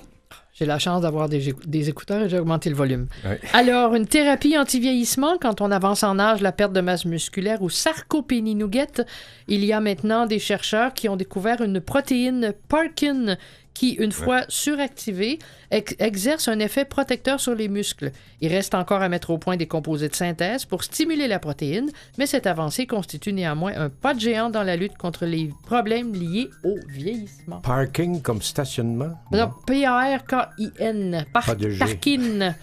J'ai 0.54 0.66
la 0.66 0.80
chance 0.80 1.02
d'avoir 1.02 1.28
des, 1.28 1.50
écou- 1.50 1.64
des 1.68 1.88
écouteurs 1.88 2.22
et 2.24 2.28
j'ai 2.28 2.40
augmenté 2.40 2.68
le 2.68 2.74
volume. 2.74 3.06
Alors, 3.52 3.94
une 3.94 4.06
thérapie 4.08 4.58
anti-vieillissement, 4.58 5.38
quand 5.40 5.60
on 5.60 5.70
avance 5.70 6.02
en 6.02 6.18
âge, 6.18 6.40
la 6.42 6.50
perte 6.50 6.72
de 6.72 6.80
masse 6.80 7.04
musculaire 7.04 7.62
ou 7.62 7.70
sarcopénie 7.70 8.56
nougat, 8.56 9.04
il 9.46 9.64
y 9.64 9.72
a 9.72 9.80
maintenant 9.80 10.26
des 10.26 10.40
chercheurs 10.40 10.94
qui 10.94 11.08
ont 11.08 11.16
découvert 11.16 11.60
une 11.62 11.80
protéine 11.80 12.54
Parkin 12.68 13.36
qui, 13.80 13.92
une 13.92 14.12
fois 14.12 14.42
suractivée, 14.48 15.38
ex- 15.70 15.94
exerce 15.98 16.48
un 16.48 16.58
effet 16.58 16.84
protecteur 16.84 17.40
sur 17.40 17.54
les 17.54 17.66
muscles. 17.68 18.12
Il 18.42 18.52
reste 18.52 18.74
encore 18.74 19.00
à 19.00 19.08
mettre 19.08 19.30
au 19.30 19.38
point 19.38 19.56
des 19.56 19.66
composés 19.66 20.10
de 20.10 20.14
synthèse 20.14 20.66
pour 20.66 20.84
stimuler 20.84 21.26
la 21.28 21.38
protéine, 21.38 21.88
mais 22.18 22.26
cette 22.26 22.46
avancée 22.46 22.86
constitue 22.86 23.32
néanmoins 23.32 23.72
un 23.74 23.88
pas 23.88 24.12
de 24.12 24.20
géant 24.20 24.50
dans 24.50 24.64
la 24.64 24.76
lutte 24.76 24.98
contre 24.98 25.24
les 25.24 25.48
problèmes 25.64 26.12
liés 26.12 26.50
au 26.62 26.74
vieillissement. 26.90 27.60
Parking 27.62 28.20
comme 28.20 28.42
stationnement? 28.42 29.18
Non, 29.32 29.50
P-A-R-K-I-N. 29.66 31.24
Par- 31.32 31.46
Pas 31.46 31.54
de 31.54 31.70
G. 31.70 31.78
Parkin. 31.78 32.54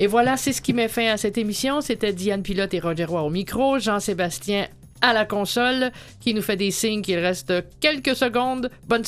Et 0.00 0.06
voilà, 0.08 0.36
c'est 0.36 0.52
ce 0.52 0.60
qui 0.60 0.72
met 0.72 0.88
fin 0.88 1.06
à 1.12 1.16
cette 1.16 1.38
émission. 1.38 1.80
C'était 1.80 2.12
Diane 2.12 2.42
Pilote 2.42 2.74
et 2.74 2.80
Roger 2.80 3.04
Roy 3.04 3.22
au 3.22 3.30
micro, 3.30 3.78
Jean-Sébastien 3.78 4.66
à 5.00 5.12
la 5.12 5.26
console, 5.26 5.90
qui 6.20 6.32
nous 6.32 6.40
fait 6.40 6.56
des 6.56 6.70
signes 6.70 7.02
qu'il 7.02 7.18
reste 7.18 7.52
quelques 7.80 8.16
secondes. 8.16 8.70
Bonne 8.88 9.02